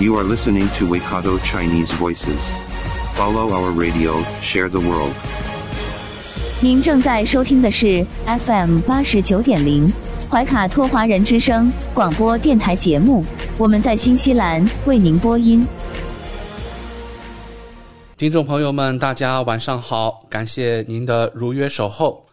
[0.00, 2.40] You are listening to Waikato Chinese Voices.
[3.16, 5.12] Follow our radio, share the world.
[6.62, 9.92] 您正在收听的是 FM 八十九点零
[10.30, 13.22] 怀卡托华人之声广播电台节目，
[13.58, 15.68] 我们在新西兰为您播音。
[18.16, 22.24] 听众朋友们，大家晚上好，感谢您的如约守候。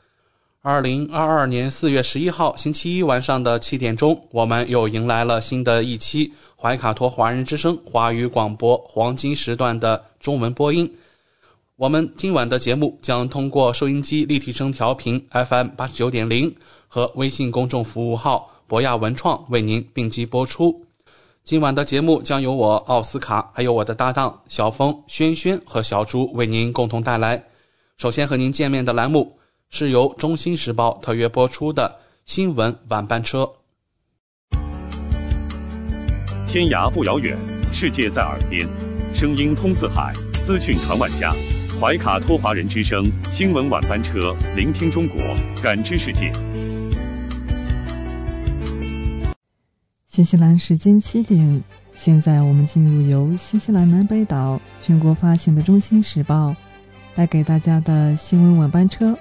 [0.63, 10.91] 二零二二年四月十一号星期一晚上的七点钟，我们又迎来了新的一期怀卡托华人之声华语广播黄金时段的中文播音。
[11.75, 16.53] 我们今晚的节目将通过收音机立体声调频 FM 八十九点零
[16.87, 20.83] 和微信公众服务号博亚文创为您并机播出。
[21.43, 27.41] 今晚的节目将由我奥斯卡，还有我的搭档小峰、轩轩和小朱为您共同带来。
[27.95, 29.36] 首先和您见面的栏目
[29.69, 33.51] 是由《中新时报》特约播出的新闻晚班车。
[36.47, 37.37] 天涯不遥远，
[37.71, 38.67] 世界在耳边，
[39.13, 41.33] 声音通四海，资讯传万家。
[41.79, 45.17] 怀卡托华人之声新闻晚班车，聆听中国，
[45.61, 46.31] 感知世界。
[50.05, 51.61] 新西兰时间七点，
[51.93, 56.51] 现在我们进入由新西兰南北岛全国发行的《中新时报》
[57.13, 59.15] 带给大家的新闻晚班车。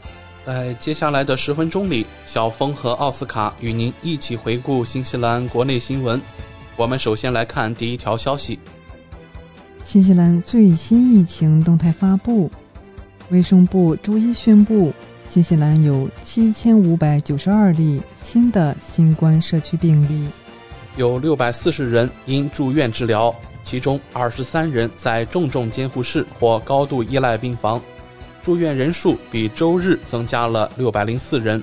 [0.46, 6.22] 在接下来的十分钟里，小峰和奥斯卡与您一起回顾新西兰国内新闻。
[6.76, 8.56] 我们首先来看第一条消息：
[9.82, 12.48] 新西兰最新疫情动态发布，
[13.30, 14.92] 卫生部周一宣布，
[15.24, 20.30] 新西兰有七千五百九十二例新的新冠社区病例。
[20.96, 23.34] 有六百四十人因住院治疗，
[23.64, 27.82] 其中二十三人在重症监护室或高度依赖病房，
[28.46, 31.60] 住院人数比周日增加了六百零四人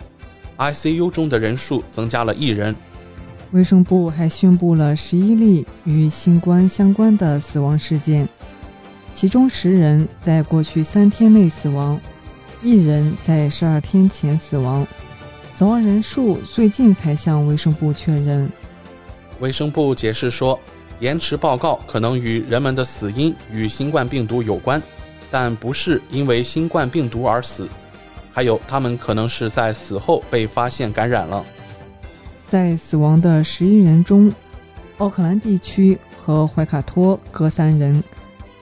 [0.58, 2.76] ，ICU 中的人数增加了一人。
[3.52, 8.28] 卫生部还宣布了十一例与新冠相关的死亡事件，
[9.14, 11.98] 其中十人在过去三天内死亡，
[12.62, 14.86] 一人在十二天前死亡，
[15.56, 18.52] 死亡人数最近才向卫生部确认。
[19.40, 20.60] 卫生部解释说，
[21.00, 24.84] 延迟报告可能与人们的死因与新冠病毒有关，
[25.34, 27.68] 但不是因为新冠病毒而死。
[28.32, 31.44] 还有，他们可能是在死后被发现感染了。
[32.46, 34.32] 在死亡的十一人中，
[35.00, 38.04] 奥克兰地区和怀卡托各三人，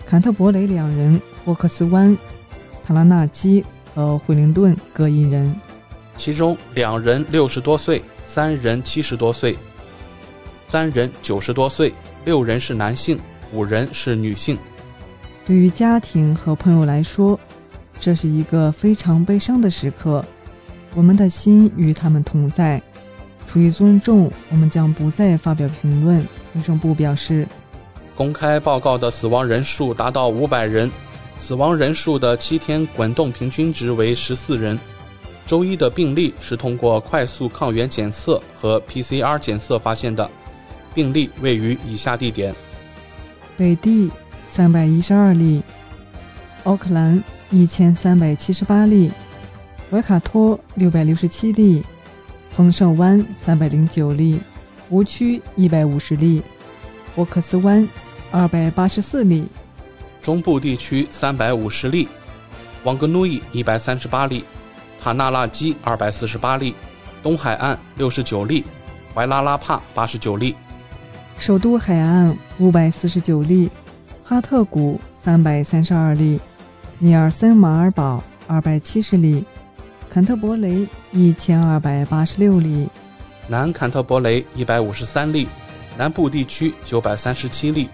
[0.06, 2.18] 坎特伯雷两人，霍克斯湾、
[2.86, 5.54] 塔拉纳基和惠灵顿各一人。
[6.16, 9.58] 其中两人六十多岁，三人七十多岁。
[10.70, 11.94] 三人九十多岁，
[12.24, 13.20] 六人是男性，
[13.52, 14.58] 五人是女性。
[15.46, 17.40] 对于家庭和朋友来说，
[18.00, 20.24] 这是一个非常悲伤的时刻。
[20.94, 22.82] 我们的心与他们同在。
[23.48, 26.26] 出于尊重，我们将不再发表评论。
[26.54, 27.48] 卫生部表示，
[28.16, 30.90] 公开报告的死亡人数达到五百人，
[31.38, 34.80] 死亡人数的七天滚动平均值为十四人。
[35.46, 40.30] 周一的病例是通过快速抗原检测和 PCR 检测发现的。
[40.94, 42.54] 病例位于以下地点：
[43.58, 44.12] 北地
[44.52, 45.64] 三百一十二例，
[46.66, 49.10] 奥克兰一千三百七十八例，
[49.92, 51.82] 维卡托六百六十七例，
[52.52, 54.42] 丰盛湾三百零九例，
[54.90, 56.44] 湖区一百五十例，
[57.16, 57.88] 霍克斯湾
[58.30, 59.46] 二百八十四例，
[60.22, 62.10] 中部地区三百五十例，
[62.84, 64.44] 旺格努伊一百三十八例，
[65.02, 66.76] 塔纳拉基二百四十八例，
[67.24, 68.66] 东海岸六十九例，
[69.16, 70.54] 怀拉拉帕八十九例。
[71.38, 73.72] 首都海岸五百四十九例，
[74.24, 76.40] 哈特谷三百三十二例，
[77.00, 79.44] 尼尔森马尔堡二百七十例，
[80.10, 82.88] 坎特伯雷一千二百八十六例，
[83.48, 85.48] 南坎特伯雷一百五十三例，
[85.98, 87.90] 南部地区九百三十七例，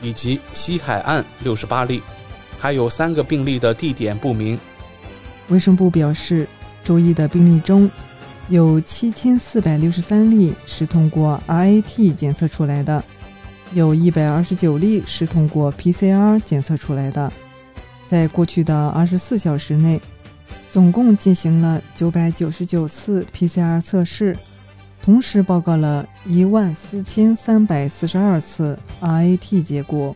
[0.00, 2.02] 以及西海岸六十八例，
[2.58, 4.58] 还有三个病例的地点不明。
[5.48, 6.48] 卫生部表示，
[6.82, 7.90] 周一的病例中。
[8.48, 13.02] 有七千四百六十三例是通过 RAT 检测出来的，
[13.74, 17.32] 有一百二十九例是通过 PCR 检测出来的。
[18.06, 20.00] 在过去的二十四小时内，
[20.68, 24.36] 总共进行了九百九十九次 PCR 测试，
[25.02, 30.14] 同时报告了一万四千三百四十二次 RAT 结果。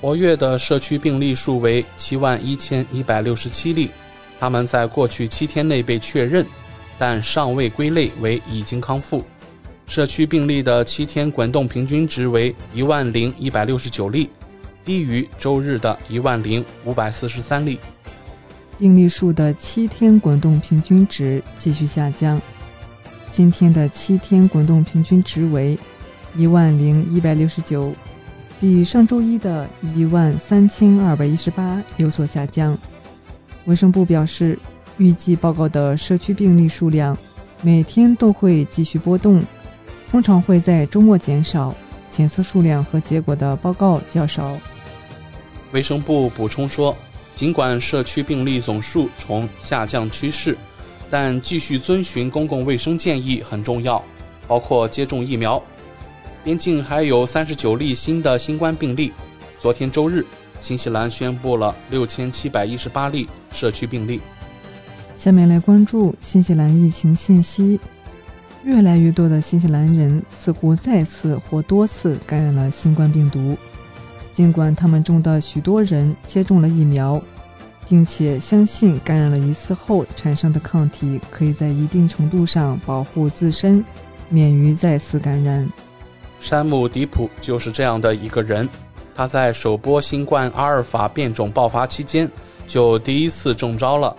[0.00, 3.90] 活跃的社区病例数为七万一千一百六十七例，
[4.40, 6.46] 他们在过去七天内被确认，
[6.96, 9.22] 但尚未归类为已经康复。
[9.88, 14.28] 社区病例的七天滚动平均值为一万零一百六十九例，
[14.84, 17.80] 低于周日的一万零五百四十三例。
[18.78, 22.38] 病例数的七天滚动平均值继续下降，
[23.30, 25.76] 今天的七天滚动平均值为
[26.36, 27.90] 一万零一百六十九。
[28.60, 32.76] 比上周一的一万三千二百一十八有所下降。
[33.64, 34.58] 卫生部表示，
[34.98, 37.16] 预计报告的社区病例数量
[37.62, 39.42] 每天都会继续波动，
[40.10, 41.74] 通常会在周末减少。
[42.10, 44.58] 检测数量和结果的报告较少。
[45.72, 46.96] 卫生部补充说，
[47.34, 50.56] 尽管社区病例总数呈下降趋势，
[51.10, 54.02] 但继续遵循公共卫生建议很重要，
[54.46, 55.62] 包括接种疫苗。
[56.42, 59.12] 边境还有三十九例新的新冠病例。
[59.60, 60.24] 昨天周日，
[60.58, 64.22] 新西兰宣布了六千七百一十八例社区病例。
[65.12, 67.78] 下面来关注新西兰疫情信息。
[68.64, 73.56] 越来越多的新西兰人似乎再次或多次感染了新冠病毒，
[74.32, 77.22] 尽管他们中的许多人接种了疫苗，
[77.86, 83.82] 并且相信感染了一次后产生的抗体可以在一定程度上保护自身，
[84.28, 85.70] 免于再次感染。
[86.40, 88.68] 山姆·迪普就是这样的一个人。
[89.14, 92.30] 他在首波新冠阿尔法变种爆发期间
[92.68, 94.14] 就第一次中招了。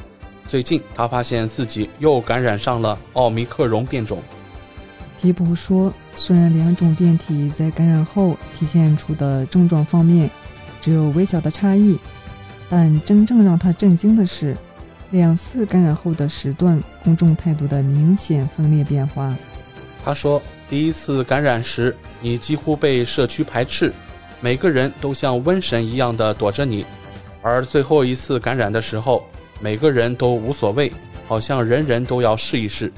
[0.50, 4.20] 最近，他发现自己又感染上了奥密克戎变种。
[5.20, 10.28] 迪普说：“虽然两种变体在感染后体现出的症状方面
[10.82, 12.00] 只有微小的差异，
[12.68, 14.58] 但真正让他震惊的是，
[15.12, 19.36] 两次感染后的时段公众态度的明显分裂变化。”
[20.04, 23.94] 他说：“第一次感染时，你几乎被社区排斥，
[24.42, 26.84] 每个人都像瘟神一样的躲着你；
[27.44, 29.24] 而最后一次感染的时候，
[29.60, 30.92] 每个人都无所谓，
[31.28, 32.92] 好像人人都要试一试。”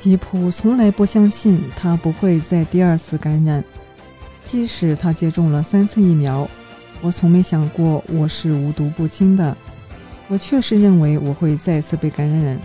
[0.00, 3.62] 迪普从来不相信他不会再第二次感染，
[4.42, 6.48] 即使他接种了三次疫苗。
[7.00, 9.56] 我从没想过我是无毒不侵的，
[10.28, 12.58] 我确实认为我会再次被感染。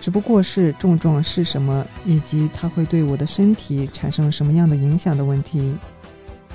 [0.00, 5.74] 只不过是症状是什么，以及它会对我的身体产生什么样的影响的问题。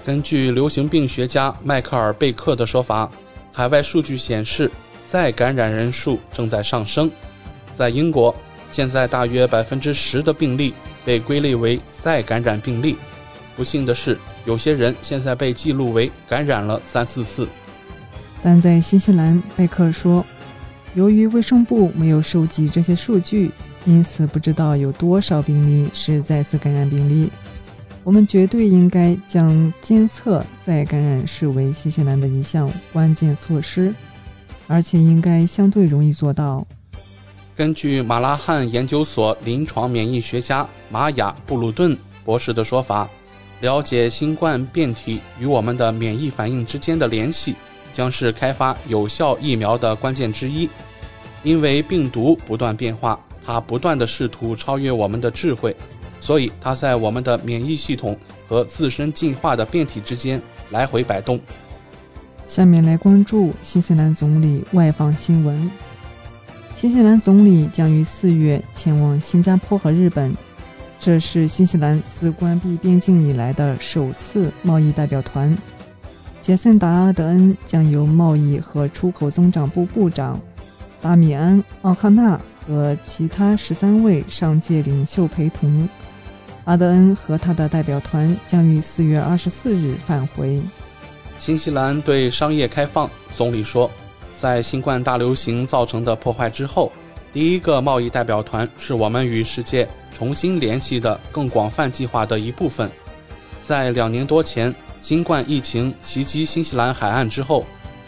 [0.06, 3.10] 根据流行病学家迈克尔·贝克的说法，
[3.54, 4.70] 海外数据显示，
[5.08, 7.10] 再感染人数正在上升。
[7.76, 8.36] 在英国，
[8.72, 10.74] 现在大约百分之十的病例
[11.06, 12.98] 被归类为再感染病例。
[13.56, 17.48] 不幸的是，有些人现在被记录为感染了三四次。
[18.42, 20.26] 但在新西兰，贝克说。
[20.94, 23.52] 由于卫生部没有收集这些数据，
[23.86, 27.30] 因此不知道有多少病例是再次感染病例。
[28.04, 33.94] 我们绝对应该将监测再感染视为新西兰的一项关键措施，
[34.68, 36.66] 而且应该相对容易做到。
[37.56, 43.10] 根据马拉汉研究所临床免疫学家玛雅·布鲁顿博士的说法，
[43.62, 47.56] 了解新冠变体与我们的免疫反应之间的联系，
[47.92, 50.70] 将是开发有效疫苗的关键之一。
[51.44, 55.76] 因为病毒不断变化，它不断的试图超越我们的智慧，
[56.20, 58.16] 所以它在我们的免疫系统
[58.48, 61.40] 和自身进化的变体之间来回摆动。
[62.48, 65.70] 下面来关注新西兰总理外访新闻。
[66.74, 70.34] 新西兰总理将于四月前往新加坡和日本，
[70.98, 75.56] 这是新西兰自关闭边境以来的首次贸易代表团。
[76.40, 80.40] 杰森·达阿德恩将由贸易和出口增长部部长。
[81.02, 85.88] 达米安·奥康纳和其他十三位上届领袖陪同，
[86.64, 90.62] 阿德恩和他的代表团将于四月二十四日返回。
[91.38, 93.90] 新西兰对商业开放，总理说，
[94.38, 96.92] 在新冠大流行造成的破坏之后，
[97.32, 102.90] 第一个贸易代表团是我们与世界重新联系的更广泛计划的一部分。
[103.64, 107.66] 在两年多前新冠疫情袭击新西兰海岸之后，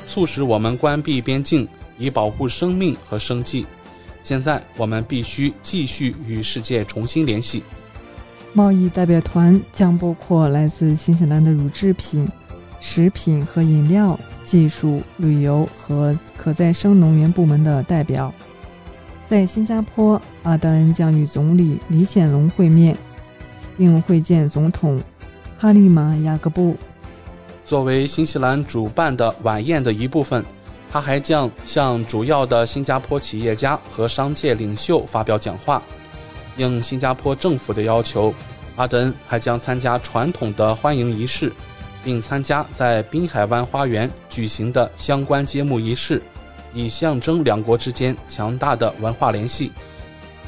[0.07, 1.67] 促使我们关闭边境。
[2.01, 3.65] 以保护生命和生计。
[4.23, 7.61] 现在我们必须继续与世界重新联系。
[8.53, 12.25] 贸易代表团将包括来自新西兰的乳制品、
[12.79, 18.33] 食品和饮料、技术、旅游和可再生能源部门的代表。
[19.27, 22.97] 在新加坡，阿德恩将与总理李显龙会面，
[23.77, 25.01] 并会见总统
[25.57, 26.75] 哈利玛·雅各布。
[27.65, 30.43] 作为新西兰主办的晚宴的一部分。
[30.91, 35.79] 他还将向主要的新加坡企业家和商界领袖发表讲话。
[36.57, 38.33] 应新加坡政府的要求，
[38.75, 41.53] 阿德恩还将参加传统的欢迎仪式，
[42.03, 46.21] 并参加在滨海湾花园举行的相关揭幕仪式，
[46.73, 49.71] 以象征两国之间强大的文化联系。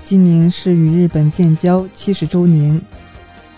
[0.02, 2.82] 今年是与日本建交七十周年，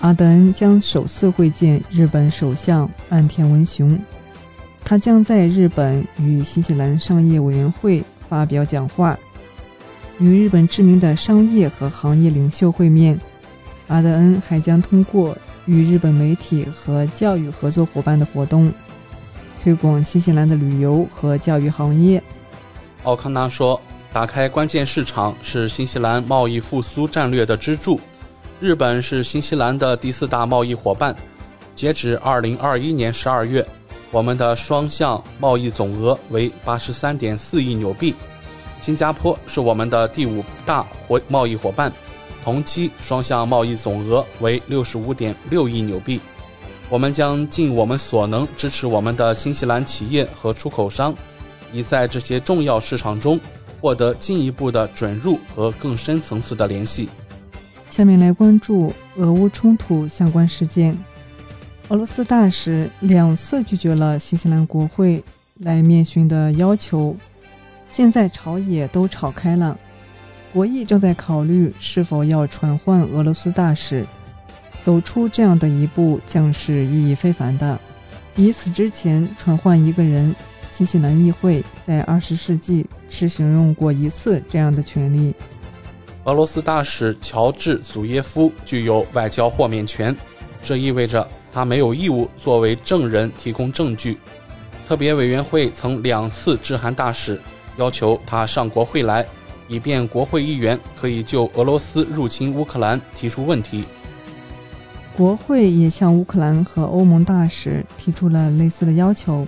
[0.01, 3.97] 阿德恩将首次会见日本首相岸田文雄。
[4.83, 9.17] 他将在日本与新西兰商业委员会发表讲话，
[10.19, 13.17] 与日本知名的商业和行业领袖会面。
[13.88, 18.72] 阿德恩还将通过与日本媒体和教育合作伙伴的活动，
[19.62, 22.22] 推广新西兰的旅游和教育行业。
[23.03, 23.79] 奥康纳说
[24.12, 28.00] ：“打开关键市场是新西兰贸易复苏战略的支柱。
[28.60, 31.15] 日本是新西兰的第四大贸易伙伴。
[31.75, 33.65] 截止二零二一年十二月。”
[34.12, 38.13] 我们的双向贸易总额为八十三点四亿纽币，
[38.79, 41.91] 新加坡是我们的第五大伙贸易伙伴，
[42.43, 46.19] 同期双向贸易总额为六十五点六亿纽币。
[46.89, 51.15] 我们将尽我们所能支持我们的新西兰企业和出口商，
[51.71, 53.39] 以在这些重要市场中
[53.79, 57.09] 获得进一步的准入和更深层次的联系。
[57.88, 60.97] 下面来关注俄乌冲突相关事件。
[61.89, 65.23] 俄罗斯大使两次拒绝了新西兰国会
[65.59, 67.15] 来面询的要求，
[67.85, 69.77] 现在朝野都吵开了。
[70.53, 74.05] 国议正在考虑是否要传唤俄罗斯大使。
[74.83, 77.79] 走出这样的一步将是意义非凡的。
[78.36, 80.36] 以此之前传唤一个人，
[80.69, 85.33] 新西兰议会在二十世纪只使用过一次这样的权利。
[86.25, 90.15] 俄罗斯大使乔治·祖耶夫具有外交豁免权，
[90.62, 91.27] 这意味着。
[91.51, 94.17] 他没有义务作为证人提供证据。
[94.88, 97.39] 特别委员会曾两次致函大使，
[97.77, 99.24] 要求他上国会来，
[99.67, 103.86] 以便国会议员可以就俄罗斯入侵乌克兰提出问题。
[105.15, 109.48] 国会也向乌克兰和欧盟大使提出了类似的要求，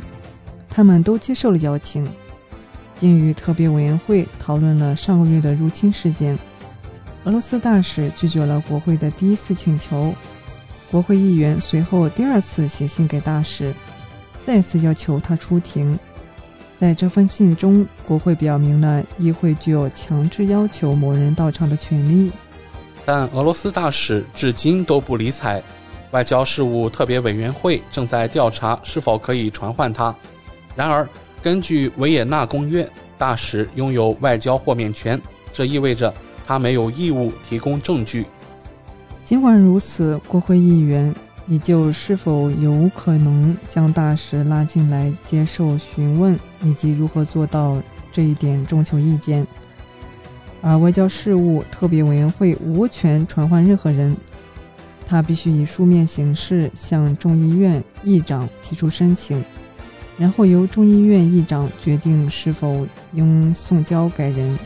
[0.69, 2.07] 他们都接受了邀请，
[2.99, 6.37] 并与特别委员会讨论了上个月的入侵事件。
[7.23, 10.13] 俄罗斯大使拒绝了国会的第一次请求。
[10.91, 13.73] 国会议员随后第二次写信给大使，
[14.45, 15.97] 再次要求他出庭。
[16.75, 22.31] 在这封信中，国会表明了议会具有强制要求某人到场的权利。
[23.05, 25.61] 但俄罗斯大使至今都不理睬。
[26.11, 30.15] 外交事务特别委员会正在调查是否可以传唤他。
[30.75, 31.07] 然而，
[31.41, 36.13] 根据维也纳公约，大使拥有外交豁免权，这意味着
[36.45, 38.25] 他没有义务提供证据。
[39.23, 41.13] 尽管如此，国会议员
[41.47, 49.45] 依旧是否有可能将大使拉进来接受询问，以及如何做到这一点征求意见。
[50.61, 54.17] 而外交事务特别委员会无权传唤任何人，
[55.05, 59.45] 他必须以书面形式向众议院议长提出申请，
[60.17, 64.57] 然后由众议院议长决定是否应送交该人。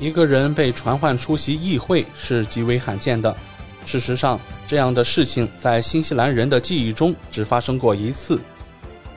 [0.00, 3.36] 一个人被传唤出席议会是极为罕见的。
[3.84, 8.40] 事实上，这样的事情在新西兰人的记忆中只发生过一次。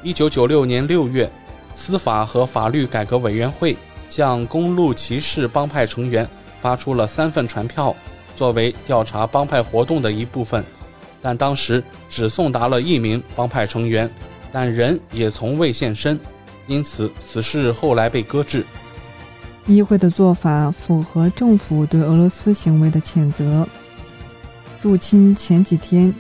[0.04, 1.32] 一九九六年六月，
[1.74, 3.76] 司法和法律改革委员会
[4.10, 6.28] 向公路骑士帮派成员
[6.62, 7.96] 发出了三份传票，
[8.36, 10.64] 作为调查帮派活动的一部分，
[11.22, 14.10] 但当时只送达了一名帮派成员，
[14.52, 16.20] 但人也从未现身，
[16.68, 18.66] 因此此事后来被搁置。
[19.66, 23.68] 议会的做法符合政府对俄罗斯行为的谴责。
[24.80, 26.14] 入侵前几天，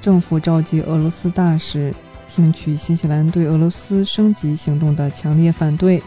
[0.00, 1.94] 政府召集俄罗斯大使，
[2.28, 6.02] 听取新西兰对俄罗斯升级行动的强烈反对。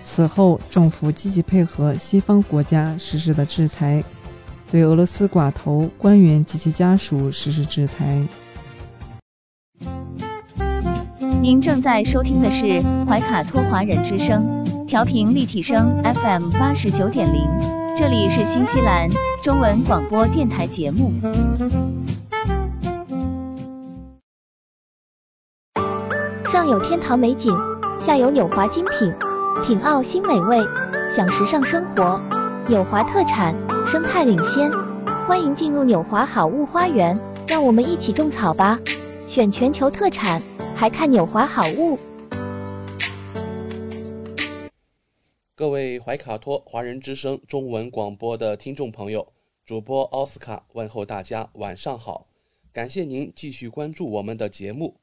[0.00, 4.04] 此后，政府积极配合西方国家实施的制裁，
[4.70, 8.22] 对俄罗斯寡头、官员及其家属实施制裁。
[11.40, 17.85] 您正在收听的是怀卡托华人之声，调频立体声 FM 八十九点零。
[17.98, 19.08] 这里是新西兰
[19.42, 21.10] 中文广播电台节目。
[26.44, 27.56] 上有天堂美景，
[27.98, 29.14] 下有纽华精品，
[29.64, 30.58] 品澳新美味，
[31.08, 32.20] 享时尚生活。
[32.68, 34.70] 纽华特产，生态领先，
[35.26, 38.78] 欢迎进入纽华好物花园，让我们一起种草吧！
[39.26, 40.42] 选全球特产，
[40.74, 41.98] 还看纽华好物。
[45.56, 49.32] 各位怀卡托华人之声中文广播的听众朋友，
[49.64, 52.26] 主播奥斯卡问候大家晚上好，
[52.74, 55.00] 感谢您继续关注我们的节目。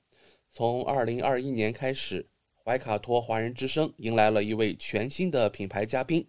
[0.51, 2.27] 从二零二一年开始，
[2.63, 6.27] 怀卡托华人之声迎来了一位全新的品牌嘉宾，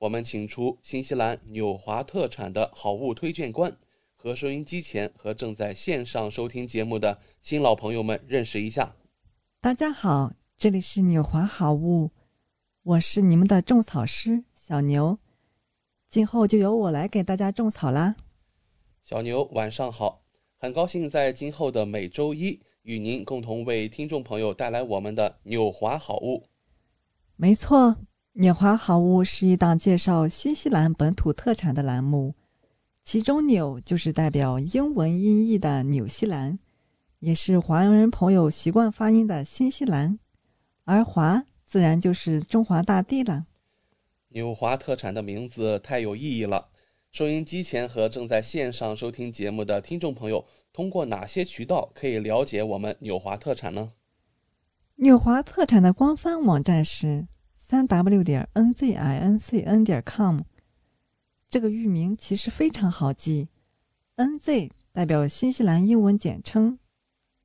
[0.00, 3.76] 我们请出新西兰纽华特产的好物推荐官，
[4.16, 8.96] 和收音机前和正在线上收听节目的新老朋友们认识一下。
[9.60, 12.10] 大家好，这里是纽华好物，
[12.82, 15.18] 我是你们的种草师小牛，
[16.08, 18.16] 今后就由我来给大家种草啦。
[19.02, 20.22] 小牛晚上好，
[20.56, 26.42] 很高兴在今后的每周一与您共同为听众朋友带来我们的纽华好物。
[27.36, 27.94] 没错，
[28.32, 32.34] 纽华好物是一档介绍新西兰本土特产的栏目，
[33.04, 36.58] 其中“纽”就是代表英文音译的纽西兰，
[37.18, 40.18] 也是华人朋友习惯发音的新西兰，
[40.84, 43.46] 而“华”自然就是中华大地了。
[44.30, 46.70] 纽华特产的名字太有意义了。
[47.12, 53.92] 收音机前和正在线上收听节目的听众朋友，通过哪些渠道可以了解我们纽华特产呢？
[54.96, 60.40] 纽华特产的官方网站是三 w 点 n z i n c n 点 com。
[61.48, 63.46] 这个域名其实非常好记
[64.16, 66.80] ，N Z 代表新西兰英文简称，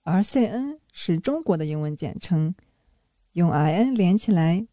[0.01, 2.55] 而 C N 是中国的英文简称，
[3.35, 4.65] 用 I N 连起来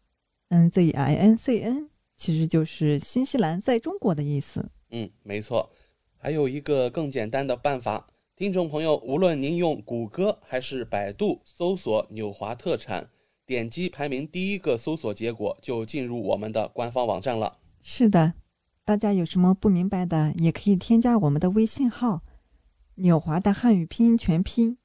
[0.47, 4.71] ，N Z I N C N 其实就是新西兰在中国的意思。
[4.89, 5.69] 嗯，没错，
[6.15, 13.09] 还有一个更简单的办法，听众朋友，无论您用谷歌还是百度搜索“纽华特产”，
[13.45, 17.57] 点击排名第一个搜索结果，就进入我们的官方网站了。
[17.81, 18.35] 是的，
[18.85, 22.21] 大家有什么不明白的，也可以添加我们的微信号
[22.95, 24.77] “纽华”的汉语拼音全拼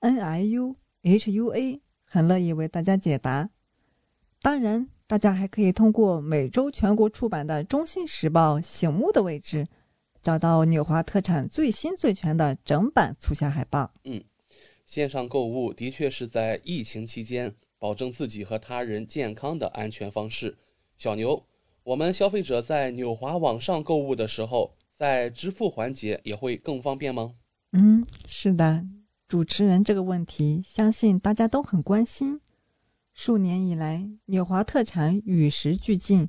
[0.00, 1.80] “n i u h u a”，
[2.14, 3.50] 很乐意为大家解答。
[4.40, 4.88] 当然。
[5.06, 9.66] 大家还可以通过每周全国出版的《中信时报》醒目的位置，
[10.22, 13.92] 找到纽华特产最新最全的整版促销海报。
[14.04, 14.24] 嗯，
[14.86, 20.56] 线上购物的确是在疫情期间保证自己和他人健康的安全方式。
[20.96, 21.44] 小牛，
[21.82, 27.34] 我们消费者在纽华网上购物的时候，在支付环节也会更方便吗？
[27.72, 28.82] 嗯，是的，
[29.26, 32.40] 主持人这个问题，相信大家都很关心。
[33.14, 36.28] 数年以来，纽华特产与时俱进，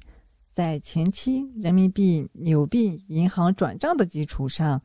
[0.52, 4.82] 在前期人民币纽币银行转账的基础上，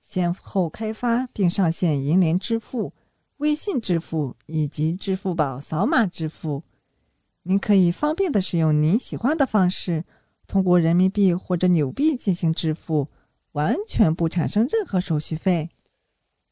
[0.00, 2.92] 先后开发并上线银联支付、
[3.36, 6.64] 微信支付以及支付宝扫码支付。
[7.44, 10.04] 您可以方便的使用您喜欢的方式，
[10.46, 13.08] 通过人民币或者纽币进行支付，
[13.52, 15.70] 完全不产生任何手续费。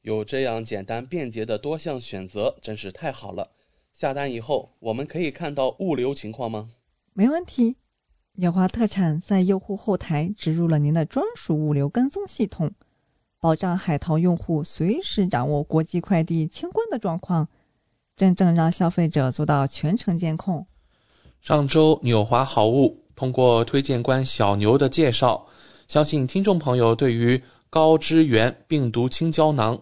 [0.03, 3.51] 有这样简单便捷的多项选择，真是太好了。
[3.93, 6.71] 下单以后，我们可以看到物流情况吗？
[7.13, 7.77] 没问题，
[8.35, 12.71] 纽华特产在用户后台植入了您的专属物流跟踪系统，
[13.41, 17.49] 保障海淘用户随时掌握国际快递清关的状况，
[18.17, 20.67] 真正让消费者做到全程监控。
[21.43, 25.47] 上周纽华好物通过推荐官小牛的介绍，
[25.89, 29.81] 相信听众朋友对于高支源病毒清胶囊、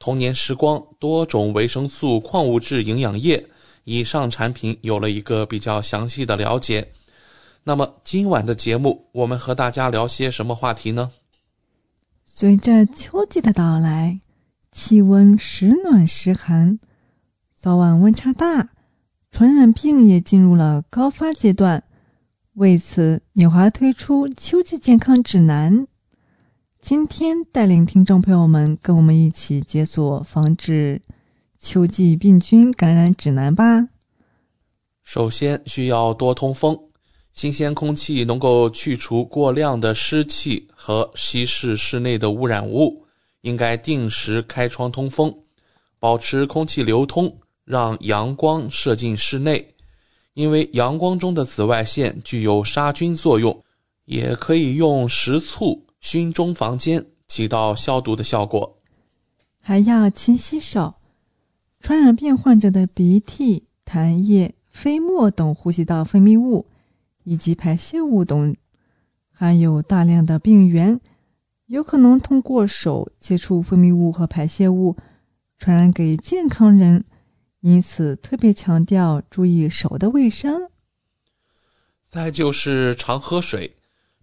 [0.00, 3.46] 童年时光多种维生素矿物质营养液。
[3.84, 6.92] 以上产品有了一个比较详细的了解。
[7.64, 11.10] 那么今晚的节目，我们和大家聊些什么话题呢？
[12.24, 14.20] 随着秋季的到来，
[14.70, 16.78] 气温时暖时寒，
[17.54, 18.70] 早晚温差大，
[19.30, 21.84] 传染病也进入了高发阶段。
[22.54, 25.86] 为此，纽华推出秋季健康指南。
[26.80, 31.00] 今天带领听众朋友们跟我们一起解锁防治。
[31.58, 33.86] 秋季病菌感染指南吧。
[35.04, 36.76] 首先需要多通风，
[37.32, 43.04] 新鲜空气能够去除过量的湿气和稀释室内的污染物，
[43.42, 45.32] 应该定时开窗通风，
[45.98, 47.30] 保持空气流通，
[47.66, 49.74] 让阳光射进室内。
[50.32, 53.62] 因为阳光中的紫外线具有杀菌作用，
[54.06, 58.78] 也可以用食醋熏中房间，起到消毒的效果。
[59.60, 60.94] 还要勤洗手。
[61.78, 66.66] 传染病患者的鼻涕、痰液、飞沫等呼吸道分泌物，
[67.24, 68.54] 以及排泄物等，
[69.30, 71.00] 含有大量的病原，
[71.66, 74.94] 有可能通过手接触分泌物和排泄物
[75.56, 77.04] 传染给健康人，
[77.60, 80.70] 因此特别强调注意手的卫生。
[82.06, 83.76] 再就是常喝水，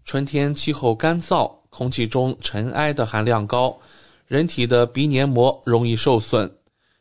[0.04, 3.78] 春天气候干燥，空气中尘埃的含量高，
[4.26, 6.52] 人体的鼻黏膜容易受损。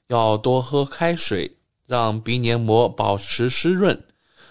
[0.08, 1.50] 要多喝开水，
[1.86, 3.98] 让鼻黏膜保持湿润，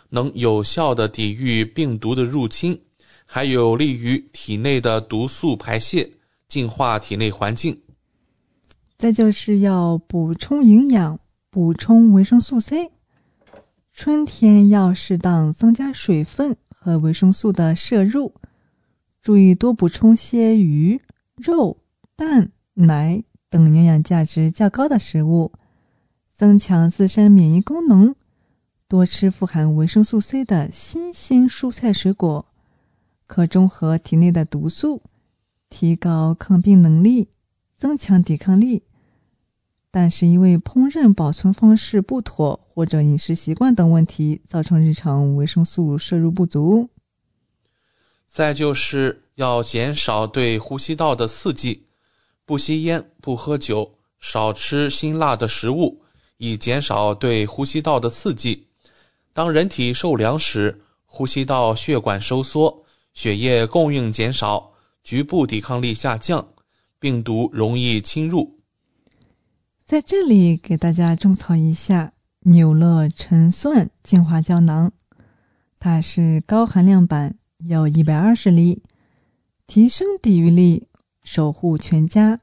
[0.10, 2.82] 能有效的抵御病毒的入侵，
[3.24, 6.10] 还有利于体内的毒素排泄，
[6.48, 7.80] 净化体内环境。
[8.98, 11.20] 再就是要补充营养，
[11.52, 12.90] 补充维生素 C。
[13.94, 18.34] 春天要适当增加水分和维生素的摄入，
[19.26, 21.02] 注意多补充些鱼、
[21.36, 21.78] 肉、
[22.16, 25.52] 蛋、奶等营养价值较高的食物，
[26.30, 28.14] 增强自身免疫功能。
[28.88, 32.46] 多吃富含维生素 C 的新鲜蔬菜水果，
[33.26, 35.02] 可中和体内的毒素，
[35.72, 37.30] 提高抗病能力，
[37.74, 38.84] 增强抵抗力。
[39.90, 46.92] 但是因为烹饪保存方式不妥或者饮食习惯等问题，造成日常维生素摄入不足。
[48.36, 51.86] 再就是要减少对呼吸道的刺激，
[52.44, 56.02] 不吸烟，不喝酒，少吃辛辣的食物，
[56.36, 58.68] 以减少对呼吸道的刺激。
[59.32, 66.46] 当人体受凉时，呼吸道血管收缩，血液供应减少，局部抵抗力下降，
[67.00, 68.60] 病毒容易侵入。
[69.86, 74.92] 在这里给大家种草一下纽乐陈蒜精华胶囊，
[75.80, 78.84] 它是高含量版，有一百二十粒，
[79.66, 80.88] 提升抵御力，
[81.24, 82.40] 守护全家。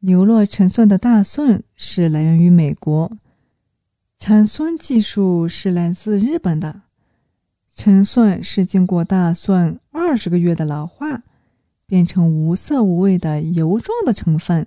[0.00, 3.12] 牛乐陈蒜的大蒜是来源于美国，
[4.18, 6.82] 产酸技术是来自日本的。
[7.74, 11.22] 陈蒜是经过大蒜二十个月的老化，
[11.86, 14.66] 变成无色无味的油状的成分。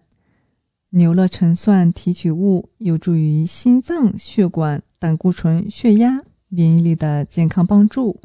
[0.92, 8.22] 牛乐陈蒜提取物有助于心脏、血管、胆固醇、血压、免疫力的健康帮助。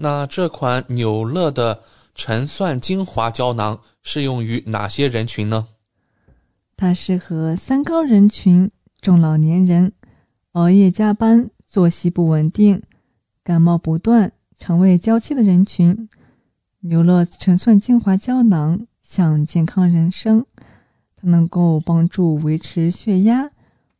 [0.00, 1.80] 那这款纽乐的
[2.14, 5.66] 陈蒜精华胶囊适用于哪些人群呢？
[6.76, 9.92] 它适合三高人群、中老年人、
[10.52, 12.80] 熬夜加班、作息不稳定、
[13.42, 16.08] 感冒不断、肠胃娇气的人群。
[16.82, 20.46] 牛乐陈蒜精华胶囊向健康人生。
[21.16, 23.50] 它能够帮助维持血压，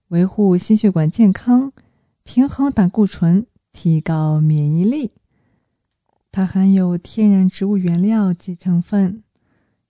[0.09, 1.73] 维护心血管健康，
[2.23, 5.11] 平衡胆固醇，提高免疫力。
[6.39, 9.25] 它含有天然植物原料及成分，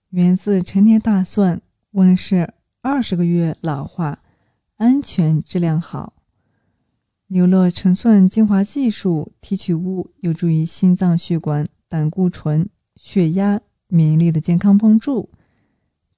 [0.09, 4.23] 源自陈年大蒜，温室二十个月老化，
[4.77, 6.13] 安全质量好。
[7.27, 15.29] 牛乐陈蒜精华技术提取物有助于心脏血管、胆固醇、血压、免疫力的健康帮助。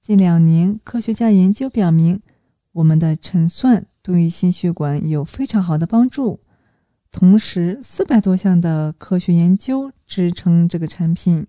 [0.00, 2.22] 近两年，科学家研究表明，
[2.72, 6.40] 我们的陈蒜对于心血管有非常好的帮助。
[7.12, 11.46] 同时，四百多项的科学研究支撑这个产品。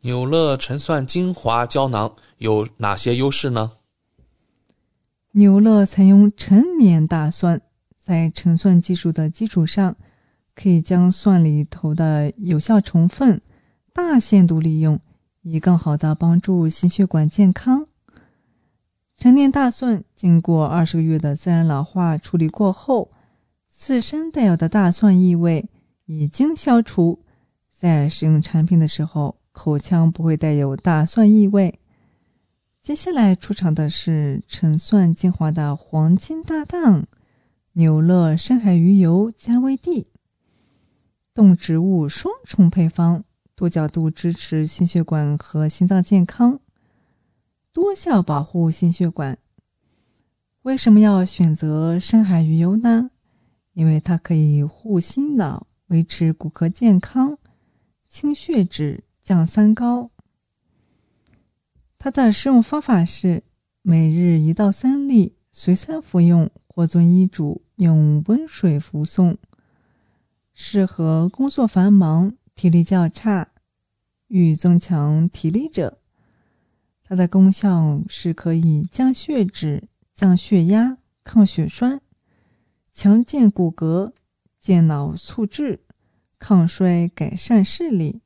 [0.00, 3.72] 纽乐陈蒜精华胶囊有哪些优势呢？
[5.32, 7.60] 纽乐采用陈年大蒜，
[7.98, 9.94] 在陈蒜技术的基础上，
[10.54, 13.40] 可以将蒜里头的有效成分
[13.92, 14.98] 大限度利用。
[15.46, 17.86] 以更好的帮助心血管健康。
[19.14, 23.10] 陈年大蒜经过二十个月的自然老化处理过后，
[23.86, 25.68] 自身带有的大蒜异味
[26.06, 27.22] 已经消除，
[27.68, 31.78] 在使用产品的时候，口腔不会带有大蒜异味。
[32.80, 37.06] 接下来出场的是陈蒜精华的黄金搭档——
[37.76, 40.06] 纽乐深海鱼油加维 D，
[41.34, 43.22] 动植物双重配方。
[43.54, 46.58] 多角度支持心血管和心脏健康，
[47.70, 49.36] 多效保护心血管。
[50.62, 53.10] 为什么要选择深海鱼油呢？
[53.74, 57.38] 因为它可以护心脑，维持骨骼健康，
[58.08, 60.10] 清血脂，降三高。
[61.98, 63.42] 它的使用方法是
[63.82, 69.36] 每日一到三粒，随餐服用或遵医嘱用温水服送，
[70.54, 72.34] 适合工作繁忙。
[72.56, 73.48] 体力较差，
[74.28, 75.98] 欲增强体力者，
[77.02, 82.00] 它的功效是可以降血脂、降血压、抗血栓、
[82.94, 84.12] 强健骨骼、
[84.60, 85.80] 健脑促智、
[86.38, 88.20] 抗衰、改善视力。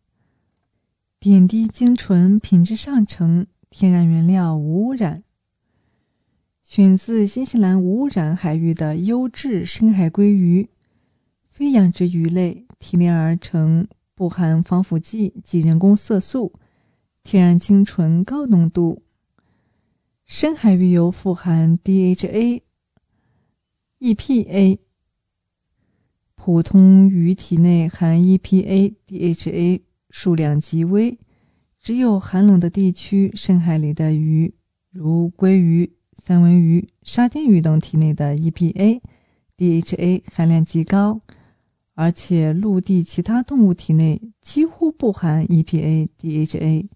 [1.18, 5.24] 点滴精纯，品质上乘，天然原料，无污染，
[6.62, 10.68] 选自新西兰无污染海域的优质深海鲑鱼，
[11.50, 13.88] 非养殖鱼类提炼而成。
[14.14, 16.52] 不含防腐剂及人工色素，
[17.24, 19.02] 天然精纯高浓度。
[20.26, 22.62] 深海鱼油富含 DHA、
[24.00, 24.78] EPA。
[26.36, 29.80] 普通鱼体内含 EPA、DHA
[30.10, 31.18] 数量极微，
[31.80, 34.54] 只有寒冷的地区深海里的鱼，
[34.90, 39.00] 如鲑鱼、三文鱼、沙丁鱼等体内的 EPA、
[39.56, 41.20] DHA 含量极高。
[41.94, 46.86] 而且，陆地其他动物体内几乎不含 EPA、DHA，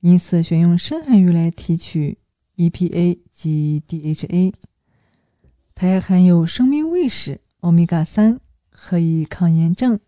[0.00, 2.16] 因此选用深海鱼来提取
[2.56, 4.54] EPA 及 DHA。
[5.80, 8.38] 它还含有生命卫士欧米伽三，
[8.68, 9.98] 可以抗炎症。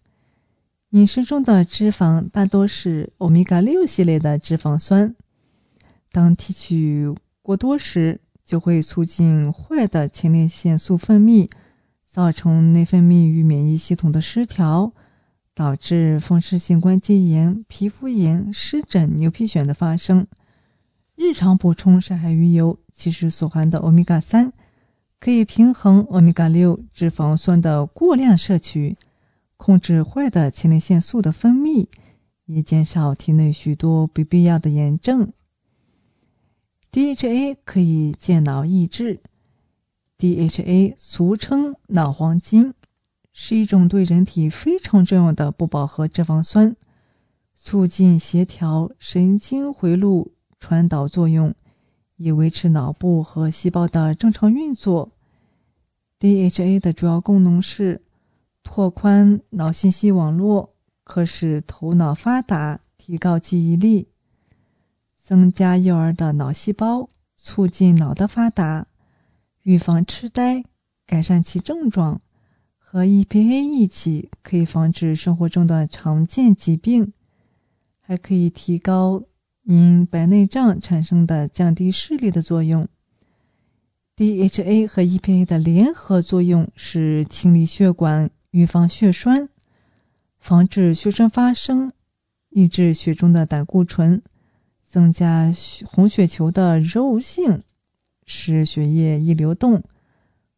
[0.91, 5.15] 饮食中的脂肪大多是欧米伽六系列的脂肪酸，
[6.11, 11.49] 当提取过多时，就会促进坏的前列腺素分泌，
[12.05, 14.93] 造成内分泌与免疫系统的失调，
[15.55, 20.27] 导致风湿性关节炎、皮肤炎、湿疹、牛皮癣的发生。
[21.17, 24.53] 日常补充深海鱼油，其实所含的欧米伽三
[25.23, 28.97] 可以平衡欧米伽六脂肪酸的过量摄取，
[29.57, 31.87] 控制坏的前列腺素的分泌，
[32.47, 35.33] 以减少体内许多不必要的炎症。
[36.91, 39.21] DHA 可以健脑益智。
[40.19, 42.75] DHA 俗称脑黄金，
[43.33, 46.75] 是一种对人体非常重要的不饱和脂肪酸，
[47.55, 51.55] 促进协调神经回路传导作用，
[52.23, 55.11] 以维持脑部和细胞的正常运作。
[56.21, 58.01] DHA 的主要功能是
[58.63, 64.09] 拓宽脑信息网络，可使头脑发达，提高记忆力。
[65.17, 68.87] 增加幼儿的脑细胞，促进脑的发达，
[69.63, 70.65] 预防痴呆，
[71.07, 72.21] 改善其症状。
[72.77, 77.13] 和 EPA 一起，可以防止生活中的常见疾病，
[78.01, 79.23] 还可以提高
[79.65, 82.89] 因白内障产生的降低视力的作用。
[84.17, 89.49] DHA 和 EPA 的联合作用是清理血管、预防血栓、
[90.39, 91.91] 防止血栓发生、
[92.51, 94.23] 抑制血中的胆固醇。
[94.85, 95.51] 增加
[95.87, 97.63] 红血球的柔性，
[98.27, 99.83] 使血液易流动，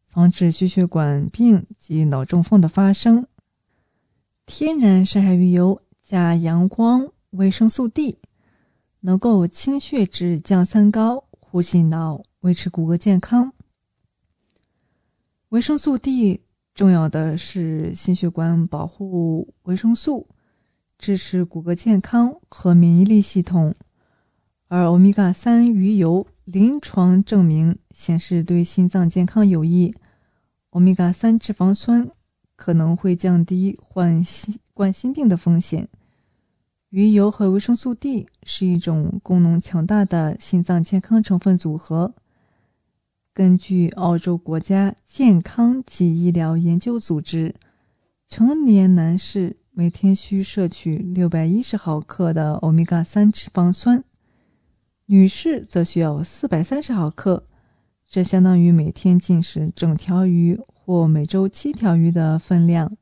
[0.09, 3.25] 防止心血管病及脑中风的发生。
[4.45, 8.17] 天然深海鱼油加阳光维生素 D，
[9.05, 13.53] 能够清血脂、降三高、护心脑、维持骨骼健康。
[15.49, 16.41] 维生素 D
[16.73, 20.27] 重要的是心血管保护维生素，
[20.97, 23.75] 支持骨骼健康和免疫力系统。
[24.69, 29.93] 而欧米伽三鱼油临床证明显示对心脏健康有益。
[30.71, 32.09] 欧米伽三脂肪酸
[32.55, 35.87] 可能会降低患心冠心病的风险。
[36.95, 42.13] 鱼油和维生素 D 是一种功能强大的心脏健康成分组合。
[43.33, 47.53] 根据澳洲国家健康及医疗研究组织，
[48.29, 54.01] 成年男士每天需摄取六百一十毫克的欧米伽三脂肪酸。
[55.07, 57.43] 女士则需要四百三十毫克，
[58.09, 62.95] 这相当于每天进食整条鱼或每周七条鱼的分量。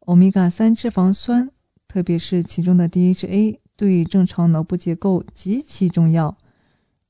[0.00, 1.50] 欧米伽三脂肪酸，
[1.94, 6.36] 特别是其中的 DHA，对正常脑部结构极其重要，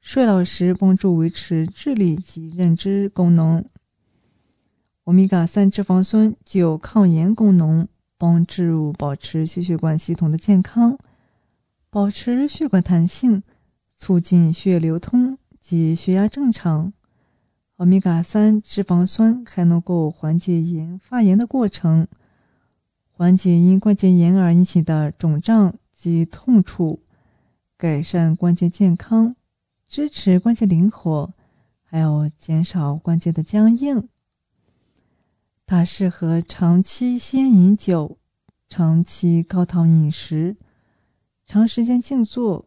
[0.02, 3.64] 衰老时帮助维持智力及认知功能。
[5.04, 10.98] 欧米伽三脂肪酸具有抗炎功能，帮助保持心血管系统的健康。
[11.88, 13.42] 保持血管弹性，
[13.94, 16.92] 促进血液流通及血压正常。
[17.76, 22.06] 欧米伽三脂肪酸还能够缓解炎发炎的过程，
[23.16, 27.00] 缓解因关节炎而引起的肿胀及痛处，
[27.76, 29.32] 改善关节健康，
[29.86, 31.32] 支持关节灵活，
[31.84, 34.08] 还有减少关节的僵硬。
[35.64, 38.18] 它适合长期吸烟饮酒、
[38.68, 40.56] 长期高糖饮食。
[41.46, 42.66] 长时间静坐、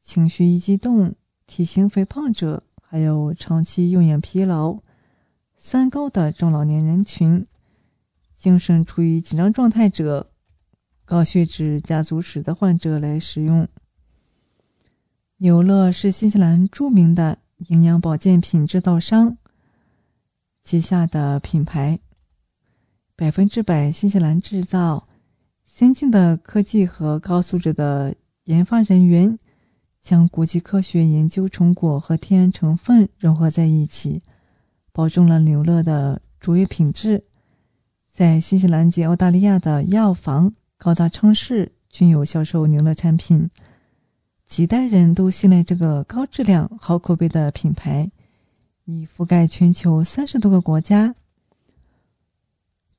[0.00, 4.78] 情绪易激动、体型肥胖者，还有长期用眼疲劳、
[5.56, 7.44] 三高的中老年人群、
[8.38, 10.30] 精神处于紧张状态者、
[11.04, 13.66] 高血脂家族史的患者来使用。
[15.38, 19.36] 纽乐是新西兰著名的营养保健品制造商，
[20.62, 21.98] 旗下的品牌
[23.16, 25.08] 百分之百新西兰制造。
[25.64, 29.36] 先进的科技和高素质的研发人员，
[30.00, 34.22] 将国际科学研究成果和天然成分融合在一起，
[34.92, 37.24] 保证了纽乐的卓越品质。
[38.18, 43.48] 在新西兰及澳大利亚的药房、高大超市均有销售牛乐产品，
[44.44, 48.10] 几代人都信赖这个高质量、好口碑的品牌，
[48.86, 51.14] 已覆盖全球三十多个国家。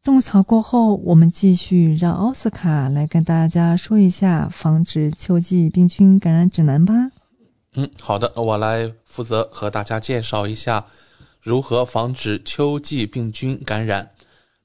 [0.02, 6.94] 种草过后，我们继续让奥斯卡来跟大家说一下防止秋季病菌感染指南吧。
[7.74, 10.86] 嗯，好的，我来负责和大家介绍一下
[11.42, 14.12] 如何防止秋季病菌感染。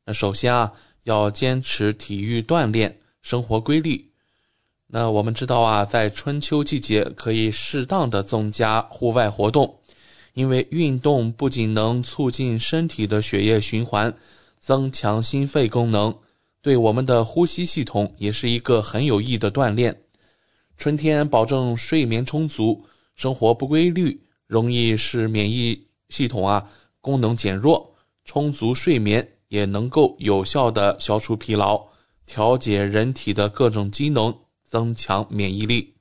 [0.07, 0.73] 那首先啊，
[1.05, 4.11] 要坚持体育锻炼，生活规律。
[4.87, 9.81] 那我们知道啊，在春秋季节可以适当的增加户外活动，
[10.35, 14.15] 因为运动不仅能促进身体的血液循环。
[14.61, 16.17] 增强心肺功能，
[16.63, 19.95] 对我们的呼吸系统也是一个很有益的锻炼。
[20.79, 22.83] 春天保证睡眠充足，
[23.15, 26.67] 生活不规律，容易使免疫系统啊
[27.03, 27.95] 功能减弱。
[28.25, 31.87] 充足睡眠也能够有效的消除疲劳，
[32.27, 35.95] 调节人体的各种机能，增强免疫力。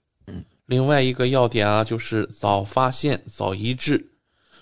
[0.65, 4.11] 另外一个要点啊，就是早发现早医治。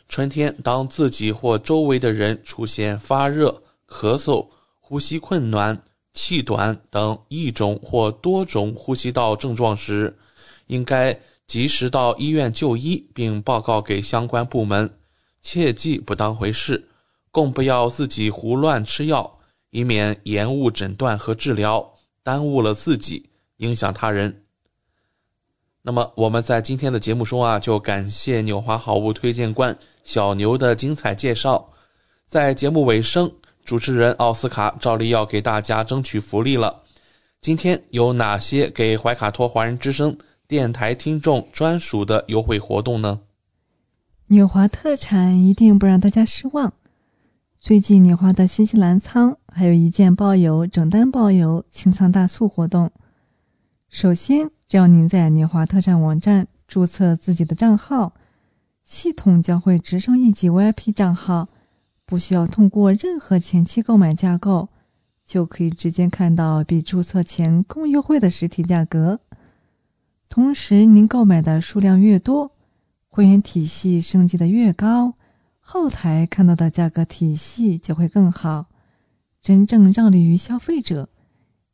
[0.09, 10.17] 春天，当自己或周围的人出现发热、咳嗽、呼吸困难、气短等一种或多种呼吸道症状时，
[10.67, 11.17] 应该
[11.47, 14.97] 及时到医院就医，并报告给相关部门，
[15.41, 16.89] 切记不当回事，
[17.31, 19.39] 更不要自己胡乱吃药，
[19.69, 24.43] 以免延误诊断和治疗，耽误了自己，影响他人。
[25.81, 31.67] 那么我们在今天的节目中啊，就感谢纽华好物推荐官小牛的精彩介绍。
[32.27, 33.31] 在节目尾声，
[33.65, 36.83] 主持人奥斯卡照例要给大家争取福利了。
[37.39, 40.15] 今天有哪些给怀卡托华人之声
[40.47, 43.21] 电台听众专属的优惠活动呢？
[44.27, 46.71] 纽华特产一定不让大家失望。
[47.61, 52.89] 最近纽华的新西兰仓还有一件包邮、整单包邮清仓大促活动。
[53.87, 58.13] 首先，只要您在年华特产网站注册自己的账号，
[58.83, 61.49] 系统将会直升一级 VIP 账号，
[62.07, 64.69] 不需要通过任何前期购买架构，
[65.23, 69.19] 就可以直接看到比注册前更优惠的实体价格。
[70.27, 72.53] 同时，您购买的数量越多，
[73.07, 75.13] 会员体系升级的越高，
[75.73, 78.65] 后台看到的价格体系就会更好，
[79.41, 81.07] 真正让利于消费者。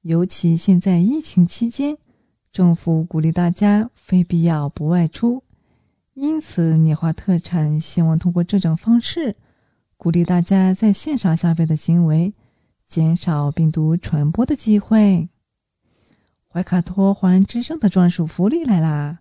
[0.04, 1.98] 尤其现在疫情期间。
[2.52, 5.42] 政府鼓励大家非必要不外出，
[6.14, 9.36] 因此年华特产希望通过这种方式，
[9.98, 12.32] 鼓励大家在线上消费的行为，
[12.86, 15.28] 减少病毒传播的机会。
[16.48, 19.18] 怀卡托华人之声的专属福利来啦！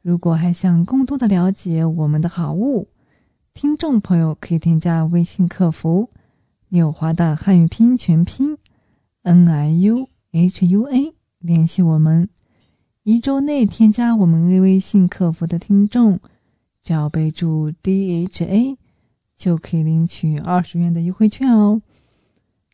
[0.00, 2.88] 如果还想更多的了解我们的好物，
[3.60, 6.10] 听众朋友可以添加微信客服
[6.70, 8.56] “纽华”的汉语拼音全拼
[9.22, 12.28] “n i u h u a” 联系我们。
[13.02, 16.20] 一周内添加我们微微信客服的听众，
[16.84, 18.76] 只要备注 DHA，
[19.34, 21.82] 就可以领取二十元的优惠券哦。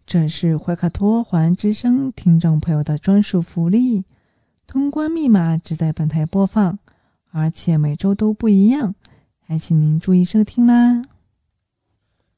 [0.05, 4.05] 这是怀卡托环之声听众朋友的专属福利，
[4.67, 6.79] 通关密码只在本台播放，
[7.31, 8.95] 而且每周都不一样，
[9.47, 11.03] 还请您注意收听啦。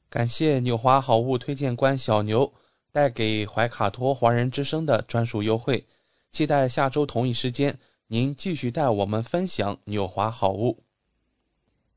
[0.09, 2.53] 感谢纽华好物推荐官小牛
[2.91, 5.85] 带给怀卡托华人之声的专属优惠。
[6.29, 10.83] 期待下周同一时间，您继续带我们分享纽华好物。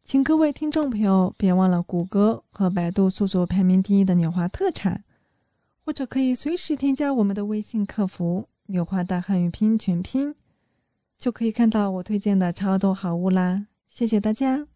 [0.04, 5.04] 请各位听众朋友别忘了谷歌和百度搜索排名第一的纽华特产，
[5.84, 10.34] 或者可以随时添加我们的微信客服“纽华大汉语拼音全拼”，
[11.18, 13.66] 就可以看到我推荐的超多好物啦！
[13.88, 14.66] 谢谢大家，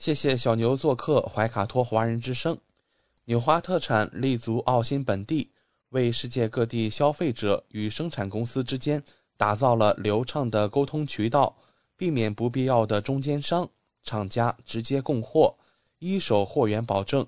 [0.00, 2.56] 谢谢小牛做客怀卡托华人之声。
[3.26, 5.52] 纽华特产立足澳新本地。
[5.90, 9.02] 为世界各地消费者与生产公司之间
[9.36, 11.54] 打造了流畅的沟通渠道，
[11.98, 13.68] 避免不必要的中间商，
[14.02, 15.54] 厂家直接供货，
[15.98, 17.26] 一手货源保证。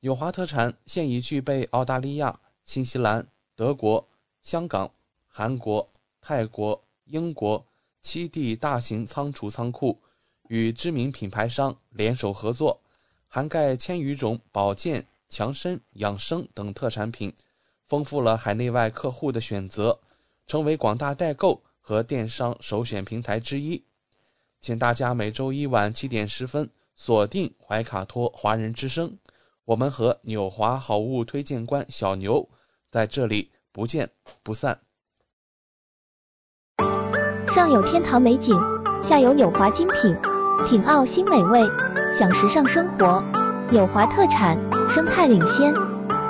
[0.00, 4.08] 纽华特产现已具备澳大利亚、新西兰、德国、
[4.42, 4.90] 香港、
[5.28, 5.86] 韩国、
[6.20, 7.64] 泰国、英国
[8.02, 10.00] 七地大型仓储仓库，
[10.48, 12.80] 与知名品牌商联手合作，
[13.28, 17.32] 涵盖千余种保健、强身、养生等特产品。
[17.86, 20.00] 丰富了海内外客户的选择，
[20.46, 23.84] 成为广大代购和电商首选平台之一。
[24.60, 29.18] 请大家每周一晚七点十分锁定怀卡托华人之声，
[29.66, 32.48] 我们和纽华好物推荐官小牛
[32.90, 34.08] 在这里不见
[34.42, 34.80] 不散。
[37.48, 38.58] 上有天堂美景，
[39.02, 40.16] 下有纽华精品，
[40.66, 41.60] 品澳新美味，
[42.10, 43.22] 享时尚生活。
[43.70, 45.74] 纽华特产，生态领先。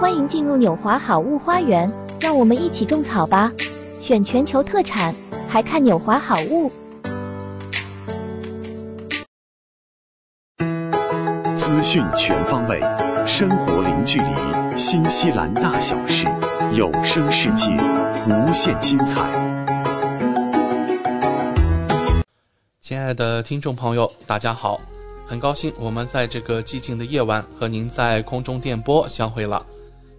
[0.01, 3.53] 欢迎进入纽华好物花园，让我们一起种草吧！
[4.01, 5.15] 选全球特产，
[5.47, 6.73] 还看纽华好物。
[11.55, 12.83] 资讯全方位，
[13.25, 16.27] 生活零距离，新西兰大小事，
[16.73, 17.71] 有声世界，
[18.29, 19.54] 无限精彩。
[22.87, 24.79] 亲爱的听众朋友，大家好，
[25.27, 29.65] 很高兴我们在这个寂静的夜晚和您在空中电波相会了。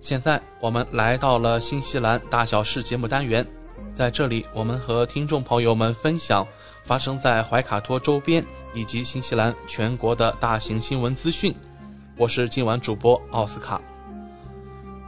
[0.01, 3.45] 现在我们来到了新西兰大小事节目单元，
[3.93, 6.43] 在这里我们和听众朋友们分享
[6.83, 8.43] 发生在怀卡托周边
[8.73, 11.53] 以及新西兰全国的大型新闻资讯。
[12.17, 13.79] 我是今晚主播奥斯卡。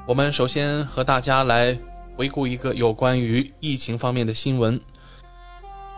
[0.05, 1.75] 我们首先和大家来
[2.15, 4.79] 回顾一个有关于疫情方面的新闻。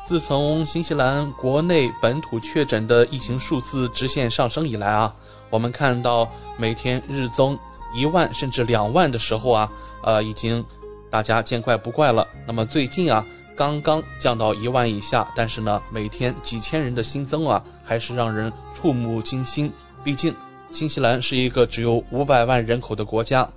[0.10, 5.14] 自从新西兰国内本土确诊的疫情数字直线上升以来啊，
[5.52, 7.56] 我们看到每天日增
[7.94, 10.66] 一万甚至两万的时候啊，呃，已经
[11.12, 12.28] 大家见怪不怪了。
[12.48, 13.24] 那么最近啊，
[13.56, 19.72] 刚刚降到一万以下，但是呢，每天几千人的新增啊，还是让人触目惊心。
[20.04, 20.36] 毕竟
[20.72, 23.48] 新西兰是一个只有五百万人口的国家。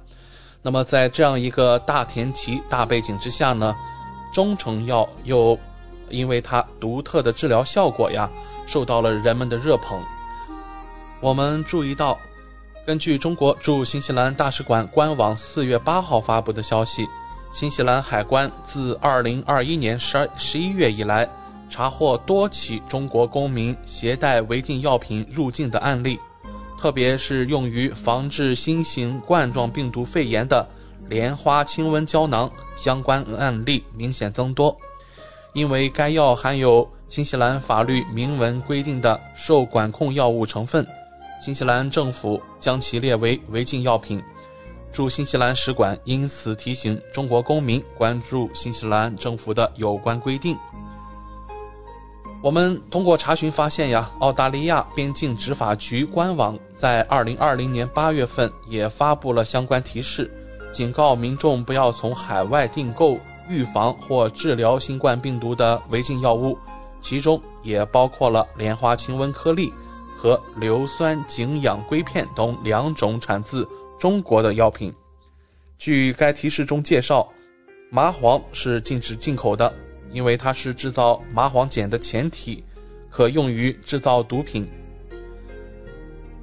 [0.61, 3.74] 那么在这样一个大前提、大背景之下呢，
[4.34, 5.59] 中成药又。
[6.13, 8.31] 因为它独特的治疗效果呀，
[8.67, 10.01] 受到了人们的热捧。
[11.21, 12.17] 我们注意到，
[12.87, 17.07] 根据中国驻新西兰大使馆官网四月八号发布的消息，
[17.53, 21.29] 新西兰海关自二零二一年十二十一月以来，
[21.71, 26.19] 查获多起中国公民携带违禁药品入境的案例，
[26.79, 30.67] 特别是用于防治新型冠状病毒肺炎的
[31.09, 34.77] 莲花清瘟胶囊相关案例明显增多。
[35.53, 40.86] 因为该药含有新西兰法律明文规定的受管控药物成分，
[41.44, 44.22] 新西兰政府将其列为违禁药品。
[44.90, 50.57] 驻新西兰使馆因此提醒中国公民关注新西兰政府的有关规定。
[52.42, 60.30] 我们通过查询发现呀，澳大利亚边境执法局官网在二零二零年八月份也发布了相关提示，
[60.72, 63.18] 警告民众不要从海外订购。
[63.49, 66.59] 预防或治疗新冠病毒的违禁药物，
[67.01, 69.72] 其中也包括了莲花清瘟颗粒
[70.16, 73.68] 和硫酸景氧硅片等两种产自
[73.99, 74.93] 中国的药品。
[75.78, 77.28] 据该提示中介绍，
[77.90, 79.74] 麻黄是禁止进口的，
[80.12, 82.62] 因为它是制造麻黄碱的前体，
[83.11, 84.68] 可用于制造毒品。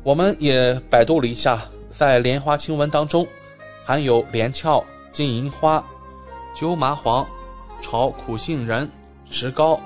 [0.04, 3.26] 我们也百度了一下，在莲花清瘟当中，
[3.86, 5.84] 含有连翘、金银花。
[6.60, 7.26] 灸麻黄、
[7.80, 8.92] 炒苦杏仁、
[9.24, 9.80] 石膏、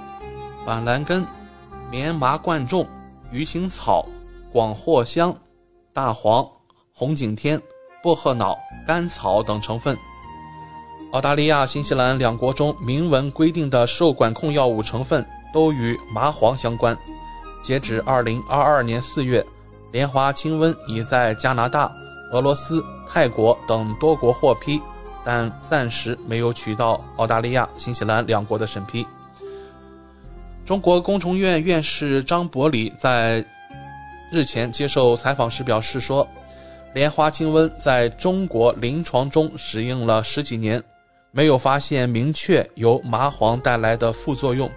[0.66, 1.24] 板蓝根、
[1.92, 2.84] 棉麻贯众、
[3.32, 4.08] 鱼腥草、
[4.52, 5.32] 广藿香、
[5.94, 6.44] 大黄、
[6.92, 7.62] 红景天、
[8.02, 8.58] 薄荷脑、
[8.88, 9.96] 甘草等成分。
[11.12, 16.98] 澳大利亚、新西兰两国中明文规定的受管控药物成分都与麻黄相关。
[17.62, 19.46] 截止二零二二年四月，
[19.92, 21.94] 莲花清瘟已在加拿大、
[22.32, 24.82] 俄罗斯、泰国等多国获批。
[25.24, 29.06] 但暂时没有取到澳大利亚、新西兰两国的审批。
[30.66, 33.46] 中国工程院院士张伯礼在
[34.32, 36.28] 日前接受采访时表示说
[36.96, 40.82] ：“莲花清瘟在中国临床中使用了十几年，
[41.32, 44.72] 没有发现明确由麻黄带来的副作用。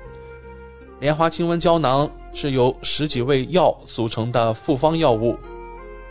[0.99, 5.38] 莲花清瘟胶囊是由十几味药组成的复方药物，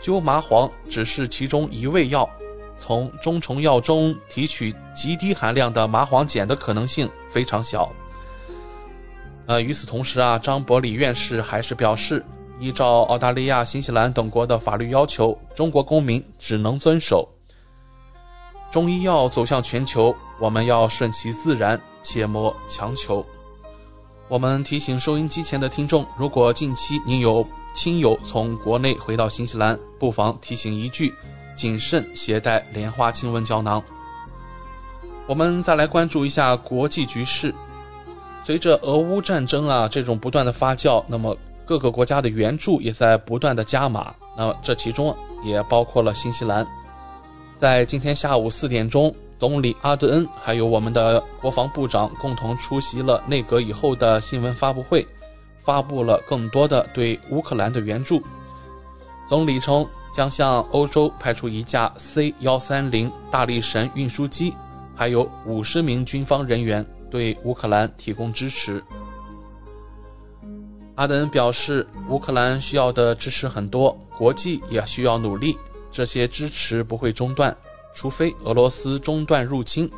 [0.00, 2.28] 灸麻黄只是其中一味药。”
[2.78, 7.90] 从中成药中提取极低含量的麻黄碱的可能性非常小。
[9.46, 12.24] 呃，与此同时啊，张伯礼院士还是表示，
[12.58, 17.28] 依照澳大利亚、新西兰等国的法律要求，中国公民只能遵守。
[18.70, 23.24] 中医药走向全球，我们要顺其自然，切莫强求。
[24.28, 31.14] 我们提醒收音机前的听众，如果近期您有亲友从国内回到新西兰，不妨提醒一句。
[31.56, 33.82] 谨慎携带莲花清瘟胶囊。
[35.26, 37.52] 我们再来关注一下国际局势。
[38.44, 44.14] 随着俄乌战争啊这种不断的发酵，那么各个国家的援助也在不断的加码。
[44.36, 46.64] 那么这其中也包括了新西兰。
[47.58, 55.04] 在今天下午四点钟，总理阿德恩还有我们的国防部长共同出席了内阁以后的新闻发布会，
[55.58, 58.22] 发布了更多的对乌克兰的援助。
[59.28, 59.84] 总理称。
[60.16, 64.54] 将向欧洲派出一架 C 幺三零大力神运输机，
[64.94, 68.82] 还有五十名军方人员对乌克兰提供支持。
[70.94, 75.54] 阿德恩表示，乌克兰需要的支持很多，国际也需要努力，
[75.90, 77.54] 这些支持不会中断，
[77.92, 79.90] 除非俄罗斯中断入侵。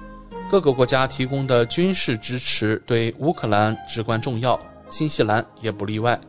[0.51, 4.59] 各个国家提供的军事支持对乌克兰至关重要，
[4.91, 6.21] 新西兰也不例外。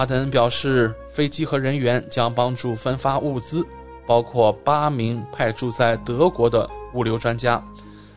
[0.00, 3.62] 阿德恩表示，飞机和人员将帮助分发物资，
[4.06, 7.62] 包括八名派驻在德国的物流专家，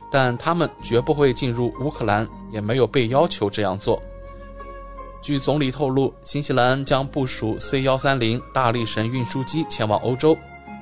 [0.09, 4.01] 但他们绝不会进入乌克兰，也没有被要求这样做。
[5.21, 10.38] 据总理透露，新西兰将部署 C 幺三零大力神运输机前往欧洲，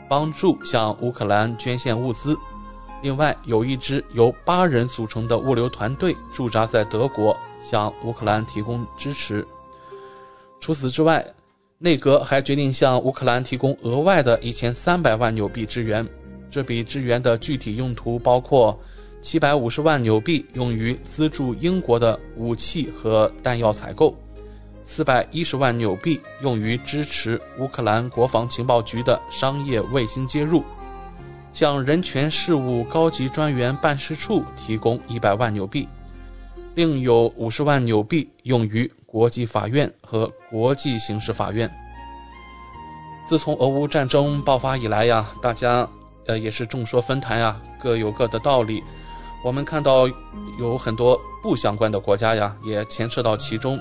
[0.07, 2.37] 帮助向乌克兰捐献物资。
[3.01, 9.43] 另外，有一支由八人组成的物流团队驻扎在德国，向乌克兰提供支持。
[10.61, 11.25] 除此之外，
[11.79, 16.07] 内阁还决定向乌克兰提供额外的一千三百万纽币支援。
[16.51, 18.79] 这笔支援的具体用途包括
[19.23, 24.15] 七百五十万纽币用于资助英国的武器和弹药采购，
[24.83, 30.63] 四百一十万纽币用于支持乌克兰国防情报局的商业卫星接入，
[31.53, 35.87] 向人权事务高级专员办事处提供一百万纽币，
[36.75, 41.69] 另有五十万纽币用于国际法院和国际刑事法院。
[43.27, 45.85] 自从俄乌战争爆发以来呀，大家
[46.27, 48.81] 呃也是众说纷纭呀，各有各的道理。
[49.43, 50.07] 我们看到
[50.57, 53.77] 有很多不相关的国家呀，也牵涉到其中。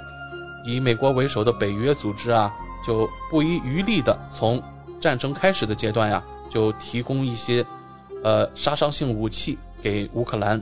[0.67, 2.53] 以美国为首的北约组织啊，
[2.85, 4.61] 就不遗余力的从
[5.01, 7.65] 战争开始的阶段呀，就提供一些
[8.25, 10.61] 呃杀伤性武器给乌克兰。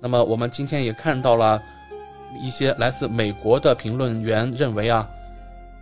[0.00, 1.60] 那么我们今天也看到了
[2.40, 5.08] 一些来自美国的评论员认为啊，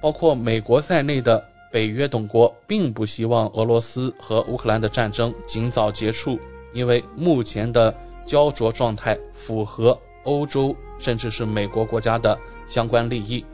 [0.01, 6.39] 包括美国在内的北约等国并不希望俄罗斯和乌克兰的战争尽早结束，
[6.73, 7.95] 因为目前的。
[8.27, 12.37] 焦灼状态符合欧洲甚至是美国国家的
[12.67, 13.47] 相关利益。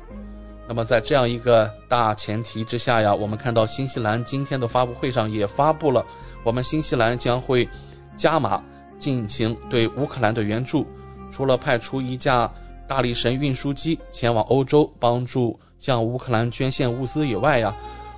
[0.67, 6.03] 那么在这样一个大前提之下呀，我们看到新西兰今天的发布会上也发布了，
[6.43, 7.69] 我们新西兰将会
[8.17, 8.65] 加码
[8.99, 10.87] 进行对乌克兰的援助。
[11.31, 12.51] 除了派出一架
[12.87, 17.75] 大力神运输机前往欧洲帮助向乌克兰捐献物资以外呀，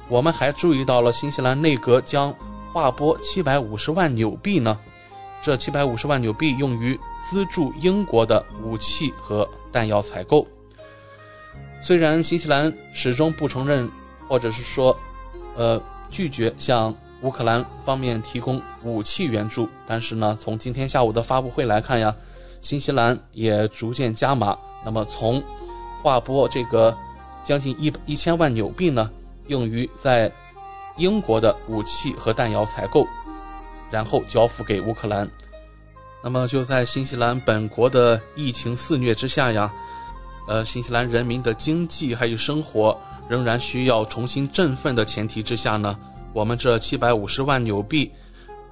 [0.09, 2.35] 我们还注意到了新西兰内阁将
[2.73, 4.79] 划拨七百五十万纽币呢。
[5.43, 6.99] 这七百五十万纽币用于
[7.29, 10.47] 资助英国的武器和弹药采购。
[11.83, 13.87] 虽然新西兰始终不承认，
[14.27, 14.97] 或者是说，
[15.55, 22.17] 呃，拒绝向乌克兰方面提供武器援助，但是呢，从今天下午的发布会来看呀，
[22.65, 24.59] 新西兰也逐渐加码。
[24.85, 25.41] 那么从
[26.03, 26.97] 划拨这个
[27.45, 29.09] 将近一一千万纽币呢，
[29.47, 30.33] 用于在
[30.97, 33.07] 英国的武器和弹药采购。
[33.91, 35.31] 然后交付给乌克兰。
[36.21, 39.73] 那么就在新西兰本国的疫情肆虐之下呀，
[40.49, 42.99] 呃，新西兰人民的经济还有生活
[43.29, 45.97] 仍然需要重新振奋的前提之下呢，
[46.33, 48.11] 我们这七百五十万纽币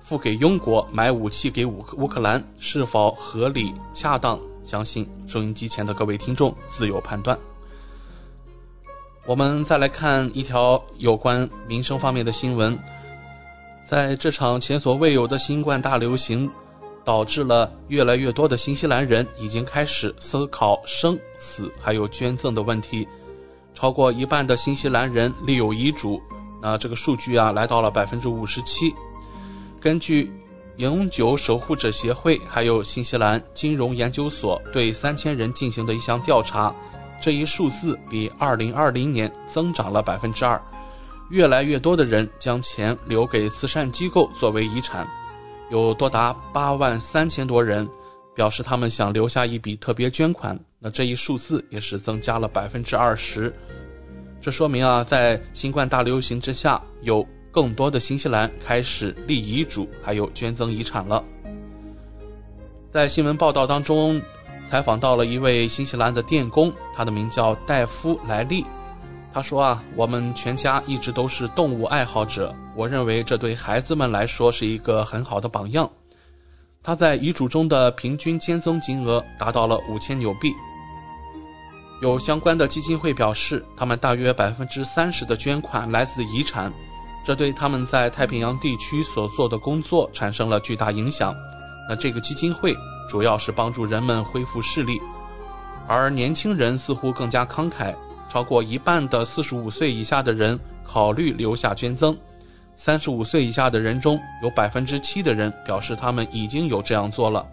[0.03, 4.39] 付给英国买武器给乌乌克兰是否合理恰当？
[4.65, 7.39] 相信收音机前的各位听众自有判断。
[9.27, 12.79] 我们再来看一条有关民生方面的新闻。
[13.89, 16.51] 在这场前所未有的新冠大流行，
[17.05, 23.07] 导致了越来越多的新西兰人已经开始思考生死还有捐赠的问题。
[23.75, 26.21] 超过一半的新西兰人立有遗嘱，
[26.61, 28.95] 那这个数据啊来到了百分之五十七。
[29.83, 30.33] 根据
[30.77, 36.73] 永久守护者协会还有新西兰金融研究所对三千人进行的一项调查，
[37.21, 40.63] 这一数字比二零二零年增长了百分之二。
[41.31, 45.05] 越来越多的人将钱留给慈善机构作为遗产，
[45.69, 47.89] 有多达八万三千多人
[48.37, 50.57] 表示他们想留下一笔特别捐款。
[50.79, 53.53] 那这一数字也是增加了百分之二十。
[54.41, 61.23] 这说明啊，在新冠大流行之下，有更多的新西兰开始立遗嘱，还有捐赠遗产了。
[62.91, 64.21] 在新闻报道当中，
[64.67, 68.65] 采访到了一位新西兰的电工，他的名叫戴夫莱利。
[69.33, 72.55] 他说啊，我们全家一直都是动物爱好者。
[72.75, 75.89] 我认为这对孩子们来说是一个很好的榜样。
[76.83, 80.53] 他在遗嘱中的平均捐赠金额达到了五千纽币。
[82.03, 86.73] 有相关的基金会表示，他们大约百分之三十的捐款来自遗产，
[87.25, 91.35] 这对他们在太平洋地区所做的工作产生了巨大影响。
[91.89, 92.75] 那这个基金会
[93.09, 95.01] 主要是帮助人们恢复视力，
[95.87, 97.95] 而年轻人似乎更加慷慨。
[98.29, 102.17] 超过一半的四十五岁以下的人考虑留下捐赠，
[102.77, 107.47] 三十五岁以下的人中有百分之七的人表示他们已经有这样做了。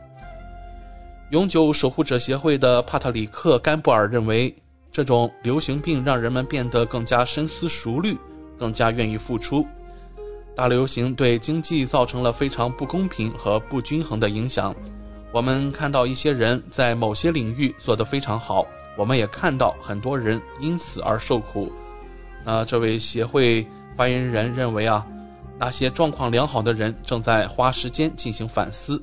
[1.31, 4.55] 永久守护者协会的帕特里克·甘布尔认为，
[4.89, 8.17] 这种流行病让人们变得更加深思熟虑，
[8.59, 9.65] 更加愿意付出。
[10.55, 14.75] 大流行对经济造成了非常不公平和不均衡的影响。
[15.31, 18.65] 我们看到一些人在某些领域做得非常好。
[18.97, 21.71] 我们也看到很多人因此而受苦。
[22.43, 25.05] 那这位协会发言人认为啊，
[25.57, 29.01] 那些状况良好的人正在花时间进行反思。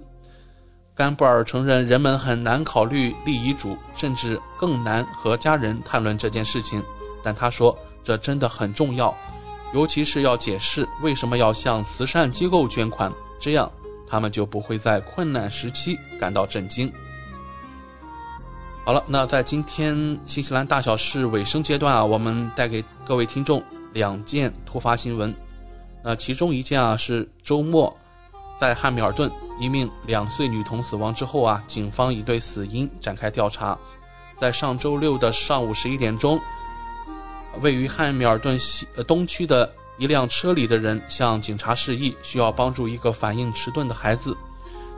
[0.95, 6.83] 甘布尔承认，人们很难考虑立遗嘱，甚至更难和家人谈论这件事情。
[7.23, 9.17] 但他说，这真的很重要，
[9.73, 13.71] 尤其是要解释为什么要向慈善机构捐款，这样
[14.07, 16.93] 他们就不会在困难时期感到震惊。
[18.85, 19.97] 好了，那在今天
[20.27, 23.63] 新西兰大小事尾声阶段啊，我们带给各位听众
[23.93, 25.35] 两件突发新闻。
[26.05, 27.95] 那其中一件啊是周末
[28.61, 33.77] 在汉密尔顿一名两岁女童死亡之后啊，警方已对死因展开调查。
[34.39, 36.41] 在上周六的上午十一点钟，
[37.61, 44.37] 位于汉密尔顿西呃东区的一辆车里的人向警察示意，需要帮助一个反应迟钝的孩子。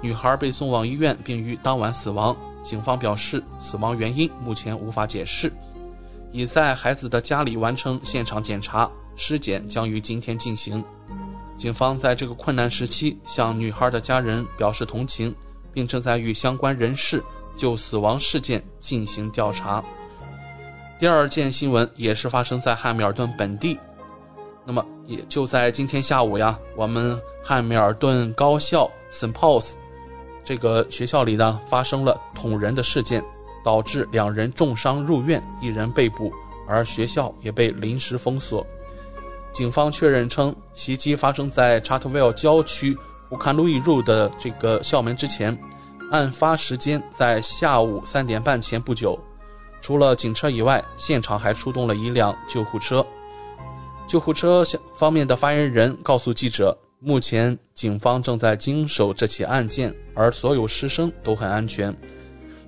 [0.00, 2.36] 女孩被送往医院，并于当晚死亡。
[2.62, 5.52] 警方表示，死亡原因目前无法解释。
[6.30, 10.84] 已在孩子的家里完成现场检查，尸检将于今天进行。
[11.56, 15.34] 警方在这个困难时期向女孩的家人表示同情，
[15.72, 17.22] 并正在与相关人士
[17.56, 19.82] 就死亡事件进行调查。
[20.98, 23.78] 第二件新闻也是发生在汉密尔顿本地。
[24.64, 29.32] 那么也就在今天下午呀，我们汉密尔顿高校 St.
[29.32, 29.74] Paul's
[30.44, 33.22] 这个学校里呢发生了捅人的事件。
[33.64, 36.32] 导致两人重伤入院，一人被捕，
[36.66, 38.64] 而学校也被临时封锁。
[39.52, 42.96] 警方确认称，袭击发生在查特威尔郊区
[43.30, 45.58] 乌坎路易路的这个校门之前，
[46.10, 49.18] 案发时间在下午三点半前不久。
[49.80, 53.04] 除了警车以外，现场还出动了一辆救护车。
[54.06, 54.64] 救护车
[54.96, 61.94] 方面的发言人告诉记者，目前警方正在经手这起案件，而所有师生都很安全。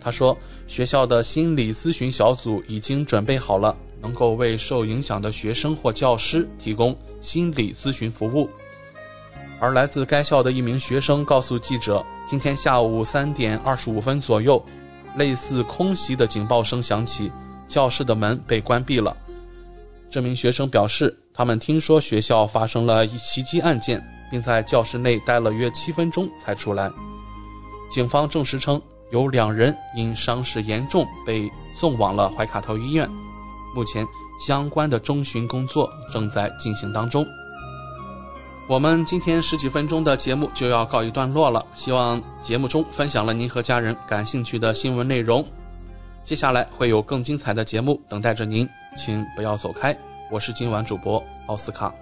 [0.00, 0.36] 他说，
[0.66, 8.48] 学校的心理咨询小组已经准备好了，能够为受影响的学生或教师提供心理咨询服务。
[9.58, 14.62] 而来自该校的一名学生告诉记者，今天下午三点二十五分左右，
[15.16, 17.30] 类似空袭的警报声响起，
[17.68, 19.16] 教室的门被关闭了。
[20.10, 26.90] 这名学生表示，他们听说学校发生了一袭击案件，并在教室内待了约七分钟才出来。
[27.90, 28.80] 警方证实称。
[29.12, 33.10] 有两人因伤势严重被送往了怀卡托医院，
[33.74, 34.06] 目前
[34.46, 37.26] 相关的中巡工作正在进行当中。
[38.70, 45.44] 我们今天十几分钟的节目就要告一段落了，希望节目中分享了您和家人感兴趣的新闻内容。
[46.22, 49.92] 接下来会有更精彩的节目等待着您，请不要走开。
[50.30, 51.92] 我是今晚主播奥斯卡。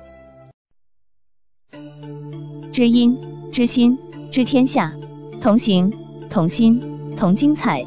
[2.70, 3.16] 知音、
[3.50, 3.96] 知心、
[4.30, 4.92] 知天下，
[5.40, 5.90] 同行
[6.28, 7.16] 同心。
[7.16, 7.82] 同精彩，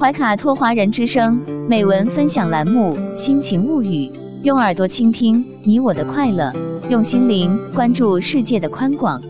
[0.00, 1.36] 怀卡托华人之声
[1.68, 4.08] 美文分享栏目《心情物语》，
[4.42, 6.52] 用耳朵倾听你我的快乐，
[6.90, 9.22] 用心灵关注世界的宽广。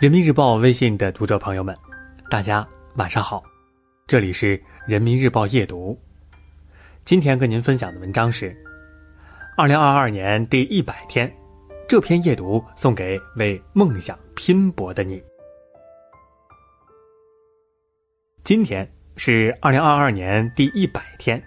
[0.00, 1.72] 人民日报微信的读者朋友们，
[2.28, 2.66] 大家
[2.96, 3.40] 晚上好，
[4.08, 5.96] 这里是人民日报夜读。
[7.04, 8.52] 今天跟您分享的文章是
[9.56, 11.32] 二零二二年第一百天。
[11.88, 15.22] 这篇夜读送给为梦想拼搏的你。
[18.50, 18.84] 今天
[19.14, 21.40] 是二零二二年第一百天，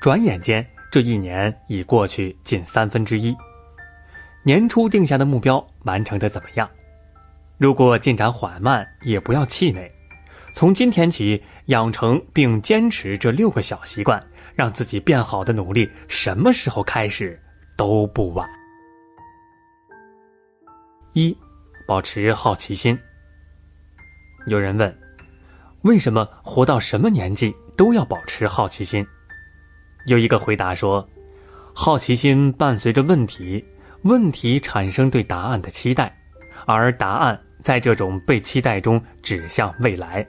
[0.00, 3.36] 转眼间这一年已过去近三分之一。
[4.42, 6.66] 年初定下的目标完成的怎么样？
[7.58, 9.92] 如果进展缓慢，也不要气馁。
[10.54, 17.38] 从今天起，养成并坚持这六个小习惯，让自己变好的努力，什么时候开始
[17.76, 18.48] 都不晚。
[21.12, 21.36] 一，
[21.86, 22.98] 保持好奇心。
[24.46, 24.98] 有人问，
[25.82, 29.06] 为什么活到什么年纪都要保持好奇心？
[30.06, 31.08] 有一个回答说，
[31.74, 33.64] 好奇心伴随着问题，
[34.02, 36.14] 问题产生对答案的期待，
[36.66, 40.26] 而答案在这种被期待中指向未来。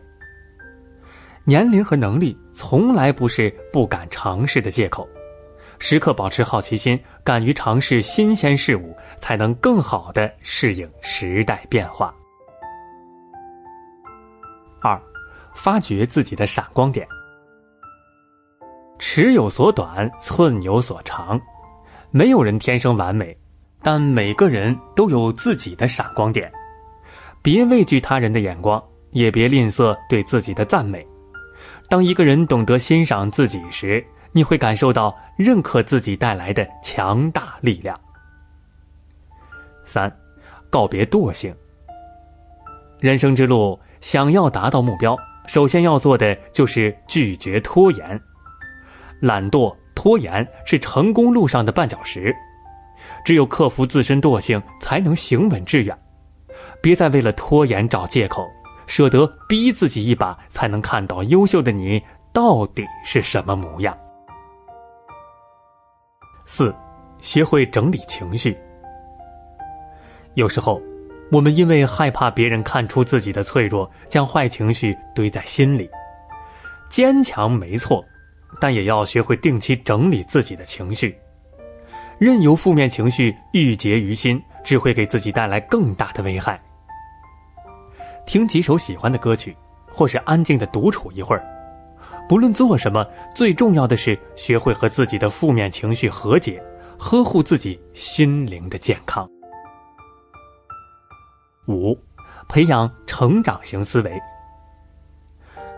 [1.44, 5.08] 年龄和能力从来不是不敢尝试的借口。
[5.80, 12.16] 时刻保持好奇心，敢于尝试新鲜事物，才能更好的适应时代变化。
[15.64, 17.08] 发掘自己的闪光点。
[18.98, 21.40] 尺有所短，寸有所长，
[22.10, 23.38] 没有人天生完美，
[23.84, 26.52] 但每个人都有自己的闪光点。
[27.44, 31.06] 别畏惧他人的眼光，也别吝啬对自己的赞美。
[31.88, 38.00] 当一个人懂得欣赏自己时，你会感受到认可自己带来的强大力量。
[39.86, 40.12] 三，
[40.72, 41.56] 告别惰性。
[43.00, 45.16] 人生之路，想要达到目标，
[45.48, 48.22] 首先要做的就是拒绝拖延。
[49.20, 52.36] 懒惰、拖延是成功路上的绊脚石，
[53.24, 55.98] 只有克服自身惰性，才能行稳致远。
[56.82, 58.48] 别再为了拖延找借口，
[58.88, 62.02] 舍得逼自己一把，才能看到优秀的你
[62.34, 63.98] 到底是什么模样。
[66.46, 66.74] 四，
[67.20, 68.58] 学会整理情绪。
[70.34, 70.82] 有时候，
[71.32, 75.90] 我们因为害怕别人看出自己的脆弱，将坏情绪堆在心里。
[76.90, 78.04] 坚强没错，
[78.60, 81.16] 但也要学会定期整理自己的情绪。
[82.20, 86.62] 任由负面情绪郁结于心，只会给自己带来更大的危害。
[88.26, 89.56] 听几首喜欢的歌曲，
[89.90, 91.44] 或是安静的独处一会儿。
[92.28, 96.62] 不论做什么，最重要的是学会和自己的负面情绪和解，
[97.00, 99.26] 呵护自己心灵的健康。
[101.72, 101.98] 五，
[102.50, 104.20] 培养成长型思维。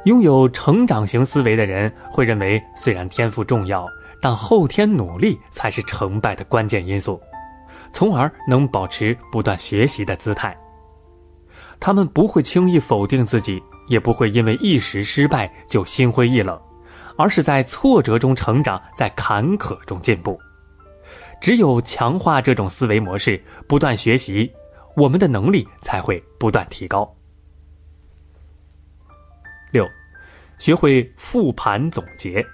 [0.06, 3.88] 拥有成长型思维的人会认为，虽然天赋重要，
[4.22, 7.22] 但后天努力才是成败的关键因素，
[7.94, 10.58] 从而能保持不断学习的姿态。
[11.80, 13.62] 他们不会轻易否定自己。
[13.90, 16.58] 也不会因为一时失败就心灰意冷，
[17.18, 20.40] 而是在挫折中成长，在坎坷中进步。
[21.42, 24.50] 只有强化这种思维模式，不断学习，
[24.96, 27.12] 我们的能力才会不断提高。
[29.72, 29.88] 六，
[30.60, 32.46] 学会复盘总结。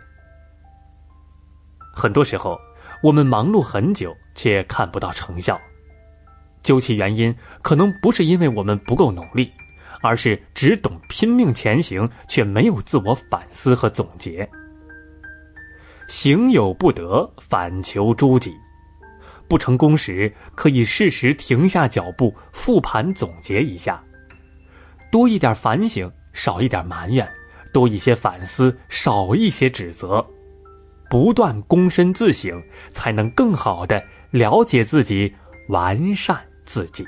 [1.94, 2.60] 很多时候，
[3.04, 5.60] 我们忙碌很久却看不到成效，
[6.62, 9.52] 究其原因，可能不是因为我们不够努力。
[10.02, 14.50] 而是只懂拼命前行，却没有自我反思和总结。
[16.08, 18.56] 行有不得，反求诸己。
[19.50, 24.02] 不成功时，可以适时停下脚步，复盘总结一下。
[25.12, 27.26] 多一点反省，少一点埋怨；
[27.74, 30.26] 多一些反思，少一些指责。
[31.10, 35.34] 不断躬身自省，才能更好的了解自己，
[35.70, 37.04] 完善自己。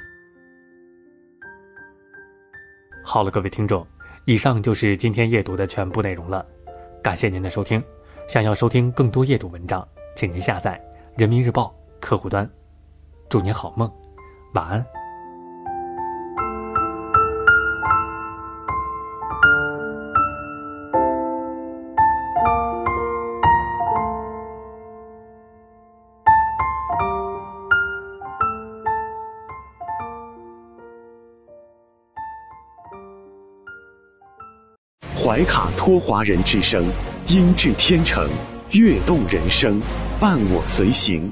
[3.03, 3.85] 好了，各位听众，
[4.25, 6.43] 以上就是今天夜读的全部内容了。
[7.03, 7.81] 感谢您的收听。
[8.27, 10.81] 想要收听更多夜读文章，请您下载
[11.17, 12.49] 人民日报客户端。
[13.29, 13.89] 祝您好梦，
[14.55, 14.85] 晚安。
[35.23, 36.83] 怀卡托华人之声，
[37.27, 38.27] 音质天成，
[38.71, 39.79] 悦动人生，
[40.19, 41.31] 伴我随行。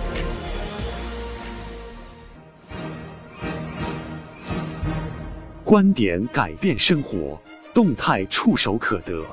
[5.71, 7.41] 观点改变生活，
[7.73, 9.25] 动态触手可得。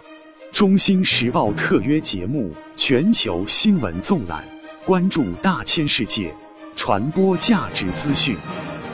[0.52, 4.44] 中新时报特约节目，全球新闻纵览，
[4.86, 6.32] 关注大千世界，
[6.76, 8.36] 传播价值资讯。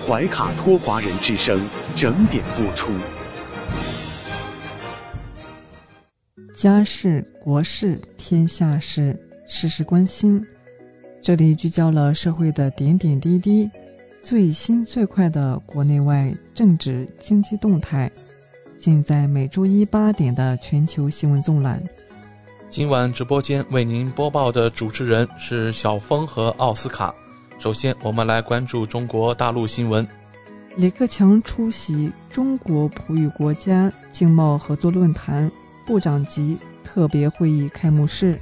[0.01, 2.91] 怀卡托华人之声整点播出。
[6.55, 9.15] 家事、国事、天下事。
[9.47, 10.43] 事事关心，
[11.21, 13.71] 这里聚焦了社会的点点滴滴，
[14.25, 18.11] 最新最快的国内外政治经济动态，
[18.79, 21.83] 尽在每周一八点的全球新闻纵览。
[22.71, 27.15] 今晚直播间为您播报的主持人是小峰和奥斯卡。
[27.59, 30.09] 首先，我们来关注中国大陆新闻。
[30.75, 35.53] 李克强出席中国葡语国家经贸合作论坛
[35.85, 38.41] 部长级特别会议开幕式。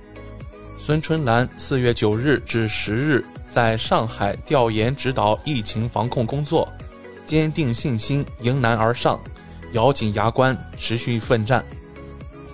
[0.76, 6.67] 孙春兰四月九日至十日在上海调研指导疫情防控工作，
[7.27, 9.21] 坚定信心，迎难而上，
[9.73, 11.63] 咬紧牙关，持续奋战。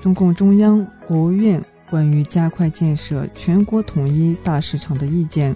[0.00, 5.54] 中共中央、国务院关于加快建设全国统一大市场的意见，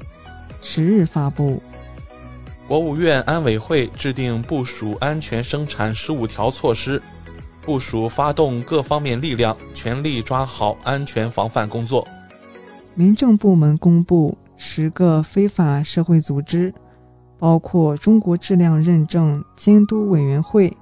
[0.60, 1.60] 十日发布。
[2.68, 7.02] 国务院安委会制定部署安全生产十五条措施，
[7.62, 12.06] 部署发动各方面力量，全力抓好安全防范工作。
[12.94, 16.72] 民政部门公布十个非法社会组织，
[17.36, 20.74] 包括中国质量认证监督委员会、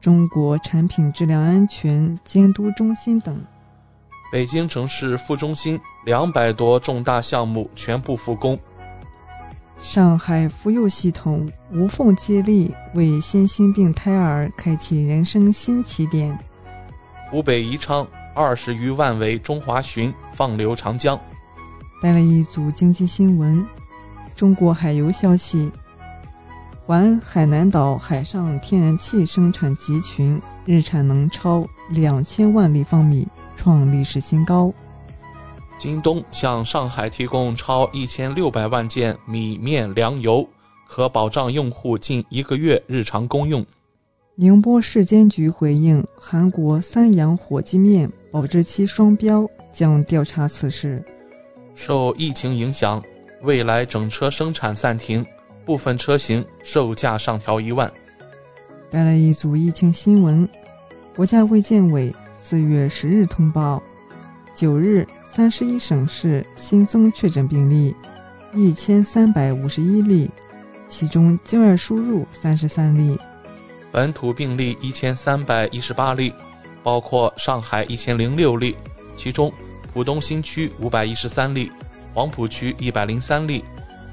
[0.00, 3.40] 中国产品质量安全监督中心等。
[4.32, 8.58] 北京城市副中心两百多重大项目全部复工。
[9.78, 16.36] 上海妇幼系统无缝接力，为新兴病胎儿开启人生新起点。
[17.30, 18.04] 湖北宜昌
[18.34, 21.18] 二十余万尾中华鲟放流长江。
[22.02, 23.64] 带来一组经济新闻：
[24.34, 25.70] 中国海油消息，
[26.84, 33.26] 环海南岛海上天然气生产集群日产能超两千万立方米，
[33.56, 34.72] 创历史新高。
[35.78, 40.46] 京东向上海提供超一千六百万件米面粮油，
[40.86, 43.64] 可保障用户近一个月日常公用。
[44.36, 51.04] 宁波市监局回应韩国三洋火鸡面保质期双标，将调查此事。
[51.74, 53.02] 受疫情影响，
[53.42, 55.24] 未来整车生产暂停，
[55.64, 57.90] 部分车型售价上调一万。
[58.90, 60.48] 带来一组疫情新闻：
[61.16, 63.82] 国家卫健委四月十日通报，
[64.54, 67.94] 九日三十一省市新增确诊病例
[68.54, 70.30] 一千三百五十一例，
[70.86, 73.18] 其中境外输入三十三例。
[73.90, 76.32] 本土病例一千三百一十八例，
[76.82, 78.76] 包括上海一千零六例，
[79.16, 79.52] 其中
[79.94, 81.70] 浦东新区五百一十三例，
[82.12, 83.64] 黄浦区一百零三例，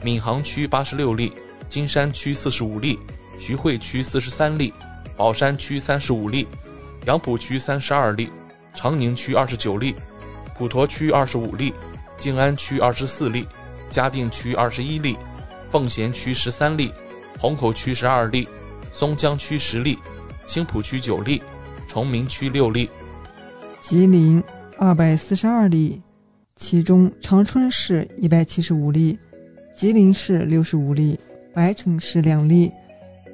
[0.04, 1.34] 闵行区八十六例，
[1.70, 3.00] 金山区四十五例，
[3.40, 4.72] 徐汇区四十三例，
[5.18, 6.48] 宝山区三十五例，
[7.08, 8.30] 杨浦区三十二例，
[8.76, 9.96] 长宁区二十九例，
[10.56, 11.74] 普陀区二十五例，
[12.20, 13.48] 静安区二十四例，
[13.90, 15.18] 嘉定区二十一例，
[15.72, 16.94] 奉贤区十三例，
[17.40, 18.48] 虹口区十二例。
[18.92, 19.98] 松江区十例，
[20.46, 21.42] 青浦区九例，
[21.88, 22.90] 崇明区六例，
[23.80, 24.44] 吉林
[24.84, 26.02] 二百四十二例，
[26.56, 29.16] 其中长春市一百七十五例，
[29.72, 31.20] 吉林市六十五例，
[31.54, 32.72] 白城市两例，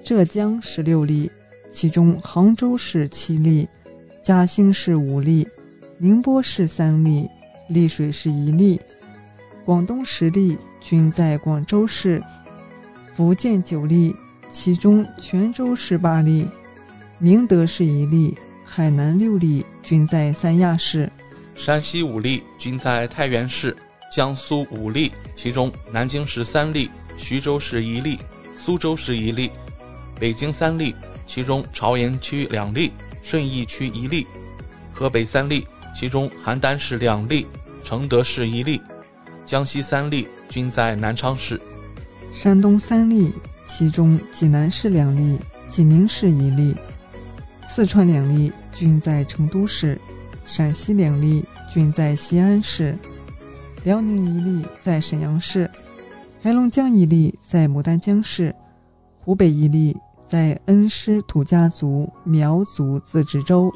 [0.03, 1.31] 浙江十六例，
[1.69, 3.65] 其中杭州市七例，
[4.21, 5.47] 嘉兴市五例，
[5.97, 7.29] 宁波市三例，
[7.69, 8.77] 丽水市一例，
[9.63, 12.21] 广东十例均在广州市，
[13.13, 14.13] 福建九例。
[14.49, 16.45] 其中，泉州市八例，
[17.19, 21.09] 宁德市一例，海南六例均在三亚市，
[21.57, 23.75] 山西五例均在太原市，
[24.11, 28.19] 江苏五例，其中南京市三例，徐州市一例，
[28.55, 29.51] 苏州市一例，
[30.19, 30.95] 北京三例，
[31.25, 32.93] 其中朝阳区两例，
[33.23, 34.25] 顺义区一例，
[34.93, 37.47] 河北三例，其中邯郸市两例，
[37.83, 38.79] 承德市一例，
[39.43, 41.59] 江西三例均在南昌市，
[42.31, 43.33] 山东三例。
[43.69, 45.37] 其中，济南市两例，
[45.67, 46.73] 济宁市一例；
[47.65, 49.99] 四川两例均在成都市，
[50.47, 52.97] 陕西两例均在西安市，
[53.83, 55.69] 辽宁一例在沈阳市，
[56.41, 58.55] 黑龙江一例在牡丹江市，
[59.19, 59.95] 湖北一例
[60.25, 63.69] 在恩施土家族苗族自治州。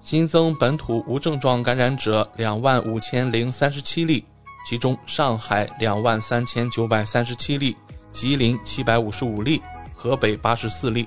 [0.00, 4.24] 新增本土无症状感染者两万五千零三十七例，
[4.68, 7.76] 其中上海两万三千九百三十七例。
[8.12, 9.60] 吉林七百五十五例，
[9.94, 11.06] 河北八十四例。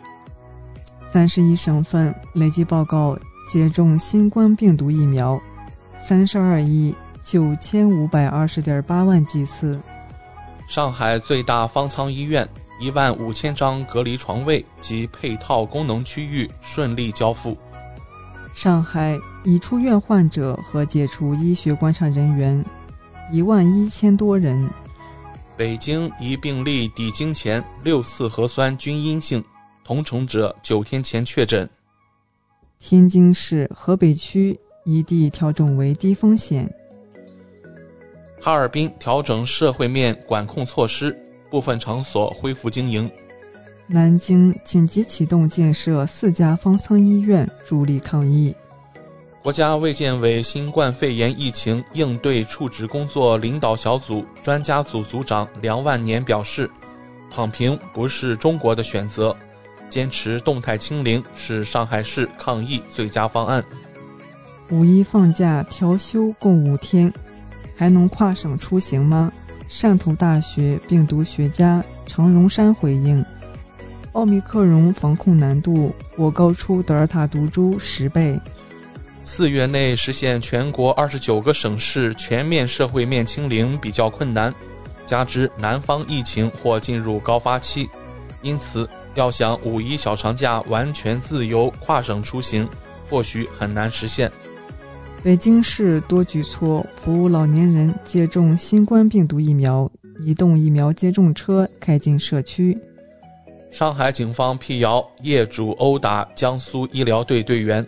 [1.03, 3.17] 三十一省份累计报告
[3.47, 5.39] 接种新冠病毒疫苗
[5.97, 9.79] 三十二亿九千五百二十点八万剂次。
[10.67, 12.47] 上海最大方舱医院
[12.79, 17.57] 一万五千张隔离床位及配套功能区域顺利交付。
[18.53, 22.63] 上海已出院患者和解除医学观察人员
[23.31, 24.69] 一万一千多人。
[25.55, 29.43] 北京一病例抵京前六次核酸均阴性，
[29.83, 31.69] 同城者九天前确诊。
[32.85, 36.69] 天津市河北区一地调整为低风险。
[38.41, 41.17] 哈尔滨调整社会面管控措施，
[41.49, 43.09] 部分场所恢复经营。
[43.87, 48.53] 南京紧急启动建设四家方舱医院，助力抗疫。
[49.41, 56.69] 国家卫健委新冠肺炎疫情应对处置工作领导小组专家组组长梁万年表示
[57.31, 59.33] ：“躺平不是中国的选择，
[59.93, 63.63] 坚持动态清零是上海市抗疫最佳方案。”
[64.71, 67.13] 五一放假调休共五天，
[67.75, 69.31] 还能跨省出行吗？
[69.69, 73.23] 汕头大学病毒学家常荣山回应
[74.13, 78.39] ：“奥密克戎防控难度或高出德尔塔毒株十倍。”
[79.23, 84.51] 四月内实现全国二十九个省市全面社会面清零比较困难，
[85.05, 87.87] 加之南方疫情或进入高发期，
[88.41, 92.67] 因此要想五一小长假完全自由跨省出行，
[93.09, 94.31] 或许很难实现。
[95.23, 99.89] 北京市多举措服务老年人接种新冠病毒疫苗，
[100.19, 102.77] 移动疫苗接种车开进社区。
[103.71, 107.85] 上海警方辟谣业主殴打江苏医疗队队员。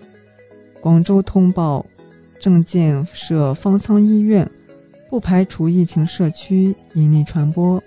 [0.80, 1.86] 广州通报，
[2.40, 4.50] 正建设方舱医院，
[5.10, 7.82] 不排除疫情社区隐匿传播。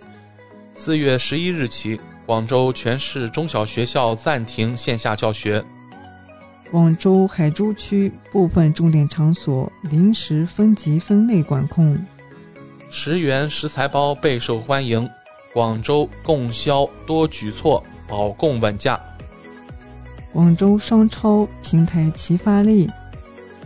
[0.74, 1.98] 四月十一日起，
[2.28, 5.64] 广州全市中小学校暂停线下教学。
[6.70, 11.98] 广州海珠区部分重点场所临时分级分类管控。
[12.90, 15.08] 十元食材包备受欢迎，
[15.54, 19.00] 广州供销多举措保供稳价。
[20.30, 22.90] 广州商超平台齐发力，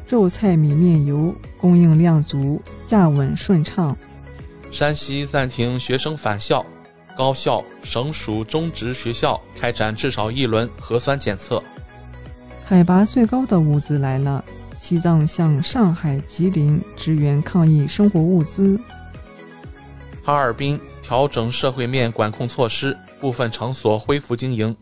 [0.06, 3.96] 肉菜米面油供应量足，价稳顺畅。
[4.70, 6.64] 山西暂停学生返校，
[7.16, 11.62] 高校、省属中职学校开展至少一轮核酸检测。
[12.64, 14.44] 海拔最高的物资来了，
[14.74, 18.80] 西藏向上海、吉林支援抗疫生活物资。
[20.22, 24.74] 哈尔滨调整社会面管控措施，部分场所恢复经营。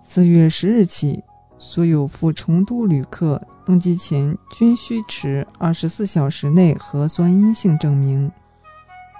[0.00, 1.22] 四月十日起，
[1.58, 8.30] 所有赴成都旅客登机前均需持二十四小时内核酸阴性证明。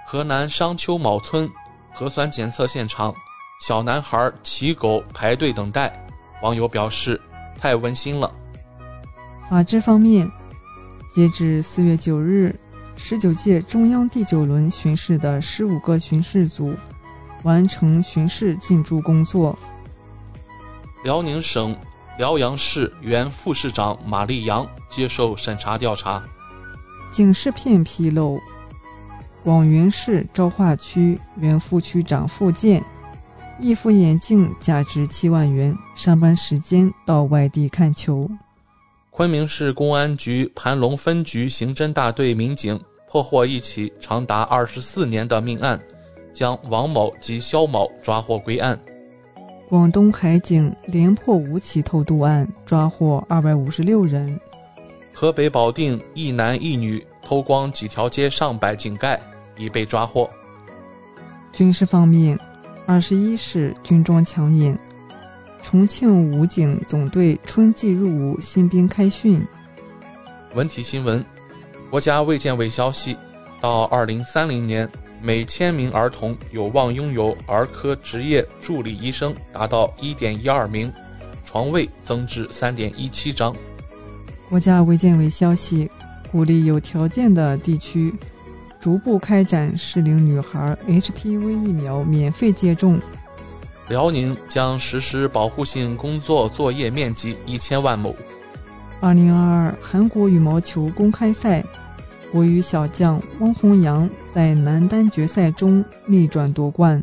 [0.05, 1.49] 河南商丘某村
[1.93, 3.13] 核酸检测现场，
[3.61, 5.93] 小男孩骑狗排队等待，
[6.41, 7.21] 网友表示
[7.57, 8.33] 太温馨了。
[9.49, 10.29] 法治方面，
[11.13, 12.53] 截至四月九日。
[12.95, 16.75] 十九届中央第九轮巡视的十五个巡视组
[17.41, 19.57] 完成巡视进驻工作。
[21.03, 21.75] 辽宁省
[22.19, 26.23] 辽阳市原副市长马立阳接受审查调查。
[27.09, 28.39] 警示片披露，
[29.43, 32.81] 广元市昭化区原副区长付建，
[33.59, 38.29] 一副眼镜价值七万元，上班时间到外地看球。
[39.09, 42.79] 昆明市公安局盘龙分局刑侦大队民警
[43.09, 45.77] 破获一起长达二十四年的命案，
[46.33, 48.79] 将王某及肖某抓获归案。
[49.67, 54.39] 广东海警连破五起偷渡案，抓获二百五十六人。
[55.13, 59.19] 河北保定一男一女偷光几条街上百井盖，
[59.57, 60.29] 已被抓获。
[61.51, 62.37] 军事方面，
[62.85, 64.77] 二十一式军装强演。
[65.61, 69.41] 重庆武警总队春季入伍新兵开训。
[70.53, 71.23] 文体新闻：
[71.89, 73.15] 国家卫健委消息，
[73.61, 74.89] 到二零三零年，
[75.21, 80.91] 每千名儿童有望拥有儿科执业助理医生达到一点一二名，
[81.45, 83.55] 床位增至三点一七张。
[84.49, 85.89] 国家卫健委消息，
[86.29, 88.13] 鼓励有条件的地区
[88.83, 92.99] 逐步开展适龄女孩 HPV 疫苗免费接种。
[93.87, 98.13] 辽宁将实施保护性工作作业面积一千万亩。
[98.99, 101.63] 二零二二韩国羽毛球公开赛，
[102.29, 107.01] 国羽小将汪宏洋在男单决赛中逆转夺冠。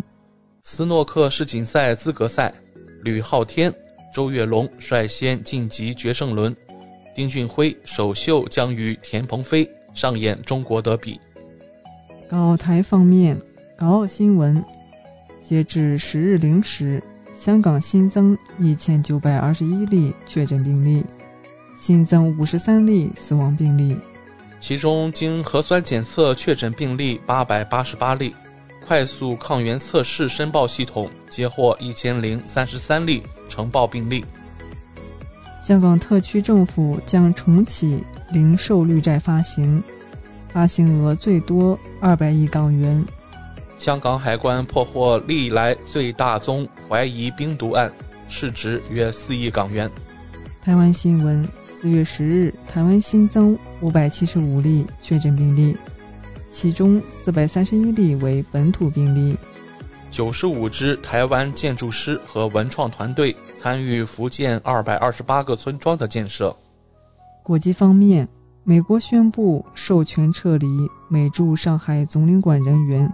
[0.62, 2.53] 斯诺克世锦赛资格赛，
[3.05, 3.72] 吕昊天、
[4.12, 6.55] 周跃龙率先晋级决胜轮，
[7.14, 11.18] 丁俊晖首秀将与田鹏飞上演中国德比。
[12.31, 13.37] 港澳台方面，
[13.76, 14.64] 港澳新闻。
[15.43, 17.03] 截至十日零时，
[17.33, 21.05] 香港新增一千九百二十一例确诊病例，
[21.74, 23.97] 新增五十三例死亡病例。
[24.61, 28.33] 其中，经核酸检测确诊病例八百八十八例，
[28.87, 34.24] 快速抗原测试申报系统接获一千零三十三例呈报病例。
[35.61, 39.83] 香港特区政府将重启零售绿债发行，
[40.53, 43.05] 发行额最多二百亿港元。
[43.76, 47.90] 香港海关破获历来最大宗怀疑冰毒案，
[48.28, 49.90] 市值约四亿港元。
[50.61, 55.74] 台湾新闻：四月十日，台湾新增五百七十五例确诊病例，
[56.51, 59.36] 其中四百三十一例为本土病例。
[60.11, 66.55] 九十五支台湾建筑师和文创团队参与福建二百二十八个村庄的建设。
[67.42, 68.28] 国际方面，
[68.71, 73.12] 美国宣布授权撤离美驻上海总领馆人员。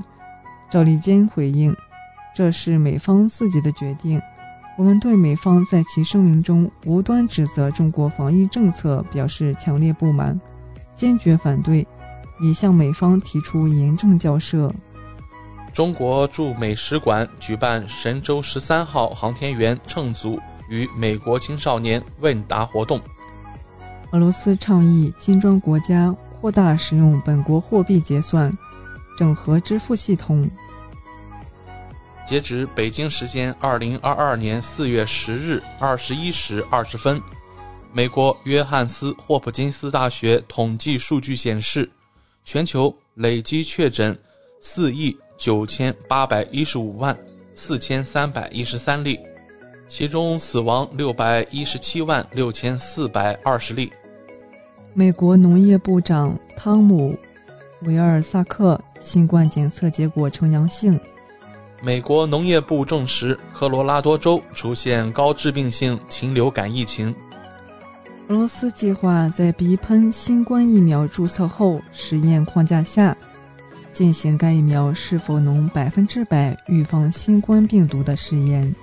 [0.68, 1.74] 赵立坚回应
[2.36, 4.20] ：“这是美方自己的决定，
[4.76, 10.38] 我们对美方在其声明中无端指责中国防疫政策表示强烈不满，
[10.94, 11.88] 坚决反对，
[12.38, 14.70] 已向美方提出严正交涉。”
[15.72, 20.38] 中国驻美使馆举办神舟十三号航天员乘组
[20.68, 23.00] 与美国青少年问答活动。
[24.12, 28.52] 俄罗斯倡议金砖国家扩大使用本国货币结算。
[29.16, 30.46] 整合支付系统。
[32.26, 37.18] 截止北京时间二零二二年四月十日二十一时二十分，
[37.94, 41.88] 美国约翰斯霍普金斯大学统计数据显示，
[42.44, 44.14] 全球累计确诊
[44.60, 47.16] 四亿九千八百一十五万
[47.54, 49.18] 四千三百一十三例，
[49.88, 53.92] 其中死亡六百一十七万六千四百二十例。
[54.94, 57.16] 美国农业部长汤姆。
[57.82, 60.98] 维尔萨克新冠检测结果呈阳性。
[61.82, 67.14] 美国农业部证实，科罗拉多州出现高致病性禽流感疫情。
[68.28, 73.14] 俄罗斯计划在鼻喷新冠疫苗注册后实验框架下，
[73.92, 78.74] 进行该疫苗是否能百分之百预防新冠病毒的试验。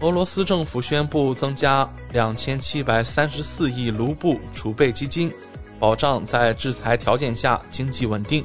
[0.00, 5.32] 俄罗斯政府宣布增加两千七百三十四亿卢布储备基金。
[5.80, 8.44] 保障在制裁条件下经济稳定。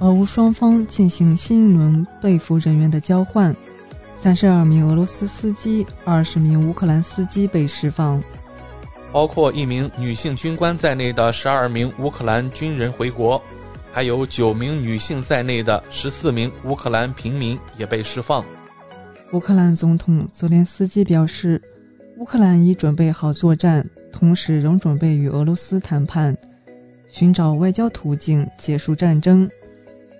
[0.00, 3.56] 俄乌双方进行新一轮被俘人员的交换，
[4.14, 8.22] 三十二名俄罗斯司机、二十名乌克兰司机被释放，
[9.10, 13.42] 包括一名女性军官在内的十二名乌克兰军人回国，
[13.90, 18.44] 还有九名女性在内的十四名乌克兰平民也被释放。
[19.32, 21.60] 乌克兰总统泽连斯基表示，
[22.16, 26.34] 乌克兰已准备好作战，同时仍准备与俄罗斯谈判，
[27.08, 29.46] 寻找外交途径结束战争。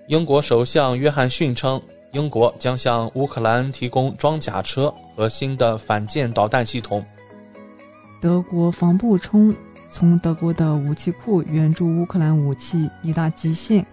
[0.07, 1.81] 英国首相约翰逊称，
[2.11, 7.03] 英国将向乌克兰提供装甲车和新的反舰导弹系统。
[8.21, 9.55] 德国防部称，
[9.87, 13.83] 从德国的武器库援助乌克兰武器已达极限，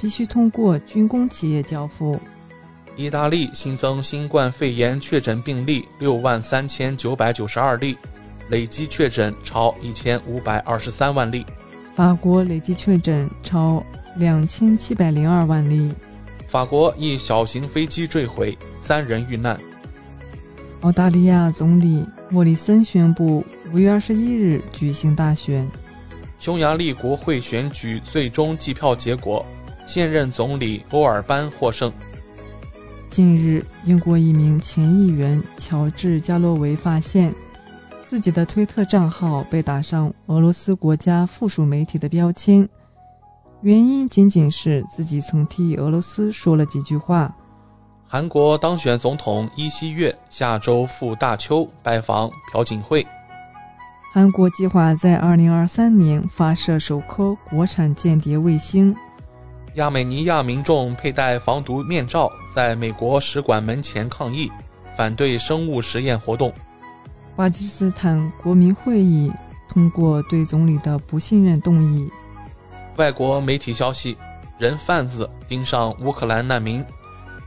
[0.00, 2.18] 必须通过军工企业交付。
[2.98, 7.96] 意大利新增新冠肺炎确诊病例六万三千九百九十二例，
[8.48, 11.46] 累计确诊超一千五百二十三万例。
[11.94, 13.80] 法国累计确诊超。
[14.16, 15.92] 两千七百零二万例。
[16.48, 19.56] 法国一小型飞机坠毁，三人遇难。
[20.80, 25.70] 澳大利亚总理莫里森宣布，五月二十一日举行大选。
[26.40, 29.46] 匈牙利国会选举最终计票结果，
[29.86, 31.92] 现任总理欧尔班获胜。
[33.10, 37.34] 近日，英国一名前议员乔治·加洛维发现，
[38.02, 42.68] 自己的推特账号被打上俄罗斯国家附属媒体的标签。
[43.62, 47.34] 原因仅仅是自己曾替俄罗斯说了几句话。
[48.06, 53.04] 韩国当选总统伊锡月下周赴大邱拜访朴槿惠。
[54.12, 58.94] 韩国计划在二零二三年发射首颗国产间谍卫星。
[59.74, 64.50] 亚美尼亚民众佩戴防毒面罩，在美国使馆门前抗议，
[64.96, 66.52] 反对生物实验活动。
[67.36, 69.30] 巴基斯坦国民会议
[69.68, 72.10] 通过对总理的不信任动议。
[72.96, 74.16] 外国媒体消息，
[74.58, 76.84] 人贩子盯上乌克兰难民，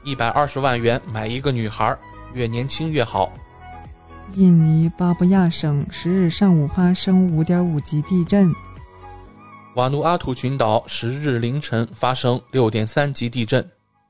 [0.06, 1.98] 一百二十万元买一个女孩，
[2.34, 3.30] 越年轻越好。
[4.36, 8.54] 印尼巴布亚省十日上午发生五点五级地震。
[9.76, 13.66] 瓦努阿图群岛十日凌晨发生六点三级地震。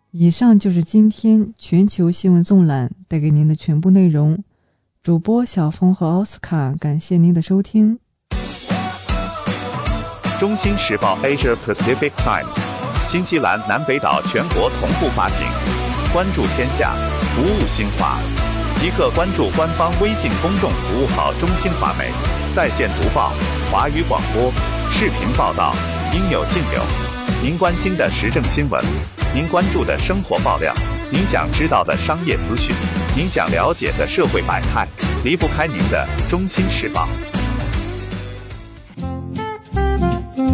[0.09, 4.43] 以上就是今天全球新闻纵览带给您的全部内容。
[5.03, 7.99] 主播小峰和奥斯卡，感谢您的收听。
[10.39, 12.59] 中新时报 Asia Pacific Times，
[13.07, 15.45] 新西兰南北岛全国同步发行。
[16.11, 16.95] 关注天下，
[17.35, 18.19] 服务新华，
[18.81, 22.09] 即刻关注官方微信公众服务号“中新华媒”，
[22.55, 23.31] 在线读报、
[23.71, 24.51] 华语广播、
[24.89, 25.71] 视频报道，
[26.15, 26.81] 应有尽有。
[27.43, 28.83] 您关心的时政新闻，
[29.35, 30.73] 您关注的生活爆料，
[31.11, 32.75] 您想知道的商业资讯，
[33.15, 34.87] 您想了解的社会百态，
[35.23, 37.07] 离不开您的中新时报。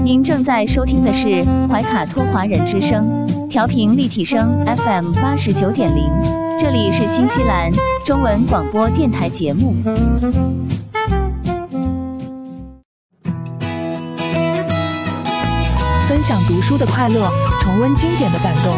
[0.03, 6.11] 您正在收听的是怀卡托华人之声，调频立体声 FM 八十九点零，
[6.59, 7.71] 这里是新西兰
[8.03, 9.73] 中文广播电台节目。
[16.09, 17.31] 分享读书的快乐，
[17.61, 18.75] 重温经典的感动。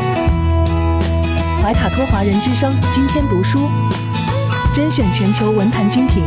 [1.63, 3.67] 怀卡托华人之声今天读书，
[4.75, 6.23] 甄选全球文坛精品，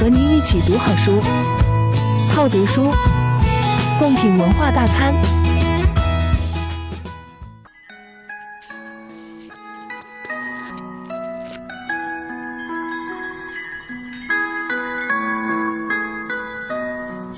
[0.00, 1.20] 和您一起读好书，
[2.34, 2.90] 好读书。
[3.98, 5.12] 共品文化大餐。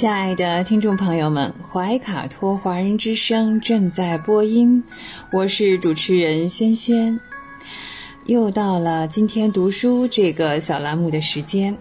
[0.01, 4.83] 亲爱的听众朋友们，怀卡托华人之声正在播音，
[5.31, 7.21] 我是主持人轩轩。
[8.25, 11.77] 又到了今天读书这个小栏目的时间。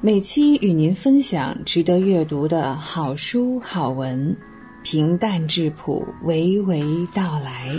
[0.00, 4.36] 每期与您分享值得阅读的好书好文，
[4.84, 7.74] 平淡质朴，娓娓道来，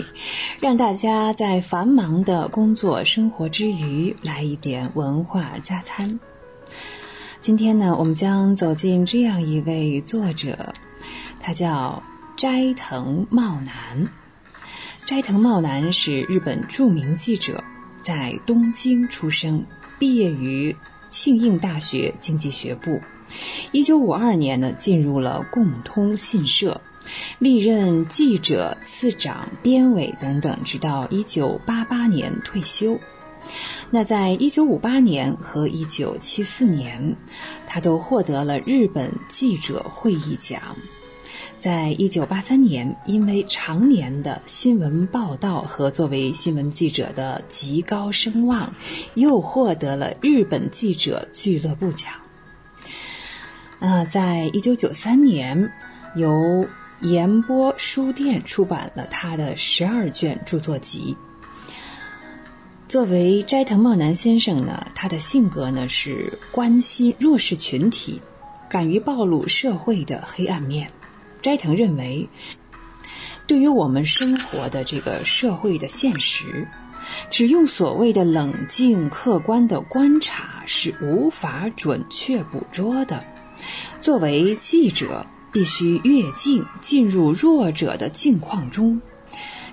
[0.59, 6.19] 让大家在繁忙的工作生活之余来一点文化加餐。
[7.41, 10.73] 今天呢，我们将走进这样一位作者，
[11.39, 12.03] 他叫
[12.37, 14.07] 斋藤茂男。
[15.07, 17.63] 斋藤茂男是日本著名记者，
[18.03, 19.65] 在东京出生，
[19.97, 20.75] 毕业于。
[21.09, 23.01] 庆应大学经济学部，
[23.73, 26.79] 一九五二年呢进入了共通信社，
[27.37, 32.97] 历任记者、次长、编委等等，直到一九八八年退休。
[33.89, 37.15] 那在一九五八年和一九七四年，
[37.67, 40.61] 他都获得了日本记者会议奖。
[41.59, 48.73] 在一九八三年，因为常年的新闻报道和作为新闻记者的极高声望，
[49.13, 52.11] 又获得了日本记者俱乐部奖。
[53.79, 55.71] 啊，在一九九三年，
[56.15, 56.67] 由
[57.01, 61.15] 言波书店出版了他的十二卷著作集。
[62.91, 68.21] 作为斋藤茂男先生呢，他的性格呢是关心弱势群体，
[68.69, 70.91] 敢于暴露社会的黑暗面。
[71.41, 72.27] 斋藤认为，
[73.47, 76.67] 对于我们生活的这个社会的现实，
[77.29, 83.23] 只用所谓的冷静客观的观察是无法准确捕捉的。
[84.01, 89.01] 作为记者，必须越境进入弱者的境况中。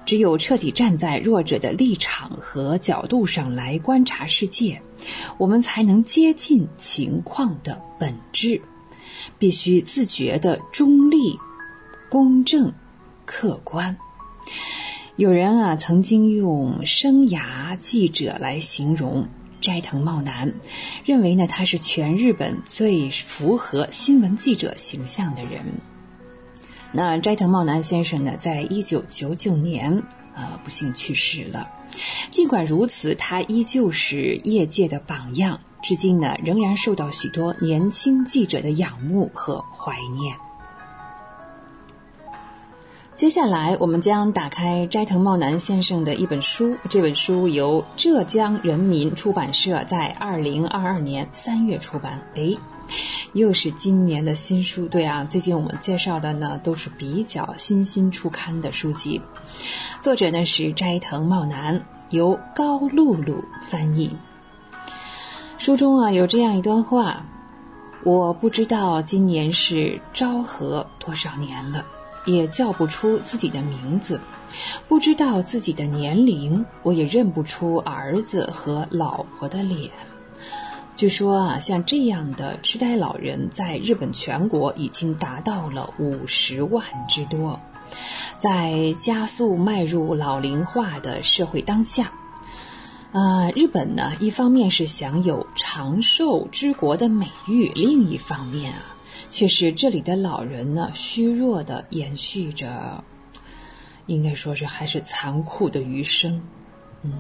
[0.09, 4.81] 只有彻底站在弱者的立场和角度上来观察世界，
[5.37, 8.59] 我们才能接近情况的本质。
[9.39, 11.39] 必须自觉的中立、
[12.09, 12.73] 公正、
[13.27, 13.95] 客观。
[15.17, 19.29] 有人啊，曾经用“生涯记者”来形容
[19.61, 20.55] 斋藤茂男，
[21.05, 25.63] 认为呢他是全日本最符合新闻记者形象的人。
[26.91, 30.03] 那斋藤茂男先生呢，在一九九九年，
[30.35, 31.69] 呃，不幸去世了。
[32.31, 40.35] 尽管如此，他依旧是业界的榜样，至今呢，仍然受到许多年轻记者的仰慕和怀念。
[43.15, 52.23] 接下来，我们将打开斋藤茂男先生的一本书，这本书由浙江人民出版社在二零二二年三月出版。
[52.35, 52.57] 哎。
[53.35, 59.21] 又是今年的新书，对啊，最近我们介绍的呢都是比较新新出刊的书籍。
[60.01, 64.17] 作者呢是斋藤茂男，由高露露翻译。
[65.59, 67.25] 书中啊有这样一段话：
[68.05, 71.85] 我不知道今年是昭和多少年了，
[72.25, 74.21] 也叫不出自己的名字，
[74.87, 79.91] 不知道自己的年龄，我也认不出儿子和老婆的脸。
[80.99, 87.61] 据说啊，像这样的痴呆老人在日本全国已经达到了五十万之多。
[88.41, 92.11] 在加速迈入老龄化的社会当下，
[93.13, 98.83] 啊，日本呢，一方面是享有长寿之国的美誉，另一方面啊，
[99.31, 103.05] 却是这里的老人呢，虚弱的延续着，
[104.07, 106.43] 应该说是还是残酷的余生，
[107.05, 107.13] 嗯。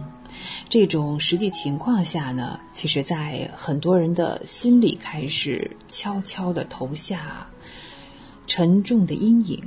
[0.69, 7.47] 这种实际情况下呢，其实，在很多人的心里开始悄悄的投下
[8.47, 9.62] 沉重的阴影。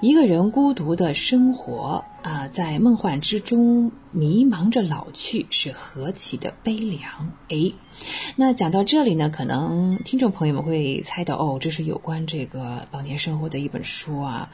[0.00, 7.32] 一个人孤独的生活啊，在梦幻之中迷茫着老去，是何其的悲凉！
[7.48, 7.72] 哎，
[8.34, 14.50] 那讲到这里呢，可能听众朋友们会猜到，哦，这是有关这个老年生活的一本书啊，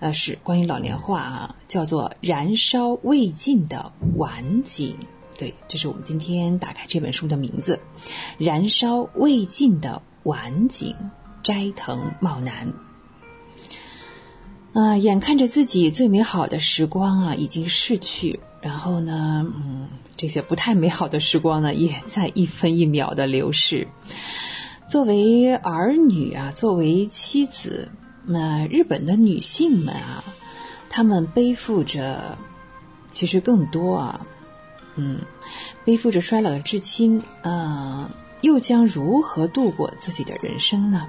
[0.00, 4.96] 呃，是关于老年化啊，叫做《燃烧未尽的晚景》。
[5.36, 7.80] 对，这是我们今天打开这本书的名字，
[8.44, 10.94] 《燃烧未尽的晚景》，
[11.42, 12.72] 斋藤茂男。
[14.72, 23.86] 啊，眼看着自己最美好的时光啊已经逝去，然后呢，嗯，这些不太美好的时光呢也在一分一秒的流逝。
[24.88, 27.90] 作为儿女啊，作为妻子，
[28.24, 30.24] 那日本的女性们啊，
[30.88, 32.38] 她们背负着，
[33.10, 34.26] 其实更多啊，
[34.96, 35.18] 嗯，
[35.84, 41.06] 背负着衰老的至亲啊，又将如何度过自己的人生呢？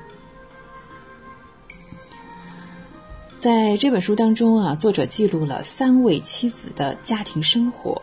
[3.43, 8.01] 在这本书当中啊，作者记录了三位妻子的家庭生活。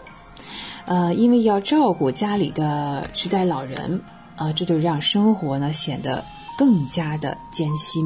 [0.85, 4.03] 呃，因为要照顾家里的痴呆老人，
[4.37, 6.23] 啊，这就让生活呢显得
[6.59, 8.05] 更加的艰辛。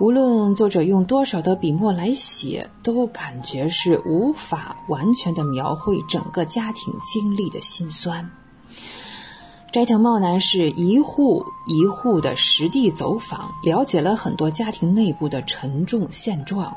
[0.00, 8.30] 无论作者用多少的笔墨来写，都感觉是无法完全的描绘整个家庭经历的辛酸。
[9.72, 16.76] 斋藤茂男是一户一户的实地走访，了解了很多家庭内部的沉重现状。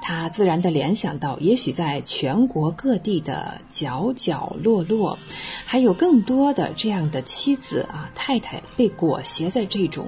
[0.00, 5.16] 他自然地联想到，也许在全国各地的角角落落，
[5.64, 10.06] 还有更多的这样的妻子啊、太太被裹挟在这种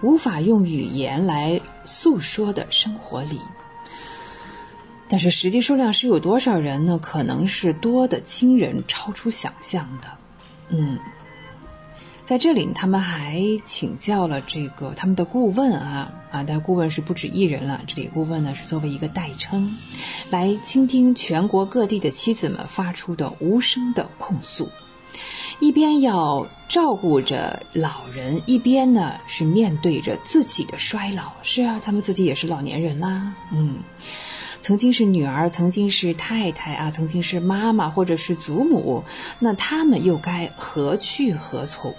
[0.00, 3.38] 无法用语言来诉说的生活里。
[5.08, 6.98] 但是实际数量是有多少人呢？
[6.98, 10.08] 可能是多的亲人超出想象的。
[10.72, 10.98] 嗯，
[12.24, 17.82] 在这里他们还请教了这个他们的顾问啊啊，但顾问是不止一人了。
[17.86, 19.76] 这里顾问呢是作为一个代称，
[20.30, 24.70] 来倾听全国各地的妻子们发出的无声的控诉，
[25.60, 31.32] 一边要照顾着老人，一边呢是面对着自己的衰老。
[31.42, 33.34] 是啊，他们自己也是老年人啦。
[33.52, 33.76] 嗯。
[34.62, 39.02] 曾经是女儿，曾经是太太啊，曾经是妈妈或者是祖母，
[39.40, 41.92] 那他们又该何去何从？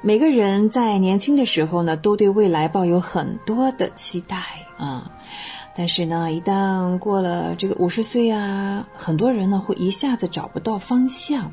[0.00, 4.38] 每个人在年轻的时候呢，都对未来抱有很多的期待
[4.78, 5.12] 啊。
[5.76, 11.52] 但是呢，一旦过了这个五十岁啊，很多人呢会一下子找不到方向。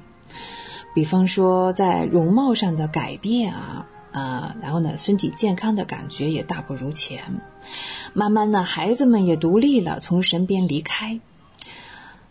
[0.95, 7.21] 比方说，在容貌上的改变啊啊，然后呢，身体健康的感觉也大不如前。
[8.13, 11.19] 慢慢呢，孩子们也独立了，从身边离开。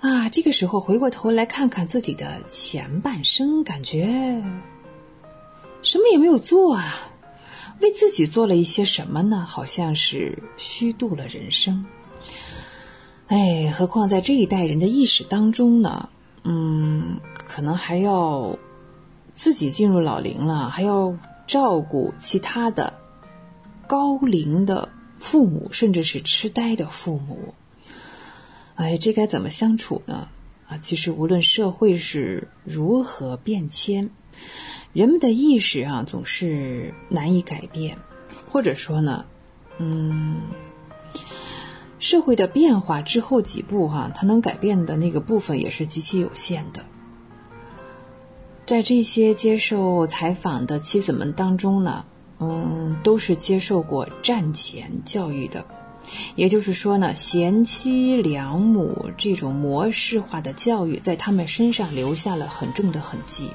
[0.01, 4.43] 啊，这个时候回过头来看看自己的前半生，感觉
[5.83, 6.95] 什么也没有做啊，
[7.81, 9.45] 为自己做了一些什么呢？
[9.47, 11.85] 好像是虚度了人生。
[13.27, 16.09] 哎，何况在这一代人的意识当中呢，
[16.45, 17.19] 嗯，
[17.55, 18.59] 可能还要
[19.37, 21.17] 自己进入老龄了，还要
[21.47, 22.95] 照顾其他的
[23.87, 27.55] 高龄的父母，甚至是痴呆的父母。
[28.75, 30.27] 哎，这该怎么相处呢？
[30.67, 34.11] 啊，其实无论社会是如何变迁，
[34.93, 37.99] 人们的意识啊总是难以改变，
[38.51, 39.27] 或者说呢，
[39.79, 40.41] 嗯，
[42.01, 46.85] 社会的变化之后几步哈，它能改变的那个部分也是极其有限的。
[48.67, 52.05] 在这些接受采访的妻子们当中呢，
[52.41, 55.65] 嗯，都是接受过战前教育的。
[56.35, 63.51] 也就是说呢，贤妻良母这种模式化的教育，在他们身上留下了很重的痕迹。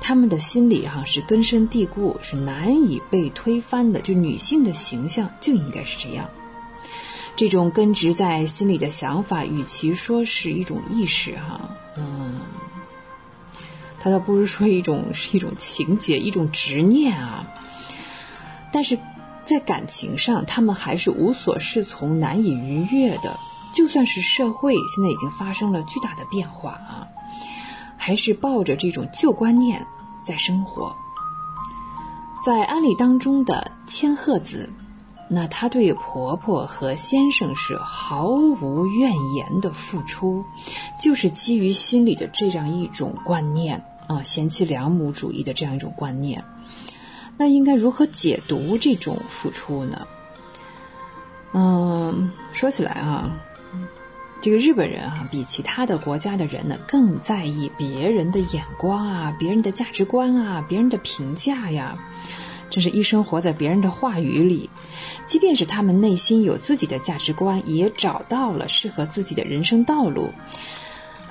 [0.00, 4.00] 他们的心理哈是根深蒂固，是难以被推翻的。
[4.00, 6.28] 就女性的形象就应该是这样。
[7.36, 12.40] 这种根植在心里的想法，与其说是一种意识哈，嗯，
[14.02, 17.46] 它倒不如说一种是一种情节，一种执念啊。
[18.72, 18.98] 但是。
[19.44, 23.36] 在感情上，他们还是无所适从、难以逾越的。
[23.74, 27.08] 就算是社会现在已经发生了巨大的变化啊，
[27.96, 29.84] 还是抱着这种旧观念
[30.22, 30.94] 在生活。
[32.46, 34.70] 在安利当中的千鹤子，
[35.28, 40.44] 那她对婆婆和先生是毫无怨言的付出，
[41.00, 43.84] 就是基于心里的这样一种观念
[44.16, 46.44] 啊，贤妻良母主义的这样一种观念。
[47.36, 50.06] 那应该如何解读这种付出呢？
[51.54, 53.30] 嗯，说起来啊，
[54.40, 61.98] 这个日本人啊，比其他的国家的人呢，更在意别人的眼光啊，别人的价值观啊，别人的评价呀，
[62.70, 64.70] 真是一生活在别人的话语里。
[65.26, 70.30] 即便是他们内心有自己的价值观，也找到了适合自己的人生道路。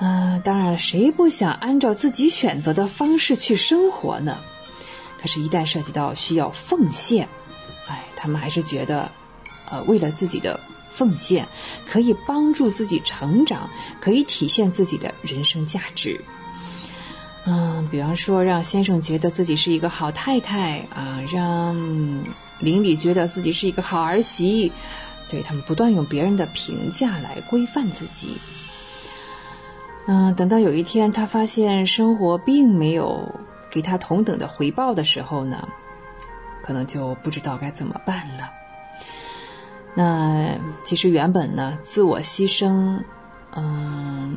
[0.04, 4.40] 嗯，当然，谁不想按照自己选择的方式去生活呢？
[5.20, 7.28] 可是，一旦涉及到需要奉献，
[7.86, 9.08] 哎，他们还是觉得，
[9.70, 10.58] 呃，为了自己的
[10.90, 11.46] 奉献，
[11.86, 13.70] 可以帮助自己成长，
[14.00, 16.20] 可以体现自己的人生价值。
[17.44, 21.76] 嗯，比方说，让先生觉得自己是一个好太太啊，让
[22.58, 24.72] 邻里觉得自己是一个好儿媳，
[25.28, 28.36] 对他们不断用别人的评价来规范自己。
[30.06, 33.28] 嗯，等到有一天，他发现生活并没有。
[33.72, 35.66] 给他同等的回报的时候呢，
[36.62, 38.52] 可能就不知道该怎么办了。
[39.94, 40.46] 那
[40.84, 43.02] 其实原本呢，自我牺牲，
[43.56, 44.36] 嗯，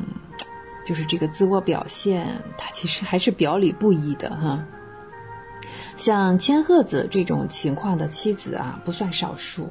[0.86, 2.26] 就是这个自我表现，
[2.56, 4.64] 它其实还是表里不一的哈。
[5.96, 9.70] 像千鹤子这种情况的妻子啊，不算少数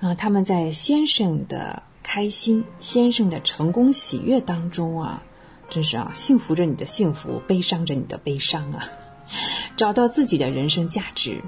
[0.00, 0.14] 啊。
[0.14, 5.22] 他们在先生的开心、先生的成功、喜悦当中啊。
[5.68, 8.84] 真是啊，幸福着你的幸福，悲伤着你的悲伤啊！
[9.78, 11.42] 找到自己的人生价值，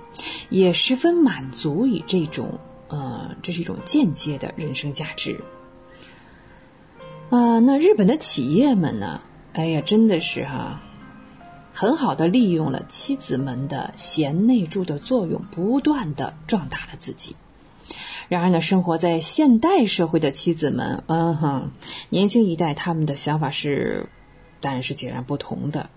[0.48, 2.58] 也十分满足于这种，
[2.88, 5.44] 呃，这是一种间接的人生价值。
[7.28, 9.20] 啊，那日本的企业们呢？
[9.52, 10.80] 哎呀，真的是哈，
[11.74, 17.36] 很好的利用了妻子们的贤内助的作用，不断的壮大了自己。
[18.28, 21.70] 然而呢，生活在现代社会的妻子们，嗯哼，
[22.08, 24.08] 年轻一代他们的想法是，
[24.60, 25.90] 当然是截然不同的。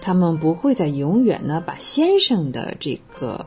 [0.00, 3.46] 他们不会再永远呢把先生的这个，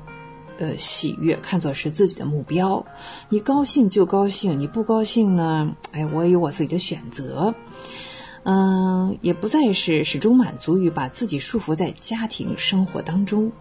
[0.57, 2.85] 呃，喜悦看作是自己的目标。
[3.29, 7.55] 你高兴就高兴，你不高兴呢，哎，我也有我自己的选择。
[8.43, 13.51] 嗯，也不再是始终满足于把自己束缚在家庭生活当中。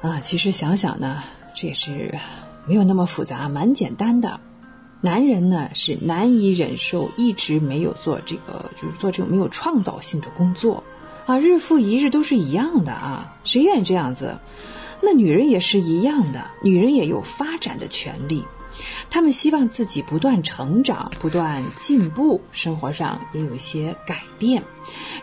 [0.00, 1.22] 啊，其实想想呢，
[1.62, 2.18] 这也是。
[2.66, 4.40] 没有那么复杂，蛮简单的。
[5.00, 10.82] 男人呢是难以忍受一直没有做这个，就是做这种没有创造性的工作
[11.24, 14.36] 啊，日复一日都是一样的啊，谁愿意这样子？
[15.00, 18.44] 那女人也是一样的，女人也有发展的权利。
[19.10, 24.62] 他们希望自己不断成长、不断进步，生活上也有一些改变。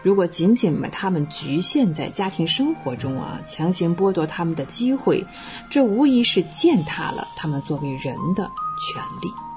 [0.04, 5.26] 如果仅仅把他们局限在家庭生活中啊，强行剥夺他们的机会，
[5.70, 8.50] 这无疑是践踏了他们作为人的
[8.94, 9.49] 权利。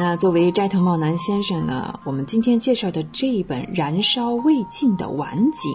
[0.00, 5.72] 那作为斋藤茂男先生呢，我们今天介绍的这一本《燃烧未尽的晚景》，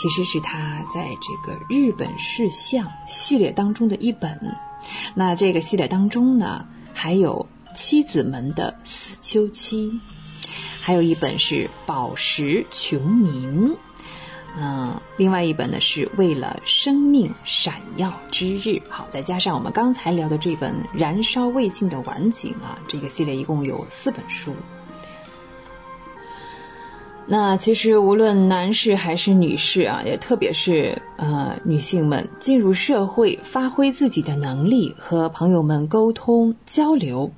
[0.00, 4.56] 其实是他在这个日本事相系列当中的一本。
[5.14, 6.64] 那这个系列当中呢，
[6.94, 9.92] 还有妻子们的死囚妻，
[10.80, 13.68] 还有一本是《宝石穷民》。
[14.60, 18.82] 嗯，另外一本呢是为了生命闪耀之日。
[18.88, 24.52] 好，再加上我们刚才聊的这本《燃烧未尽的晚景》啊，这个系列一共有四本书。
[27.30, 37.30] 那其实无论男士还是女士啊，也特别是呃女性们进入社会，发挥自己的能力，和朋友们沟通交流，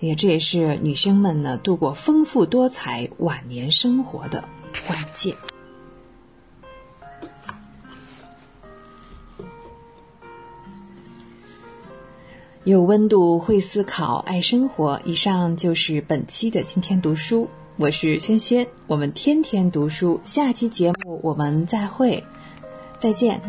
[0.00, 4.44] 也这也是女生们呢度过丰富多彩晚年生活的
[4.86, 5.34] 关键。
[12.68, 15.00] 有温度，会思考，爱生活。
[15.06, 22.22] 以上就是本期的今天读书，我是轩轩，我们天天读书，下期节目我们再会，
[22.98, 23.40] 再见。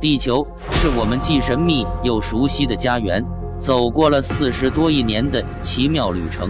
[0.00, 3.22] 地球是我们既神秘又熟悉的家园，
[3.58, 6.48] 走过了四十多亿年的奇妙旅程。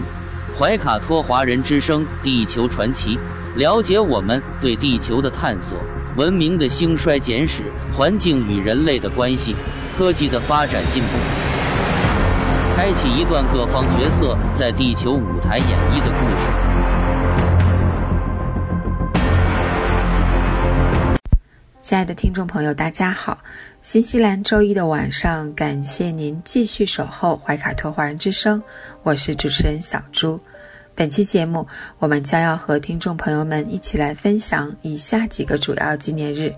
[0.57, 3.17] 怀卡托华人之声《地球传奇》，
[3.55, 5.77] 了解我们对地球的探索。
[6.17, 9.55] 文明的兴衰简史，环境与人类的关系，
[9.97, 11.09] 科技的发展进步，
[12.75, 16.49] 开启一段各方角色在地球舞台演绎的故事。
[21.81, 23.39] 亲爱的听众朋友，大家好！
[23.81, 28.63] 新西兰周一的晚上，感谢您继续守候怀卡托华人之声，
[29.03, 30.39] 我是主持人小朱。
[30.95, 31.67] 本期节目，
[31.97, 36.53] 我们将要和听众朋友们一起来分享以下几个主要纪念日，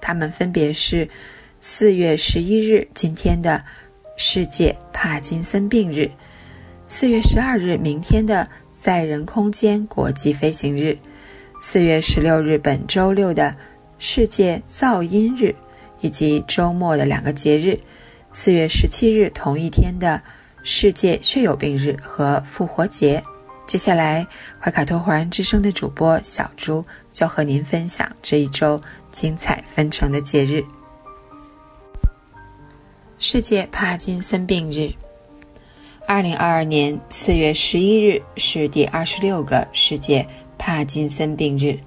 [0.00, 1.08] 它们分别是
[1.60, 3.64] 四月十一日今天的
[4.16, 6.08] 世界帕金森病日，
[6.86, 10.96] 四月十二日明天的载人空间国际飞行日，
[11.60, 13.52] 四月十六日本周六的
[13.98, 15.52] 世界噪音日，
[16.00, 17.76] 以及周末的两个节日，
[18.32, 20.22] 四月十七日同一天的
[20.62, 23.20] 世界血友病日和复活节。
[23.70, 24.26] 接下来，
[24.58, 28.80] 怀卡托华人之声的主播小朱就和您分享这一周
[29.12, 30.64] 精彩纷呈的节日——
[33.20, 34.92] 世界帕金森病日。
[36.04, 40.26] 二零二二年四月十一日是第二十六个世界
[40.58, 41.78] 帕金森病日。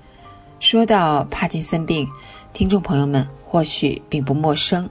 [0.61, 2.07] 说到帕金森病，
[2.53, 4.89] 听众朋友们或许并不陌生。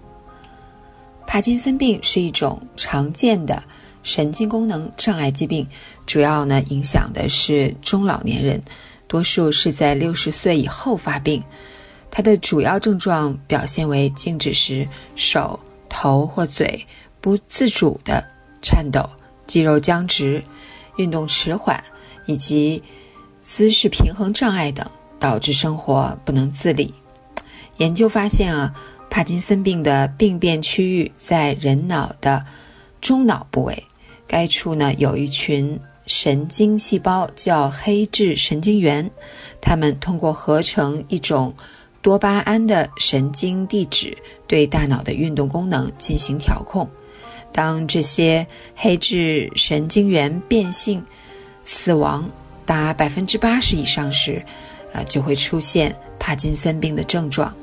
[1.27, 3.63] 帕金森病是一种常见的。
[4.03, 5.67] 神经功能障碍疾病
[6.07, 8.63] 主要呢影响的是中老年人，
[9.07, 11.43] 多数是在六十岁以后发病。
[12.11, 15.59] 它的主要症状表现为静止时手、
[15.89, 16.87] 头或嘴
[17.21, 18.23] 不自主的
[18.61, 19.09] 颤抖、
[19.47, 20.45] 肌肉僵直、
[20.97, 21.83] 运动迟缓
[22.27, 22.83] 以及
[23.41, 24.87] 姿势平衡障碍等，
[25.19, 26.93] 导致生活不能自理。
[27.79, 28.75] 研究发现啊，
[29.09, 32.45] 帕金森病的病变区域在人脑的
[33.01, 33.85] 中脑部位。
[34.33, 39.11] 该处呢有一群神经细胞，叫黑质神经元，
[39.61, 41.55] 它们通过合成一种
[42.01, 46.89] 多巴胺的神经递质，对大脑的运动功能进行调控。
[47.53, 51.05] 当这些黑质神经元变性、
[51.63, 52.31] 死亡
[52.65, 54.43] 达百分之八十以上时，
[54.95, 57.55] 呃，就会出现帕金森病的症状。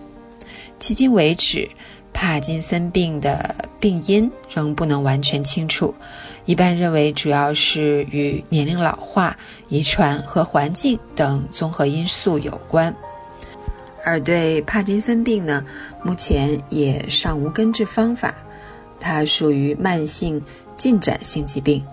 [0.79, 1.67] 迄今为止，
[2.13, 5.93] 帕金森病的病因仍不能完全清楚。
[6.49, 12.91] 一般认为，主要是与年龄老化、遗传和环境等综合因素有关。
[14.03, 15.63] 而对帕金森病呢，
[16.03, 18.33] 目前也尚无根治方法。
[18.99, 20.41] 它属于慢性
[20.75, 21.85] 进展性疾病，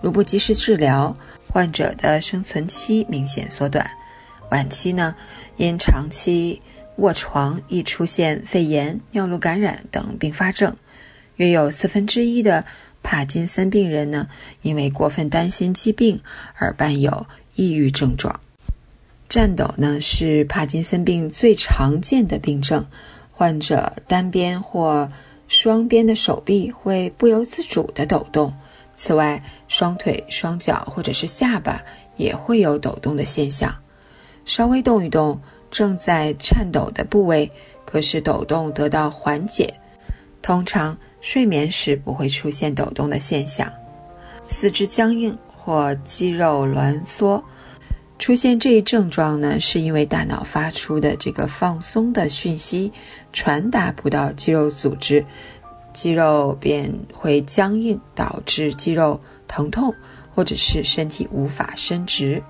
[0.00, 1.14] 如不及时治疗，
[1.46, 3.88] 患者的生存期明显缩短。
[4.50, 5.14] 晚期呢，
[5.58, 6.60] 因长期
[6.96, 10.76] 卧床，易出现肺炎、尿路感染等并发症。
[11.36, 12.64] 约有四分之一的。
[13.02, 14.28] 帕金森病人呢，
[14.62, 16.20] 因为过分担心疾病
[16.56, 18.40] 而伴有抑郁症状。
[19.28, 22.86] 颤抖呢是帕金森病最常见的病症，
[23.30, 25.08] 患者单边或
[25.48, 28.52] 双边的手臂会不由自主地抖动。
[28.94, 31.82] 此外，双腿、双脚或者是下巴
[32.16, 33.74] 也会有抖动的现象。
[34.44, 37.50] 稍微动一动正在颤抖的部位，
[37.86, 39.72] 可使抖动得到缓解。
[40.42, 43.72] 通常睡眠时不会出现抖动的现象。
[44.46, 47.42] 四肢僵硬或肌肉挛缩，
[48.18, 52.92] 出现这一症状呢，是因为大脑发出的这个放松的讯息
[53.32, 55.24] 传达不到肌肉组织，
[55.92, 59.94] 肌肉便会僵硬，导致肌肉疼痛，
[60.34, 62.42] 或者是身体无法伸直。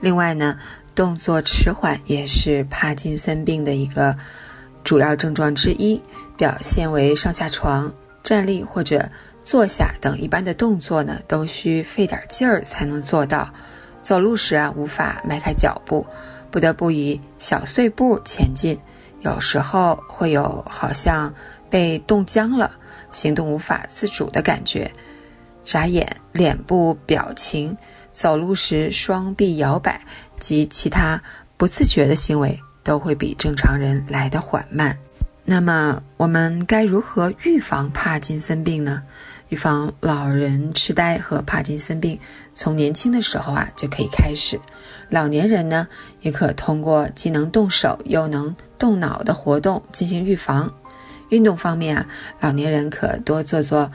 [0.00, 0.58] 另外呢，
[0.94, 4.16] 动作迟缓也是帕金森病的一个
[4.82, 6.00] 主要症状之一，
[6.36, 7.92] 表现为上下床、
[8.22, 9.08] 站立或者
[9.42, 13.52] 坐下等一般的动作呢，都需费点劲儿才能做到。
[14.00, 16.06] 走路时啊，无法迈开脚步，
[16.50, 18.78] 不得不以小碎步前进。
[19.20, 21.32] 有时候会有好像
[21.70, 22.72] 被冻僵了，
[23.12, 24.90] 行动无法自主的感觉。
[25.62, 27.76] 眨眼、脸部表情。
[28.10, 30.02] 走路时双臂摇摆
[30.38, 31.22] 及其他
[31.56, 34.98] 不自觉的行为都会比正常人来得缓慢。
[35.44, 39.02] 那么，我们该如何预防帕金森病呢？
[39.48, 42.18] 预防老人痴呆和帕金森病，
[42.54, 44.58] 从年轻的时候啊就可以开始。
[45.10, 45.88] 老年人呢，
[46.20, 50.72] 也可通过既能动手又能动脑的活动进行预防。
[51.28, 52.08] 运动方面啊，
[52.40, 53.90] 老年人可多做做。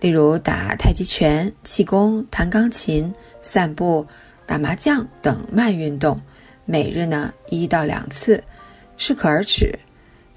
[0.00, 3.12] 例如打太极拳、气功、弹钢琴、
[3.42, 4.06] 散步、
[4.46, 6.20] 打麻将等慢运动，
[6.64, 8.42] 每日呢一到两次，
[8.96, 9.78] 适可而止。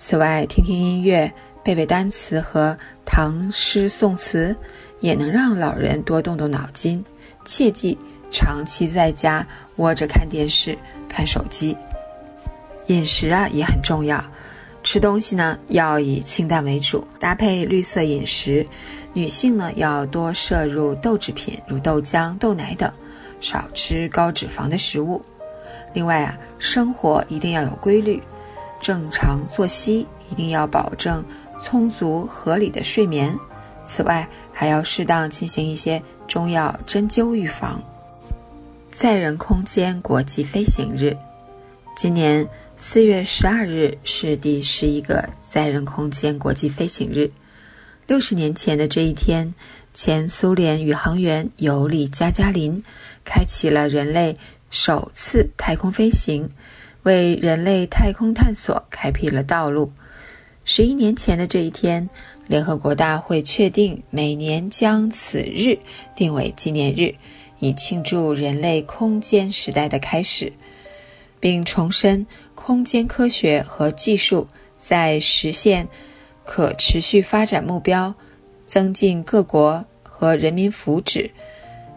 [0.04, 1.32] 此外，听听音乐、
[1.64, 2.76] 背背单词和
[3.06, 4.56] 唐诗宋词，
[5.00, 7.06] 也能让老人多动动脑筋。
[7.46, 7.96] 切记
[8.32, 9.46] 长期在家
[9.76, 10.76] 窝着看电视、
[11.08, 11.78] 看手机。
[12.88, 14.26] 饮食啊也很重要，
[14.82, 18.66] 吃东西呢要以清淡为主，搭配绿色饮食。
[19.14, 22.92] 女性呢，要多摄入豆制品，如豆浆、豆奶等，
[23.40, 25.22] 少吃高脂肪的食物。
[25.94, 28.22] 另外啊，生活一定要有规律，
[28.82, 31.24] 正常作息，一定要保证
[31.62, 33.38] 充足合理的睡眠。
[33.86, 37.82] 此外，还要适当进行一些中药针灸预防。
[38.92, 41.16] 载人空间国际飞行日，
[41.96, 47.32] 今年四月十二日是第十一个载人空间国际飞行日。
[48.08, 49.54] 六十年前的这一天，
[49.94, 52.84] 前苏联宇航员尤里·加加林
[53.24, 54.38] 开启了人类
[54.70, 56.50] 首次太空飞行，
[57.04, 59.92] 为人类太空探索开辟了道路。
[60.64, 62.10] 十一年前的这一天，
[62.48, 65.80] 联合国大会确定每年将此日
[66.16, 67.16] 定为纪念日，
[67.60, 70.54] 以庆祝人类空间时代的开始，
[71.40, 74.48] 并重申空间科学和技术
[74.78, 75.88] 在实现。
[76.44, 78.14] 可持续发展目标，
[78.66, 81.30] 增进各国和人民福祉，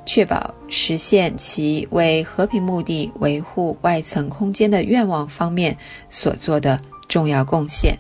[0.06, 5.76] 确保实现其为和平目的维护外层空间的愿望方面
[6.10, 7.96] 所做的重要贡献。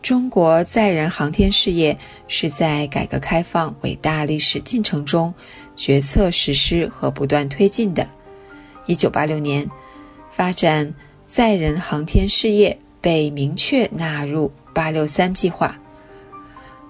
[0.00, 1.98] 中国载人航天事业
[2.28, 5.34] 是在改革开放伟大历史进程中
[5.74, 8.06] 决策实施和不断推进的。
[8.86, 9.68] 一九八六年，
[10.30, 10.94] 发展
[11.26, 14.52] 载人航天事业被明确纳入。
[14.74, 15.76] 八六三计划。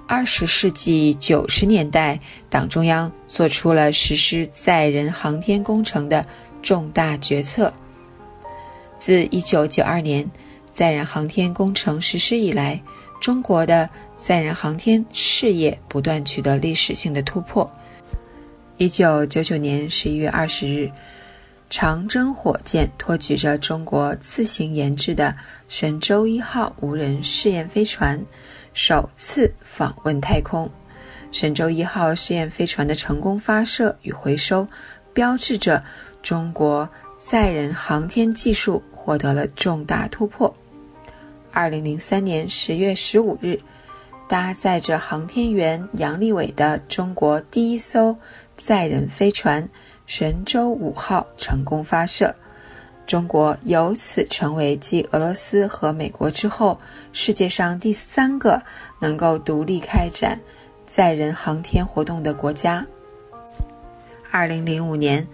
[0.09, 2.19] 二十世纪九十年代，
[2.49, 6.25] 党中央做出了实施载人航天工程的
[6.63, 7.71] 重大决策。
[8.97, 10.27] 自一九九二年
[10.73, 12.81] 载人航天工程实施以来，
[13.21, 17.71] 中国的载人航天事业不断取得历史性的突破。
[18.79, 20.91] 一九九九年十一月二十日。
[21.71, 25.37] 长征火箭托举着中国自行研制的
[25.69, 28.25] 神舟一号无人试验飞船，
[28.81, 30.71] 首次访问太空。
[31.33, 34.65] 神舟一号试验飞船的成功发射与回收，
[35.13, 35.83] 标志着
[36.23, 40.55] 中国载人航天技术获得了重大突破。
[41.51, 43.59] 二零零三年十月十五日，
[44.29, 48.17] 搭载着航天员杨利伟的中国第一艘
[48.57, 49.69] 载人飞船。
[50.07, 52.33] 神舟五号成功发射，
[53.09, 56.79] 中国由此成为继俄罗斯和美国之后，
[57.11, 58.63] 世界上第三个
[58.99, 60.39] 能够独立开展
[60.87, 62.87] 载人航天活动的国家。
[64.31, 65.27] 二零零五年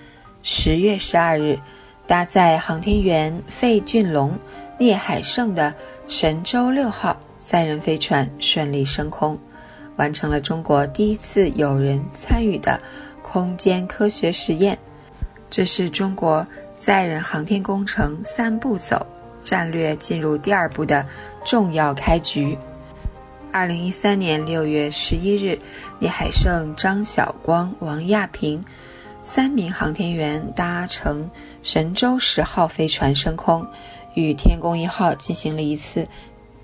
[0.44, 1.58] 十月十二日，
[2.06, 4.38] 搭载航天员费俊龙、
[4.78, 5.74] 聂海胜的
[6.06, 9.36] 神舟六号载人飞船顺利升空，
[9.96, 12.80] 完成了中国第一次有人参与的。
[13.20, 14.78] 空间科学实验，
[15.50, 19.06] 这是中国载人航天工程三步走
[19.42, 21.06] 战略进入第二步的
[21.44, 22.58] 重要开局。
[23.52, 25.58] 二零一三年六月十一日，
[26.00, 28.64] 聂海胜、张晓光、王亚平
[29.22, 31.30] 三名航天员搭乘
[31.62, 33.64] 神舟十号飞船升空，
[34.14, 36.08] 与天宫一号进行了一次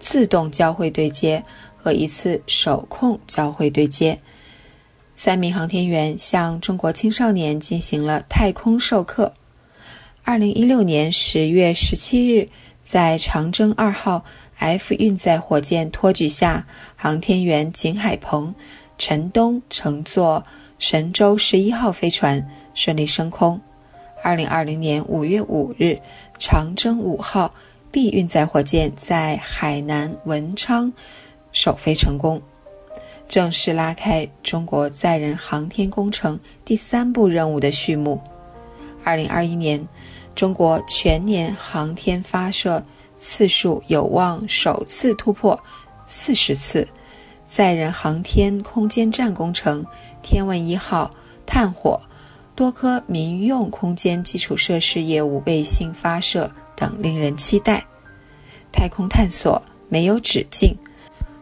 [0.00, 1.44] 自动交会对接
[1.80, 4.18] 和一次手控交会对接。
[5.14, 9.32] 三名航天员向中国青少年进行了太空授课。
[10.30, 12.46] 二零一六年十月十七日，
[12.84, 14.24] 在长征二号
[14.58, 18.54] F 运载火箭托举下，航天员景海鹏、
[18.96, 20.44] 陈冬乘坐。
[20.78, 23.60] 神舟十一号飞船顺利升空。
[24.22, 25.98] 二零二零年五月五日，
[26.38, 27.52] 长征五号
[27.90, 30.92] B 运载火箭在海南文昌
[31.50, 32.40] 首飞成功，
[33.26, 38.20] 正式拉开中国载人航天工程第三步任务的序幕。
[39.02, 39.88] 二零二一年，
[40.34, 42.82] 中国全年航天发射
[43.16, 45.58] 次数有望首次突破
[46.06, 46.86] 四十次。
[47.46, 49.84] 载人航天空间站工程、
[50.22, 51.12] 天问一号
[51.44, 52.00] 探火、
[52.54, 57.84] 多颗民用空间基础设施业务、卫星发射等令人期待。
[58.70, 60.76] 太空探索没有止境，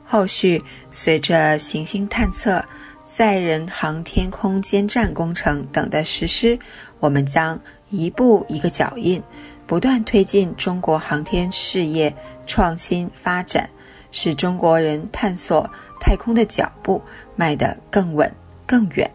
[0.06, 2.64] 后续随着行星探测、
[3.04, 6.58] 载人航天空间站工程等的实施，
[7.00, 7.60] 我们将
[7.90, 9.22] 一步一个脚印，
[9.66, 12.14] 不断推进中国航天事业
[12.46, 13.70] 创新发展。
[14.10, 15.68] 使中国人探索
[16.00, 17.02] 太空的脚步
[17.36, 18.32] 迈得更稳
[18.66, 19.10] 更远。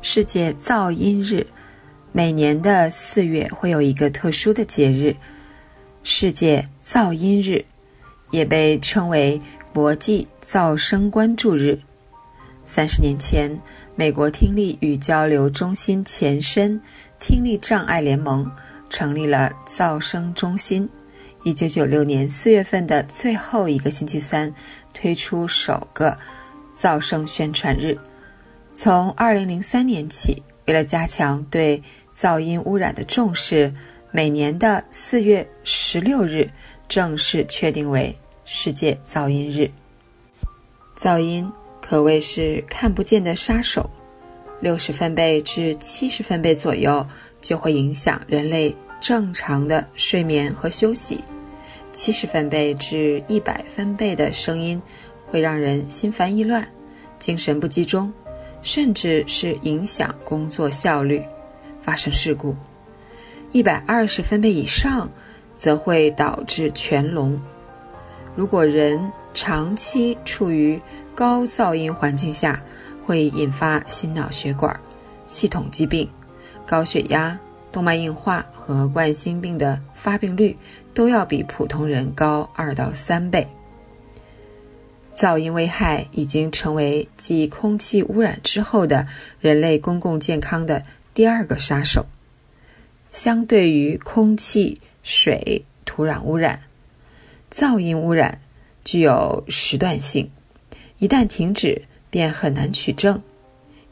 [0.00, 1.48] 世界噪音日，
[2.12, 5.16] 每年的四月会有一个特殊的节日——
[6.04, 7.64] 世界噪音日，
[8.30, 9.40] 也被称为
[9.74, 11.80] 国际噪声关注日。
[12.64, 13.60] 三十年前，
[13.96, 16.80] 美国听力与交流中心前身
[17.22, 18.50] 听力障碍联盟
[18.90, 20.88] 成立了噪声中心。
[21.44, 24.52] 一九九六年四月份的最后一个星期三，
[24.92, 26.16] 推出首个
[26.76, 27.96] 噪声宣传日。
[28.74, 31.80] 从二零零三年起，为了加强对
[32.12, 33.72] 噪音污染的重视，
[34.10, 36.50] 每年的四月十六日
[36.88, 38.12] 正式确定为
[38.44, 39.70] 世界噪音日。
[40.98, 41.48] 噪音
[41.80, 43.88] 可谓是看不见的杀手，
[44.62, 47.06] 六十分贝至七十分贝左右
[47.42, 48.74] 就会影响人类。
[49.00, 51.24] 正常的睡眠和休息，
[51.92, 54.80] 七十分贝至一百分贝的声音
[55.26, 56.68] 会让人心烦意乱、
[57.18, 58.12] 精神不集中，
[58.62, 61.20] 甚至是影响工作效率，
[61.80, 62.54] 发生事故。
[63.50, 65.10] 一百二十分贝以上
[65.56, 67.42] 则会导致全聋。
[68.36, 70.80] 如果人长期处于
[71.12, 72.62] 高噪音环境下，
[73.12, 74.80] 会引发心脑血管
[75.26, 76.08] 系统疾病、
[76.64, 77.38] 高血压。
[77.70, 80.56] 动脉硬化和冠心病的发病率
[80.94, 83.46] 都要比普通人高二到三倍。
[85.14, 89.06] 噪音危害已经成为继空气污染之后的
[89.40, 90.82] 人类公共健康的
[91.12, 92.06] 第二个杀手。
[93.10, 96.60] 相对于空气、水、土壤污染，
[97.50, 98.38] 噪音污染
[98.84, 100.30] 具有时断性，
[100.98, 101.82] 一旦停止
[102.12, 103.20] 便很难取证，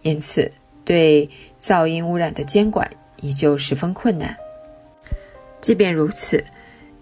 [0.03, 0.53] 因此
[0.85, 1.29] 对
[1.59, 2.89] 噪音污染的监管。
[3.23, 4.35] 依旧十分困难。
[5.61, 6.43] 即便如此，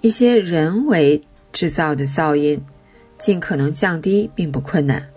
[0.01, 1.23] 一些人为
[1.53, 2.61] 制造的噪音
[3.19, 5.09] 尽可能降低并不困难。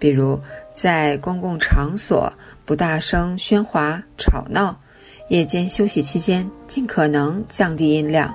[0.00, 0.40] 比如，
[0.72, 2.32] 在公共场所
[2.64, 4.80] 不大声喧哗吵闹，
[5.28, 8.34] 夜间休息期间尽可能降低音量。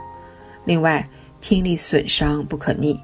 [0.64, 1.06] 另外，
[1.42, 2.98] 听力损伤不可逆，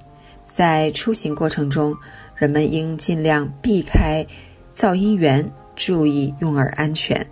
[0.45, 1.93] 在出行过程中，
[2.39, 4.25] 人们应尽量避开
[4.73, 7.27] 噪音源，注意用耳安全。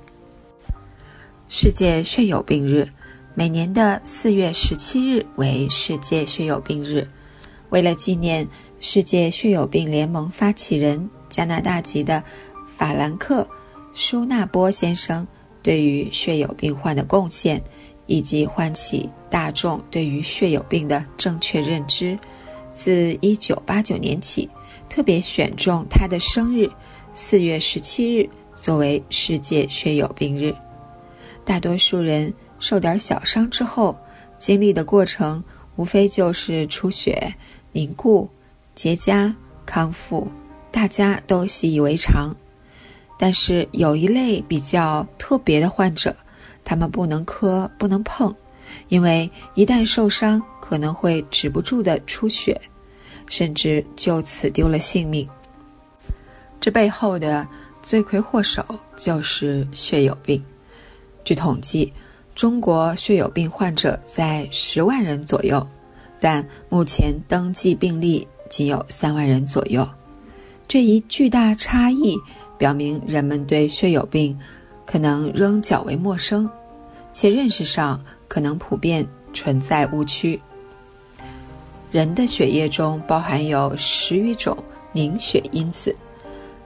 [1.47, 2.89] 世界血友病日，
[3.33, 7.07] 每年的四月十七日为世界血友病日。
[7.69, 8.49] 为了纪念
[8.81, 12.21] 世界血友病联盟发起人加拿大籍的
[12.65, 13.43] 法兰克·
[13.93, 15.25] 舒纳波先生
[15.63, 17.63] 对于血友病患的贡献，
[18.07, 22.19] 以及唤起大众对于血友病的正确认知，
[22.73, 24.49] 自一九八九年起，
[24.89, 26.69] 特别选中他的生日
[27.13, 30.53] 四月十七日作为世界血友病日。
[31.43, 33.97] 大多数人受点小伤之后，
[34.37, 35.43] 经历的过程
[35.75, 37.33] 无非就是出血、
[37.71, 38.29] 凝固、
[38.75, 39.33] 结痂、
[39.65, 40.29] 康复，
[40.71, 42.35] 大家都习以为常。
[43.19, 46.15] 但是有一类比较特别的患者，
[46.63, 48.35] 他们不能磕、不能碰，
[48.89, 52.59] 因为一旦受伤，可能会止不住的出血，
[53.27, 55.27] 甚至就此丢了性命。
[56.59, 57.47] 这背后的
[57.83, 60.43] 罪魁祸首就是血友病。
[61.23, 61.93] 据统计，
[62.33, 65.65] 中国血友病患者在十万人左右，
[66.19, 69.87] 但目前登记病例仅有三万人左右。
[70.67, 72.17] 这一巨大差异
[72.57, 74.37] 表明，人们对血友病
[74.85, 76.49] 可能仍较为陌生，
[77.11, 80.41] 且认识上可能普遍存在误区。
[81.97, 84.55] 人的血液中包含有十余种
[84.91, 85.95] 凝血因子，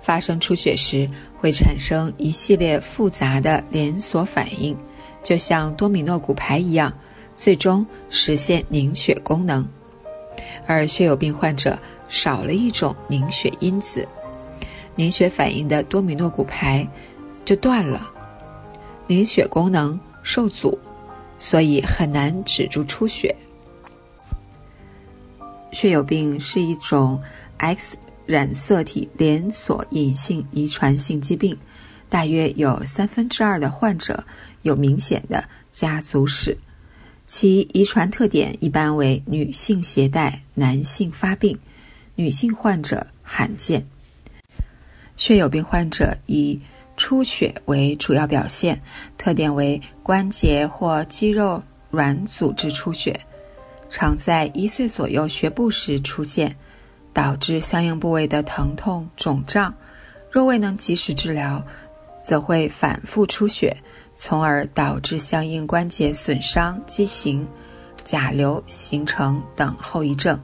[0.02, 1.10] 发生出血时
[1.40, 4.76] 会产生一系列复杂的连锁反应，
[5.24, 6.94] 就像多米诺骨牌一样，
[7.34, 9.66] 最终实现凝血功能。
[10.68, 11.80] 而血友病患者
[12.10, 14.06] 少了一种凝血因子，
[14.98, 16.86] 凝血反应的多米诺骨牌
[17.46, 18.12] 就断了，
[19.08, 20.78] 凝血功能受阻，
[21.40, 23.34] 所以很难止住出血。
[25.72, 27.22] 血友病是一种
[27.58, 31.58] X 染色体连锁隐性遗传性疾病，
[32.10, 34.26] 大约有三分之二的患者
[34.62, 36.58] 有明显的家族史，
[37.26, 41.58] 其遗传特点一般为女性携带，男性发病，
[42.16, 43.88] 女性患者罕见。
[45.18, 46.60] 血友病患者以
[46.98, 48.82] 出血为主要表现，
[49.18, 53.20] 特点为关节或肌肉软组织出血。
[53.92, 56.56] 常在一岁左右学步时出现，
[57.14, 59.76] 导致相应部位的疼痛肿胀。
[60.32, 61.64] 若未能及时治疗，
[62.24, 63.76] 则会反复出血，
[64.16, 67.46] 从而导致相应关节损伤、畸形、
[68.06, 70.40] 甲流形成等后遗症。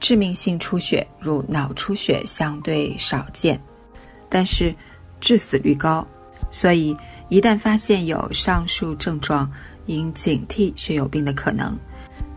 [0.00, 3.60] 致命性出血如脑出血相对少见，
[4.28, 4.74] 但是
[5.20, 6.04] 致死率高。
[6.50, 6.96] 所以，
[7.28, 9.48] 一旦发现有上述症状，
[9.86, 11.78] 应警惕血友病的可能。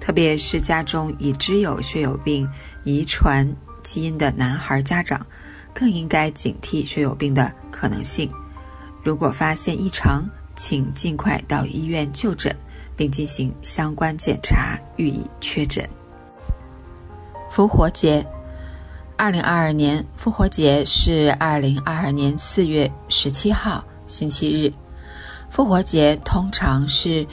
[0.03, 2.45] 特别是家中已知有血友病
[2.83, 5.25] 遗传基因的男孩家长，
[5.73, 8.29] 更应该警惕血友病的可能性。
[9.01, 12.53] 如果发现异常，请尽快到医院就诊，
[12.97, 15.89] 并进行相关检查，予以确诊。
[17.49, 18.27] 复活节，
[19.15, 24.69] 二零二二年复活节是二零二二年四月十七号星期日。
[25.49, 27.25] 复活节通常是。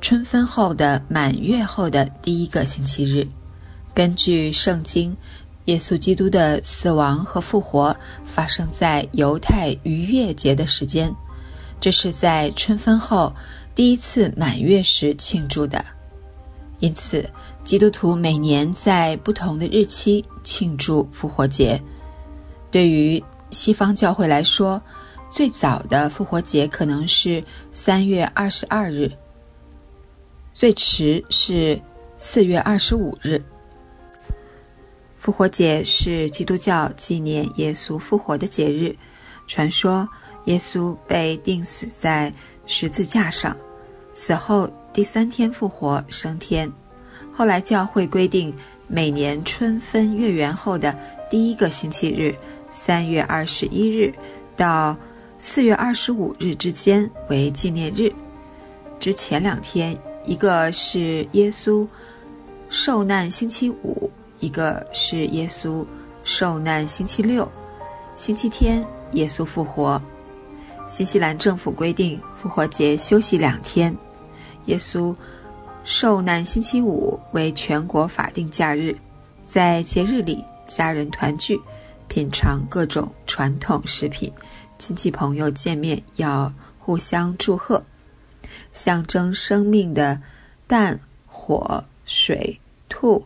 [0.00, 3.26] 春分后的满月后的第一个星期日，
[3.92, 5.14] 根据圣经，
[5.64, 7.94] 耶稣基督的死亡和复活
[8.24, 11.12] 发生在犹太逾越节的时间，
[11.80, 13.34] 这是在春分后
[13.74, 15.84] 第一次满月时庆祝的。
[16.78, 17.28] 因此，
[17.64, 21.78] 基督徒每年在不同的日期庆祝复活节。
[22.70, 24.80] 对于西方教会来说，
[25.28, 27.42] 最早的复活节可能是
[27.72, 29.10] 三月二十二日。
[30.58, 31.80] 最迟是
[32.16, 33.40] 四月二十五日。
[35.16, 38.92] 复活节是基督教纪念耶稣复活的节日。
[39.46, 40.08] 传说
[40.46, 42.32] 耶稣被钉死在
[42.66, 43.56] 十字架上，
[44.12, 46.68] 死后第三天复活升天。
[47.32, 48.52] 后来教会规定，
[48.88, 50.92] 每年春分月圆后的
[51.30, 52.34] 第一个星期日，
[52.72, 54.12] 三月二十一日
[54.56, 54.96] 到
[55.38, 58.12] 四月二十五日之间为纪念日。
[58.98, 59.96] 之前两天。
[60.28, 61.86] 一个是耶稣
[62.68, 64.10] 受难星期五，
[64.40, 65.82] 一个是耶稣
[66.22, 67.50] 受难星期六。
[68.14, 70.00] 星期天，耶稣复活。
[70.86, 73.96] 新西兰政府规定复活节休息两天。
[74.66, 75.16] 耶稣
[75.82, 78.94] 受难星期五为全国法定假日，
[79.46, 81.58] 在节日里，家人团聚，
[82.06, 84.30] 品尝各种传统食品，
[84.76, 87.82] 亲戚朋友见面要互相祝贺。
[88.72, 90.20] 象征生命的
[90.66, 93.24] 蛋、火、水、兔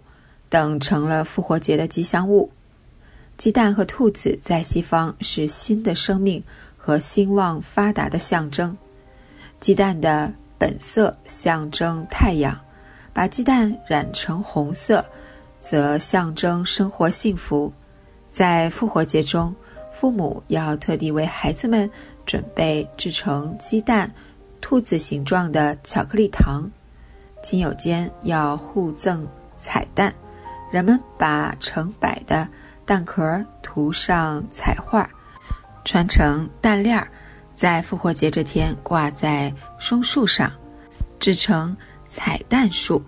[0.49, 2.51] 等成了复活节的吉祥物。
[3.37, 6.43] 鸡蛋和兔子在西方是新的生命
[6.77, 8.77] 和兴旺发达的象征。
[9.59, 12.57] 鸡蛋的本色象征太阳，
[13.13, 15.05] 把鸡蛋染成红色，
[15.59, 17.73] 则象征生活幸福。
[18.27, 19.55] 在复活节中，
[19.93, 21.91] 父母要特地为孩子们
[22.25, 24.13] 准备制成鸡蛋。
[24.63, 26.71] 兔子形状的巧克力糖，
[27.43, 29.29] 亲友间要互赠
[29.59, 30.15] 彩蛋，
[30.71, 32.49] 人们把成百的
[32.87, 35.11] 蛋壳涂上彩画，
[35.85, 37.07] 穿成蛋链儿，
[37.55, 40.51] 在复活节这天挂在松树上，
[41.21, 41.77] 制成
[42.09, 43.03] 彩蛋树。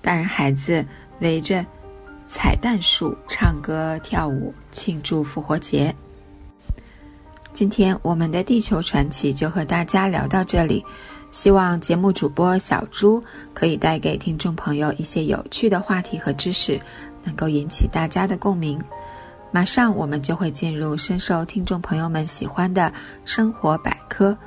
[0.00, 0.84] 大人孩子
[1.20, 1.64] 围着
[2.26, 5.92] 彩蛋树唱歌跳舞，庆祝复活节。
[7.58, 10.84] 今天我们的地球传奇就和大家聊到这里，
[11.32, 13.20] 希望节目主播小猪
[13.52, 16.80] 可以带给听众朋友一些有趣的话题和知识，
[17.24, 18.80] 能够引起大家的共鸣。
[19.50, 22.92] 马上我们就会进入深受听众朋友们喜欢的
[23.24, 24.38] 生活百科，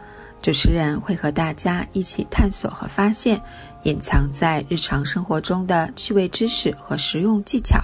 [0.41, 3.41] 主持人会和大家一起探索和发现
[3.83, 7.77] 隐藏在日常生活中的趣味知识和实用技巧。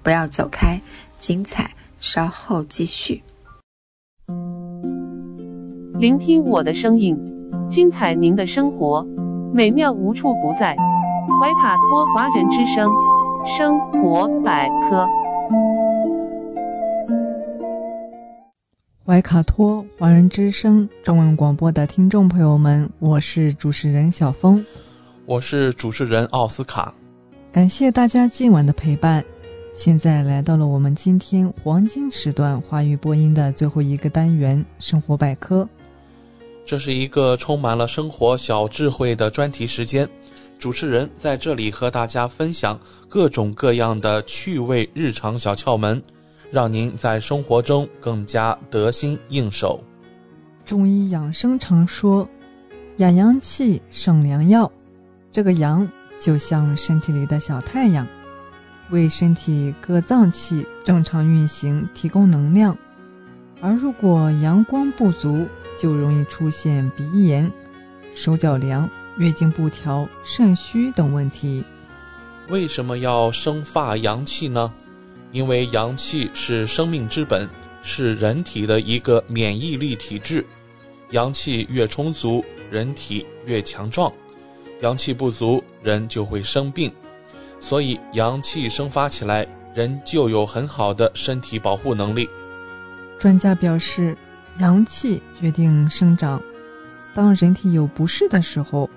[0.00, 0.80] 不要走开，
[1.18, 3.20] 精彩稍后继续。
[6.00, 7.14] 聆听我的声音，
[7.68, 9.06] 精彩您的生活，
[9.52, 10.74] 美妙无处不在。
[11.38, 12.90] 怀卡托华人之声，
[13.44, 15.06] 生活百科。
[19.04, 24.64] 怀卡托华人之声中文广播的听众朋友们，我是主持人小峰，
[25.26, 26.94] 我是主持人奥斯卡。
[27.52, 29.22] 感谢大家今晚的陪伴。
[29.74, 35.68] 现在来到了我们今天黄金时段华语播音的最后一个单元——生活百科。
[36.70, 40.08] 这是一个充满了生活小智慧的专题时间，
[40.56, 42.78] 主持人在这里和大家分享
[43.08, 46.00] 各种各样的趣味日常小窍门，
[46.48, 49.82] 让您在生活中更加得心应手。
[50.64, 52.28] 中医养生常说，
[52.98, 54.70] 养阳气胜良药，
[55.32, 58.06] 这个阳就像身体里的小太阳，
[58.90, 62.78] 为身体各脏器正常运行提供能量，
[63.60, 65.48] 而如果阳光不足，
[65.80, 67.50] 就容易出现鼻炎、
[68.14, 68.86] 手脚凉、
[69.16, 71.64] 月经不调、肾虚等问题。
[72.50, 74.70] 为什么要生发阳气呢？
[75.32, 77.48] 因为阳气是生命之本，
[77.80, 80.44] 是人体的一个免疫力体质。
[81.12, 84.12] 阳气越充足，人体越强壮；
[84.82, 86.92] 阳气不足，人就会生病。
[87.58, 92.28] 所以，阳气生发起来，人就有很好的身体保护能力。
[93.18, 94.14] 专家表示。
[94.60, 96.40] 阳气决定生长。
[97.14, 98.88] 当人体有不适的时候，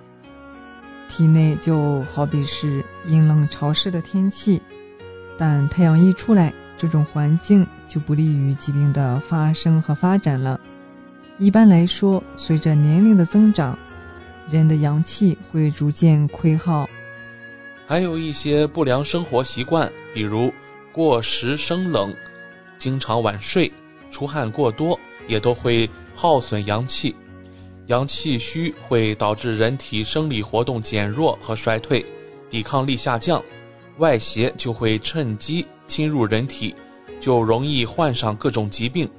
[1.07, 4.61] 体内就好比是阴冷潮湿的天气。
[5.37, 10.59] 但太阳一出来，这种环境就不利于疾病的发生和发展了。
[11.39, 13.77] 一般来说，随着年龄的增长，
[14.49, 16.87] 人的阳气会逐渐亏耗。
[17.87, 20.53] 还有一些不良生活习惯，比如
[20.91, 22.13] 过食生冷、
[22.77, 23.71] 经常晚睡、
[24.11, 24.99] 出汗过多。
[25.27, 27.15] 也都会耗损阳气，
[27.87, 32.05] 阳气虚会导致人体生理活动减弱和衰退，
[32.49, 33.43] 抵抗力下降，
[33.97, 36.75] 外邪就会趁机侵入人体，
[37.19, 39.09] 就容易患上各种疾病。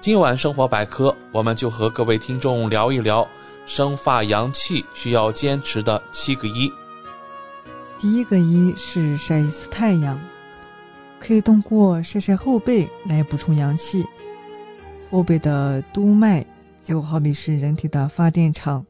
[0.00, 3.26] 今晚生活百科，我们就和各位听众聊一聊
[3.66, 6.70] 生发阳气需要坚持的七个一。
[7.98, 10.20] 第一个一是晒一次太阳，
[11.20, 14.04] 可以通过晒晒后背来补充阳气。
[15.12, 16.42] 后背的督脉
[16.82, 18.82] 就好比是人体的发电厂，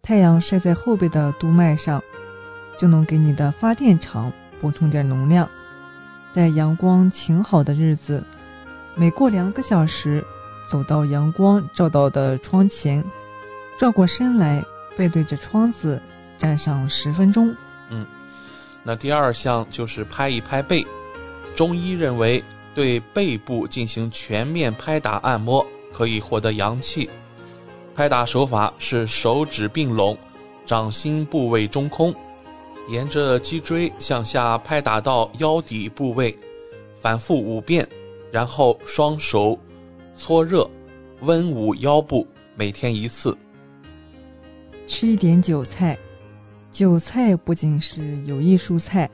[0.00, 2.00] 太阳晒在后背的督脉上，
[2.78, 5.50] 就能给你的发电厂补充点能量。
[6.30, 8.24] 在阳光晴好的日子，
[8.94, 10.24] 每过两个小时，
[10.70, 13.04] 走到阳光照到的窗前，
[13.76, 14.64] 转过身来，
[14.96, 16.00] 背对着窗子
[16.38, 17.52] 站上十分钟。
[17.90, 18.06] 嗯，
[18.84, 20.86] 那第二项就是拍一拍背，
[21.56, 22.40] 中医认为。
[22.74, 27.08] 对背部进行全面拍打按摩，可以获得阳气。
[27.94, 30.18] 拍打手法是手指并拢，
[30.66, 32.12] 掌心部位中空，
[32.88, 36.36] 沿着脊椎向下拍打到腰底部位，
[36.96, 37.86] 反复五遍，
[38.32, 39.56] 然后双手
[40.16, 40.68] 搓热，
[41.20, 42.26] 温捂腰部，
[42.56, 43.36] 每天一次。
[44.88, 45.96] 吃一点韭菜，
[46.72, 49.08] 韭菜不仅是有益蔬菜，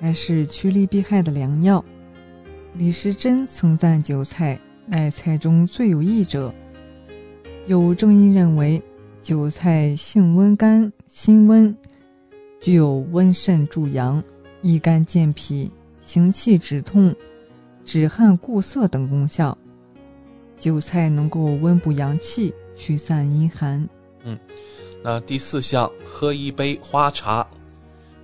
[0.00, 1.84] 还是趋利避害的良药。
[2.76, 6.52] 李时珍曾赞韭菜乃菜中最有益者。
[7.66, 8.82] 有正因认为，
[9.22, 11.74] 韭菜性温甘、辛温，
[12.60, 14.22] 具有温肾助阳、
[14.60, 15.70] 益肝健脾、
[16.00, 17.14] 行气止痛、
[17.84, 19.56] 止汗固涩等功效。
[20.56, 23.88] 韭菜能够温补阳气，驱散阴寒。
[24.24, 24.36] 嗯，
[25.00, 27.46] 那第四项，喝一杯花茶，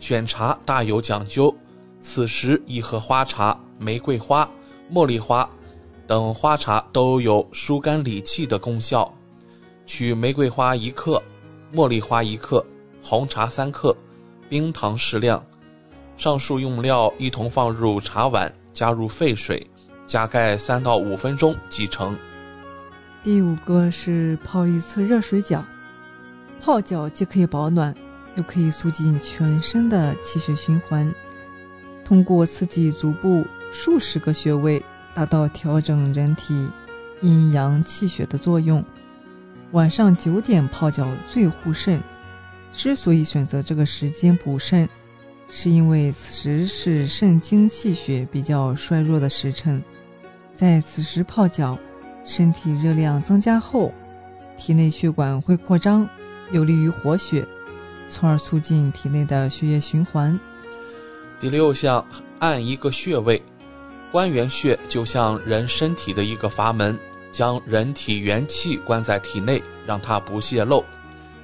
[0.00, 1.54] 选茶大有讲究。
[2.00, 3.56] 此时宜喝花茶。
[3.80, 4.46] 玫瑰花、
[4.92, 5.48] 茉莉花
[6.06, 9.10] 等花茶都有疏肝理气的功效。
[9.86, 11.20] 取玫瑰花一克，
[11.72, 12.64] 茉莉花一克，
[13.02, 13.96] 红茶三克，
[14.50, 15.42] 冰糖适量。
[16.18, 19.66] 上述用料一同放入茶碗，加入沸水，
[20.06, 22.14] 加盖三到五分钟即成。
[23.22, 25.64] 第五个是泡一次热水脚，
[26.60, 27.94] 泡脚既可以保暖，
[28.36, 31.10] 又可以促进全身的气血循环，
[32.04, 33.42] 通过刺激足部。
[33.70, 34.82] 数十个穴位，
[35.14, 36.68] 达到调整人体
[37.20, 38.84] 阴阳气血的作用。
[39.72, 42.02] 晚上九点泡脚最护肾。
[42.72, 44.88] 之所以选择这个时间补肾，
[45.48, 49.82] 是因为此时是肾精气血比较衰弱的时辰。
[50.54, 51.76] 在此时泡脚，
[52.24, 53.92] 身体热量增加后，
[54.56, 56.08] 体内血管会扩张，
[56.52, 57.44] 有利于活血，
[58.06, 60.38] 从而促进体内的血液循环。
[61.40, 62.06] 第六项，
[62.38, 63.42] 按一个穴位。
[64.12, 66.98] 关元穴就像人身体的一个阀门，
[67.30, 70.84] 将人体元气关在体内，让它不泄露，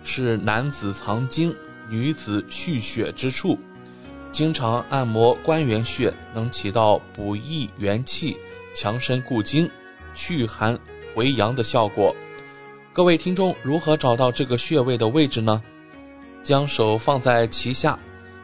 [0.02, 1.54] 是男子藏精、
[1.88, 3.56] 女子蓄血之处。
[4.32, 8.36] 经常按摩关元穴，能起到补益元气、
[8.74, 9.70] 强身固精、
[10.12, 10.76] 祛寒
[11.14, 12.14] 回阳的效果。
[12.92, 15.62] 各位听众，如何找到这个穴位的位置呢？
[16.42, 17.96] 将手放在脐下，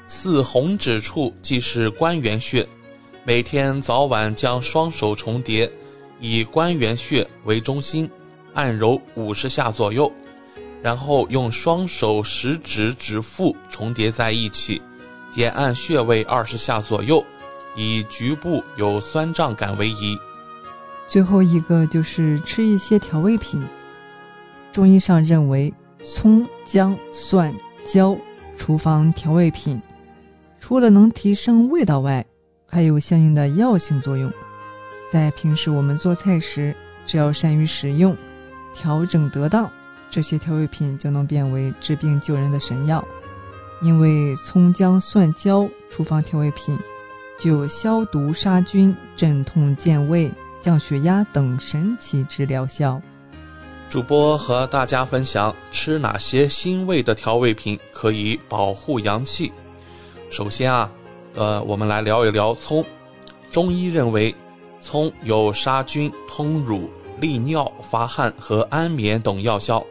[0.06, 2.66] 四红指处即是关元穴。
[3.24, 5.70] 每天早晚将双手重叠，
[6.18, 8.10] 以关元穴为中心，
[8.52, 10.10] 按揉五十下左右，
[10.82, 14.82] 然后用双手食指指腹重叠在一起。
[15.32, 17.24] 点按穴位二十下左右，
[17.76, 20.18] 以局部有酸胀感为宜。
[21.06, 23.64] 最后一个就是吃一些调味品。
[24.72, 25.72] 中医上认为，
[26.02, 27.54] 葱、姜、蒜、
[27.84, 28.16] 椒，
[28.56, 29.80] 厨房调味品，
[30.58, 32.26] 除了能提升味道外，
[32.72, 34.32] 还有相应的药性作用。
[35.12, 36.74] 在平时我们做菜时，
[37.04, 38.16] 只要善于使用，
[38.74, 39.70] 调整得当，
[40.08, 43.06] 这些调味品就能变为治病救人的神药。
[43.82, 46.78] 因为葱姜蒜椒厨房调味品
[47.38, 52.98] 具有消毒杀菌、镇痛健胃、降血压等神奇治疗效。
[53.90, 59.52] 主播和大家分享吃哪些辛味的调味品可以保护阳气。
[60.30, 60.90] 首先啊，
[61.34, 62.84] 呃，我们来聊一聊葱。
[63.50, 64.34] 中医认为，
[64.80, 66.90] 葱有杀菌、通乳、
[67.20, 69.84] 利尿、发汗和安眠等药效。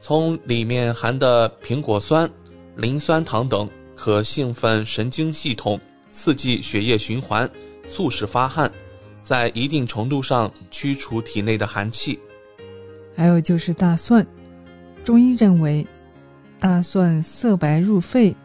[0.00, 2.30] 葱里面含的苹果酸。
[2.76, 5.80] 磷酸糖等可兴奋神经系统，
[6.10, 7.50] 刺激血液循环，
[7.88, 8.70] 促使发汗，
[9.22, 12.20] 在一定程度上驱除体内的寒气。
[13.16, 14.26] 还有就是大蒜，
[15.02, 15.86] 中医认为，
[16.60, 18.36] 大蒜色白入肺，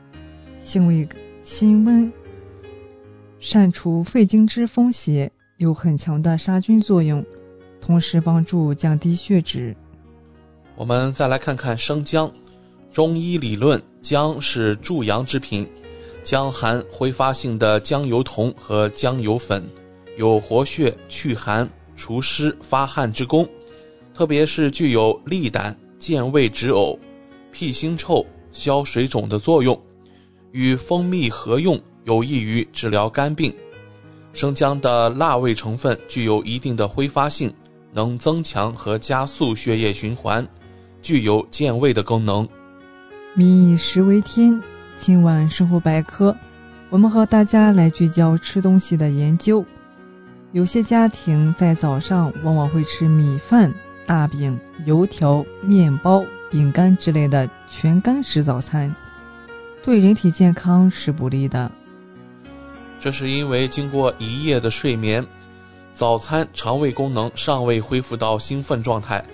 [0.62, 1.06] 性味
[1.44, 2.10] 辛温，
[3.42, 7.26] 善除肺经之风邪，有很强的杀菌作用，
[7.82, 9.76] 同时帮助降低血脂。
[10.76, 12.32] 我们再来看看生姜。
[12.94, 15.68] 中医理论，姜是助阳之品，
[16.24, 19.68] 姜含挥发性的姜油酮和姜油粉，
[20.18, 23.48] 有活血、祛寒、除湿、发汗之功，
[24.14, 26.96] 特别是具有利胆、健胃止呕、
[27.52, 29.82] 辟腥臭、消水肿的作用，
[30.52, 33.54] 与蜂蜜合用，有益于治疗肝病。
[34.34, 37.54] 生姜的辣味成分具有一定的挥发性，
[37.92, 40.48] 能增强和加速血液循环，
[41.02, 42.48] 具有健胃的功能。
[43.34, 44.62] 民以食为天，
[44.98, 46.36] 今晚生活百科，
[46.90, 49.66] 我们和大家来聚焦吃东西的研究。
[50.54, 53.74] 有些家庭在早上往往会吃米饭、
[54.06, 58.94] 大饼、油条、面包、饼干之类的全干式早餐，
[59.84, 61.70] 对人体健康是不利的。
[63.02, 65.26] 这是因为经过一夜的睡眠，
[65.92, 69.26] 早餐肠胃功能尚未恢复到兴奋状态，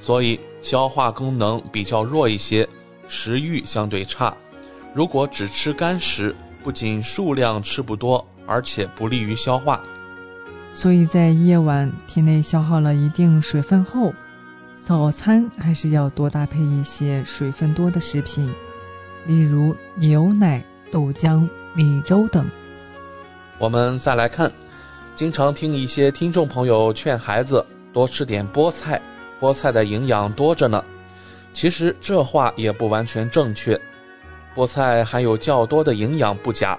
[0.00, 2.66] 所以消化功能比较弱一些。
[3.08, 4.34] 食欲相对差，
[4.94, 6.34] 如果只吃干食，
[6.64, 9.82] 不仅数量吃不多，而且不利于消化。
[10.72, 14.14] 所以在夜晚体内消耗了一定水分后，
[14.82, 18.50] 早餐还是要多搭配一些水分多的食品，
[19.26, 22.48] 例如牛奶、豆浆、米粥等。
[23.60, 24.50] 我们再来看，
[25.14, 27.62] 经常听一些听众朋友劝孩子
[27.92, 28.98] 多吃点菠菜，
[29.38, 30.82] 菠菜的营养多着呢。
[31.52, 33.78] 其实这话也不完全正确，
[34.56, 36.78] 菠菜含有较多的营养不假，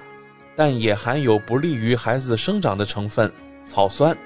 [0.56, 3.32] 但也含有不利于孩子生长的成分
[3.64, 4.18] 草酸。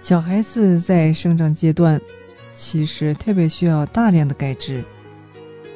[0.00, 2.00] 小孩子在生长阶段，
[2.52, 4.82] 其实特别需要大量的钙质，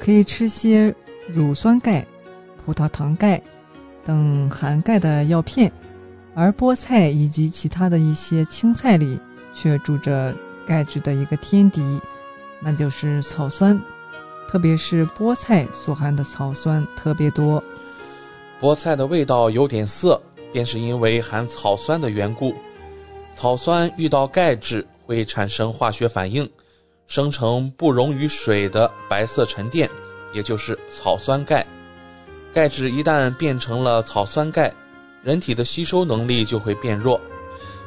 [0.01, 0.93] 可以吃些
[1.29, 2.05] 乳酸钙、
[2.57, 3.41] 葡萄糖钙
[4.11, 5.71] 等含钙的药片，
[6.35, 9.17] 而菠菜以及其他的一些青菜里
[9.55, 10.35] 却住着
[10.67, 12.01] 钙质的一个天敌。
[12.61, 13.81] 那就是草酸，
[14.49, 17.63] 特别是菠菜所含的草酸特别多。
[18.61, 20.21] 菠菜的味道有点涩，
[20.53, 22.53] 便是因为含草酸的缘故。
[23.33, 26.51] 草酸遇到钙质会产生化学反应，
[27.07, 29.89] 生成不溶于水的白色沉淀，
[30.35, 31.65] 也就是草酸钙。
[32.53, 34.73] 钙质一旦变成了草酸钙，
[35.23, 37.21] 人体的吸收能力就会变弱。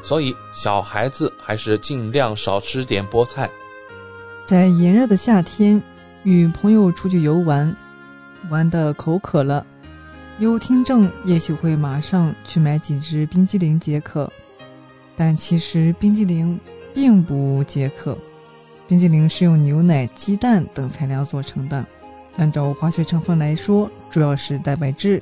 [0.02, 3.50] 所以小孩子还是尽量少吃点菠菜。
[4.44, 5.82] 在炎热的夏天，
[6.24, 7.74] 与朋友出去游玩，
[8.50, 9.66] 玩的口渴了，
[10.40, 14.30] 有听众也许会马上去买几支冰激凌解渴，
[15.16, 16.60] 但其实冰激凌
[16.94, 18.18] 并不解渴。
[18.86, 21.86] 冰激凌是用牛奶、鸡蛋等材料做成的，
[22.36, 25.20] 按照化学成分来说，主要是蛋白质。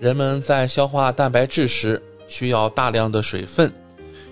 [0.00, 3.72] 人们在消化蛋白质时需要大量的水分，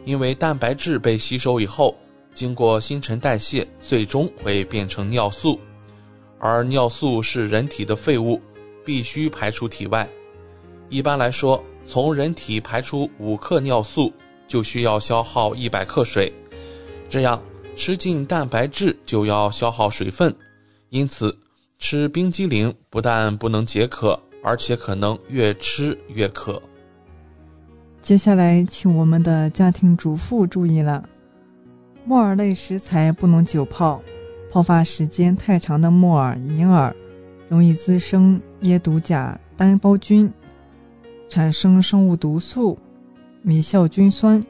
[0.05, 1.97] 因为蛋白质被吸收以后，
[2.35, 5.61] 经过新陈代谢，最终会变成尿素，
[6.41, 8.43] 而尿素是人体的废物，
[8.85, 10.09] 必须排出体外。
[10.89, 14.13] 一般来说，从人体排出五克尿素，
[14.49, 16.33] 就需要消耗一百克水。
[17.09, 17.41] 这样
[17.77, 20.35] 吃进蛋白质就要消耗水分，
[20.91, 21.39] 因此
[21.83, 26.63] 吃冰激凌不但不能解渴，而且可能越吃越渴。
[28.01, 31.05] 接下来，请我们的家庭主妇注意了：
[32.05, 34.01] 木耳类食材不能久泡，
[34.49, 36.95] 泡发时间太长的木耳、银耳
[37.49, 40.33] 容易滋生椰毒甲单胞菌，
[41.29, 42.79] 产生生物毒素
[43.43, 44.41] 米酵菌酸，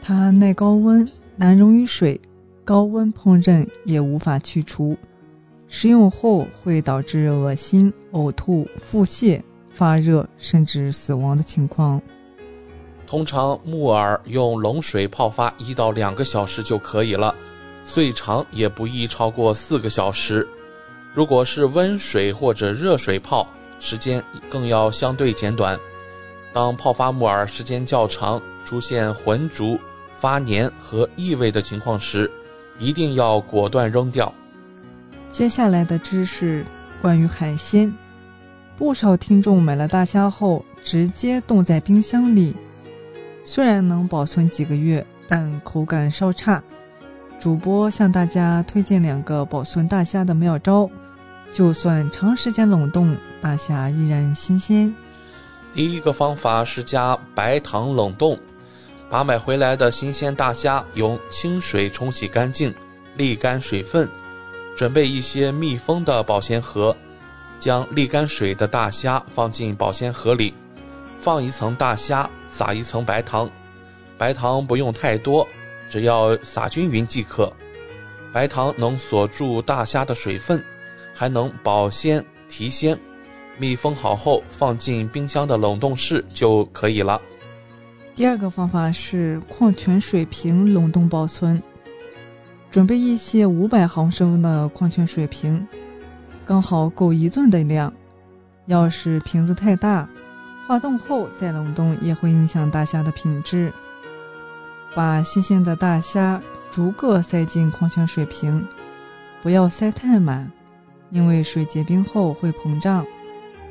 [0.00, 2.20] 它耐高温，难溶于水，
[2.64, 4.96] 高温烹饪也无法去除，
[5.68, 9.40] 食用后会导致恶心、呕吐、腹泻、
[9.70, 12.00] 发热，甚至死亡的情况。
[13.06, 17.34] 通常木耳用冷水泡发一到两个小时就可以了，
[17.84, 20.46] 最长也不宜超过四个小时。
[21.14, 23.46] 如果是温水或者热水泡，
[23.78, 25.78] 时间更要相对简短。
[26.52, 29.78] 当泡发木耳时间较长，出现浑浊、
[30.16, 32.30] 发黏和异味的情况时，
[32.78, 34.32] 一定要果断扔掉。
[35.36, 36.64] 接下来的知识
[36.98, 37.92] 关于海鲜，
[38.74, 42.56] 不少听众买了大虾后直接冻在冰箱里。
[43.44, 46.64] 虽然能保存几个月，但口感稍差。
[47.38, 50.88] 主播向大家推荐两个保存大虾的妙招，
[51.52, 54.90] 就算长时间冷冻，大虾依然新鲜。
[55.70, 58.38] 第一个方法是加白糖冷冻，
[59.10, 62.74] 把买回来的新鲜大虾用清水冲洗干净，
[63.18, 64.08] 沥干水分，
[64.76, 66.94] 准备一些密封的保鲜盒，
[67.58, 70.52] 将沥干水的大虾放进保鲜盒里。
[71.18, 73.50] 放一层大虾，撒一层白糖，
[74.18, 75.48] 白糖不用太多，
[75.88, 77.50] 只要撒均匀即可。
[78.34, 80.62] 白糖能锁住大虾的水分，
[81.14, 82.96] 还能保鲜提鲜。
[83.56, 87.18] 密封好后，放进冰箱的冷冻室就可以了。
[88.14, 91.62] 第二个方法是矿泉水瓶冷冻保存，
[92.70, 95.66] 准备一些五百毫升的矿泉水瓶，
[96.44, 97.92] 刚好够一顿的量。
[98.66, 100.08] 要是瓶子太大，
[100.66, 103.72] 化冻后再冷冻也会影响大虾的品质。
[104.94, 108.66] 把新鲜的大虾逐个塞进矿泉水瓶，
[109.42, 110.50] 不要塞太满，
[111.10, 113.06] 因为水结冰后会膨胀。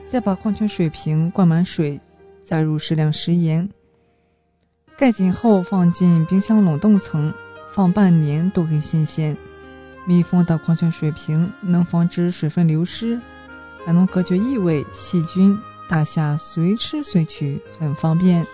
[0.07, 1.99] 再把矿泉水瓶灌满水，
[2.43, 3.67] 加入适量食盐，
[4.95, 7.33] 盖紧后放进冰箱冷冻层，
[7.75, 9.35] 放半年都很新鲜。
[10.05, 13.19] 密封的矿泉水瓶能防止水分流失，
[13.85, 15.53] 还能隔绝异味、细菌。
[15.89, 18.47] 大虾随吃随取，很方便。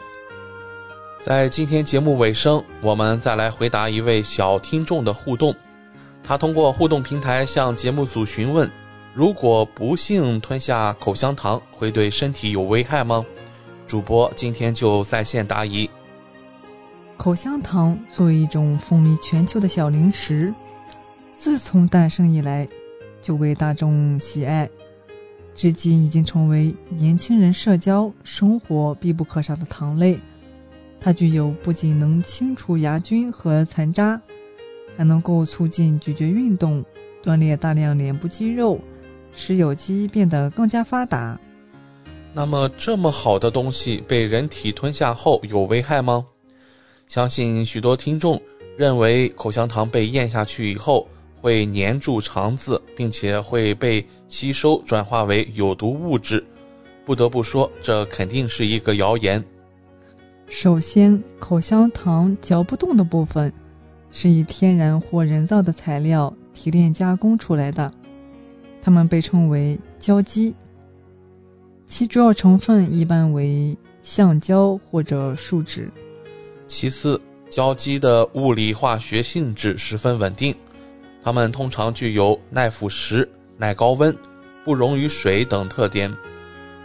[1.23, 5.55] 在今天节目尾声，我们再来回答一位小听众的互动。
[6.23, 8.69] 他通过互动平台向节目组询问：
[9.13, 13.23] 如果不幸吞下口香糖，会对身体有危害吗？
[13.85, 15.87] 主播今天就在线答疑。
[17.21, 20.51] 口香糖作为一种风靡全球的小零食，
[21.37, 22.67] 自从诞生以来
[23.21, 24.67] 就为大众喜爱。
[25.53, 30.19] 至今已经成为年轻人社交生活必不可少的糖类。
[30.99, 34.19] 它具有不仅能清除牙菌和残渣，
[34.97, 36.83] 还能够促进咀嚼运动，
[37.23, 38.79] 锻炼大量脸部肌肉，
[39.31, 41.39] 使有机变得更加发达。
[42.33, 46.25] 那么，这么好的东西被人体吞下后有危害吗？
[47.11, 48.41] 相信许多听众
[48.77, 51.05] 认为口香糖被咽下去以后。
[51.35, 56.41] 会粘住肠子，并且会被吸收转化为有毒物质。
[57.03, 59.43] 不得不说，这肯定是一个谣言。
[60.47, 63.51] 首先，口香糖嚼不动的部分
[64.11, 67.91] 是以天然或人造的材料提炼加工出来的，
[68.83, 70.53] 它们被称为胶基。
[71.87, 75.91] 其主要成分一般为橡胶或者树脂。
[76.71, 77.19] 其次，
[77.49, 80.55] 胶基的物理化学性质十分稳定。
[81.21, 83.27] 它们通常具有耐腐蚀、
[83.57, 84.15] 耐高温、
[84.63, 86.09] 不溶于水等特点。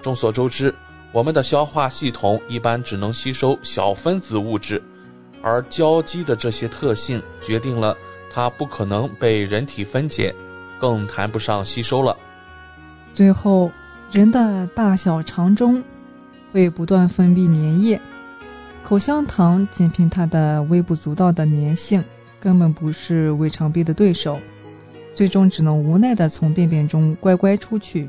[0.02, 0.74] 众所周知，
[1.12, 4.82] 我们的消化系统一般只能吸收小分子物质，
[5.40, 7.96] 而胶基的这些特性决定了
[8.28, 10.34] 它不可能被人体分解，
[10.80, 12.14] 更谈不上吸收了。
[13.14, 13.70] 最后，
[14.10, 15.80] 人的大小肠中
[16.50, 18.00] 会不断分泌粘液，
[18.86, 22.04] 口香糖仅凭它的微不足道的粘性。
[22.38, 24.38] 根本不是胃肠壁的对手，
[25.12, 28.08] 最终只能无奈地从便便中乖乖出去。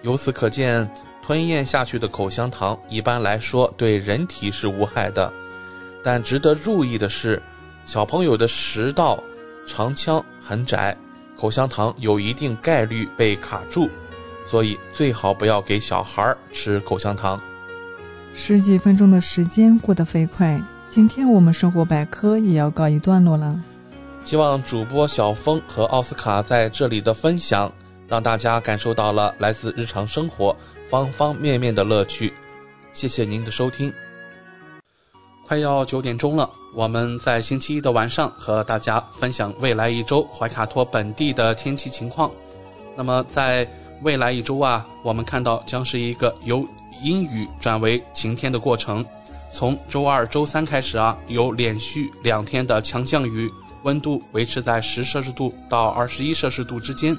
[0.00, 0.90] 由此可见，
[1.22, 5.30] 吞咽下去的口香糖一般来说对人体是无害的。
[6.02, 7.42] 但值得注意的是，
[7.84, 9.22] 小朋友的食道
[9.66, 10.96] 长腔很窄，
[11.36, 13.90] 口香糖有一定概率被卡住，
[14.46, 17.38] 所以最好不要给小孩吃口香糖。
[18.34, 23.60] 十几分钟的时间过得飞快，今天我们生活百科也要告一段落了。
[24.24, 27.70] 希望主播小峰和奥斯卡在这里的分享，
[28.08, 30.56] 让大家感受到了来自日常生活
[30.88, 32.32] 方方面面的乐趣。
[32.92, 33.92] 谢谢您的收听。
[35.46, 42.30] 快要九点钟了，我们在星期一的晚上和大家分享未来一周怀卡托本地的天气情况。
[42.96, 43.68] 那么在
[44.02, 46.66] 未来一周啊，我们看到将是一个由
[47.02, 49.04] 阴雨转为晴天的过程。
[49.52, 53.50] 从周二、周三开始啊，有连续两天的强降雨。
[53.84, 57.16] 温度维持在十摄氏度到二十一摄氏度之间，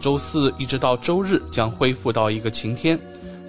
[0.00, 2.98] 周四一直到周日将恢复到一个晴天，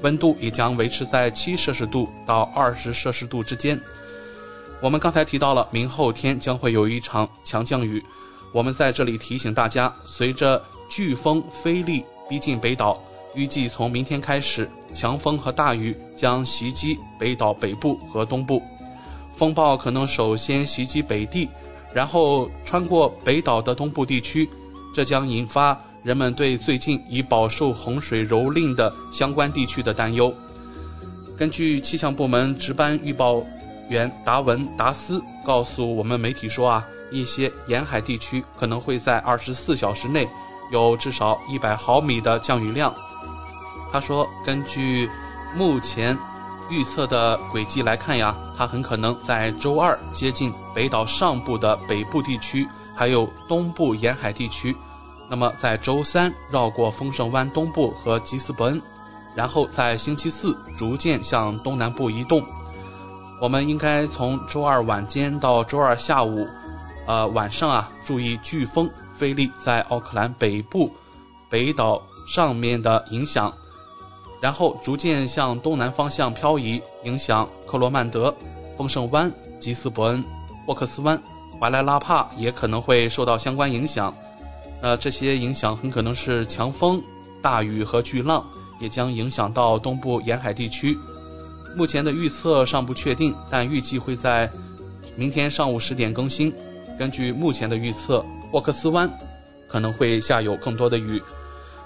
[0.01, 3.79] 温度也将维持在七摄氏度到二十摄氏度之间。
[4.81, 8.03] 我们刚才提到了明后天将会有一场强降雨，
[8.51, 13.01] 我们在这里提醒大家，随着飓风菲利逼近北岛，
[13.33, 18.61] 预计从明天开始，强风和大雨将袭击北岛北部和东部，
[19.33, 21.49] 风暴可能首先袭击北地。
[21.93, 24.47] 然后穿过北岛的东部地区，
[24.93, 30.31] 这将引发人们对最近已饱受洪水蹂躏的相关地区的担忧。
[31.37, 33.41] 根据气象部门值班预报
[33.89, 40.27] 员达文达斯告诉我们媒体说啊，一些沿海地区可能会在二十四小时内
[40.69, 42.93] 有至少一百毫米的降雨量。
[43.91, 45.09] 他说，根据
[45.55, 46.17] 目前。
[46.69, 54.75] 预测的轨迹来看呀，它很可能在周二接近北岛上部的北部地区，还有东部沿海地区。
[55.29, 58.81] 那么在周三绕过丰盛湾东部和吉斯伯恩，
[59.33, 62.43] 然后在星期四逐渐向东南部移动。
[63.39, 66.45] 我们应该从周二晚间到周二下午，
[67.05, 70.91] 呃晚上啊，注意飓风菲利在奥克兰北部
[71.49, 73.53] 北岛上面的影响。
[74.39, 78.33] 然后逐渐向东南方向漂移，影响克罗曼德、
[78.77, 80.23] 丰盛湾、吉斯伯恩、
[80.65, 81.19] 霍克斯湾、
[81.59, 84.13] 怀莱拉帕也可能会受到相关影响。
[84.79, 87.01] 那这些影响很可能是强风、
[87.41, 88.45] 大雨和巨浪，
[88.79, 90.95] 也将影响到东部沿海地区。
[91.75, 94.47] 目前的预测尚不确定，但预计会在
[95.15, 96.53] 明天上午十点更新。
[96.97, 99.09] 根据目前的预测，沃克斯湾
[99.67, 101.21] 可能会下有更多的雨。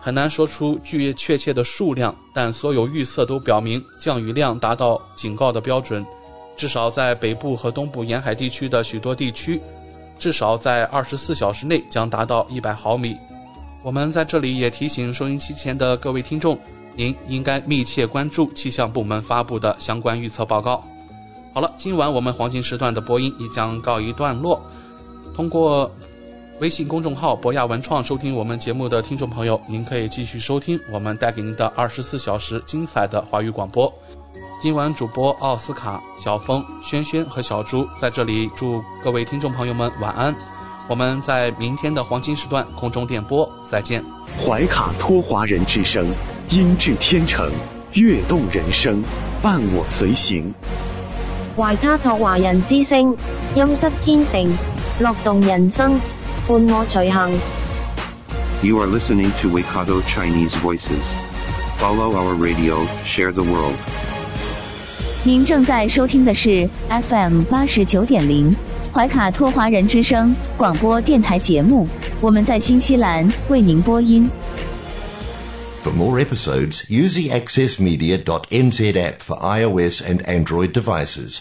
[0.03, 6.03] 很难说出具确切的数量，但所有预测都表明降雨量达到警告的标准，
[6.57, 9.61] 至少在北部和东部沿海地区的许多地区，
[10.17, 13.15] 至少在二十四小时内将达到一百毫米。
[13.83, 16.57] 我们在这里也提醒收音机前的各位听众，
[16.95, 20.83] 您应该密切关注气象部门发布的相关预测报告。
[21.53, 24.59] 好了，今晚我们黄金时段的播音也将告一段落，
[25.35, 25.91] 通过。
[26.61, 33.91] 微信公众号博雅文创，收听我们节目的听众朋友，您可以继续收听我们带给您的二十四小时精彩的华语广播。
[34.61, 40.35] 今晚主播奥斯卡、小峰、轩轩和小朱在这里祝各位听众朋友们晚安。
[40.87, 44.05] 我们在明天的黄金时段空中电波再见。
[44.39, 46.05] 怀卡托华人之声，
[46.51, 47.49] 音质天成，
[47.93, 49.01] 悦动人生，
[49.41, 50.53] 伴我随行。
[51.57, 53.17] 怀卡托华人之声，
[53.55, 54.47] 音质天成，
[54.99, 55.99] 乐动人生。
[56.46, 57.32] 伴我随行。
[58.62, 61.04] You are listening to Waikato Chinese Voices.
[61.78, 63.76] Follow our radio, share the world.
[65.24, 68.54] 您正在收听的是 FM 八十九点零
[68.92, 71.86] 怀卡托华人之声广播电台节目，
[72.20, 74.30] 我们在新西兰为您播音。
[75.82, 81.40] For more episodes, use the accessmedia.nz app for iOS and Android devices,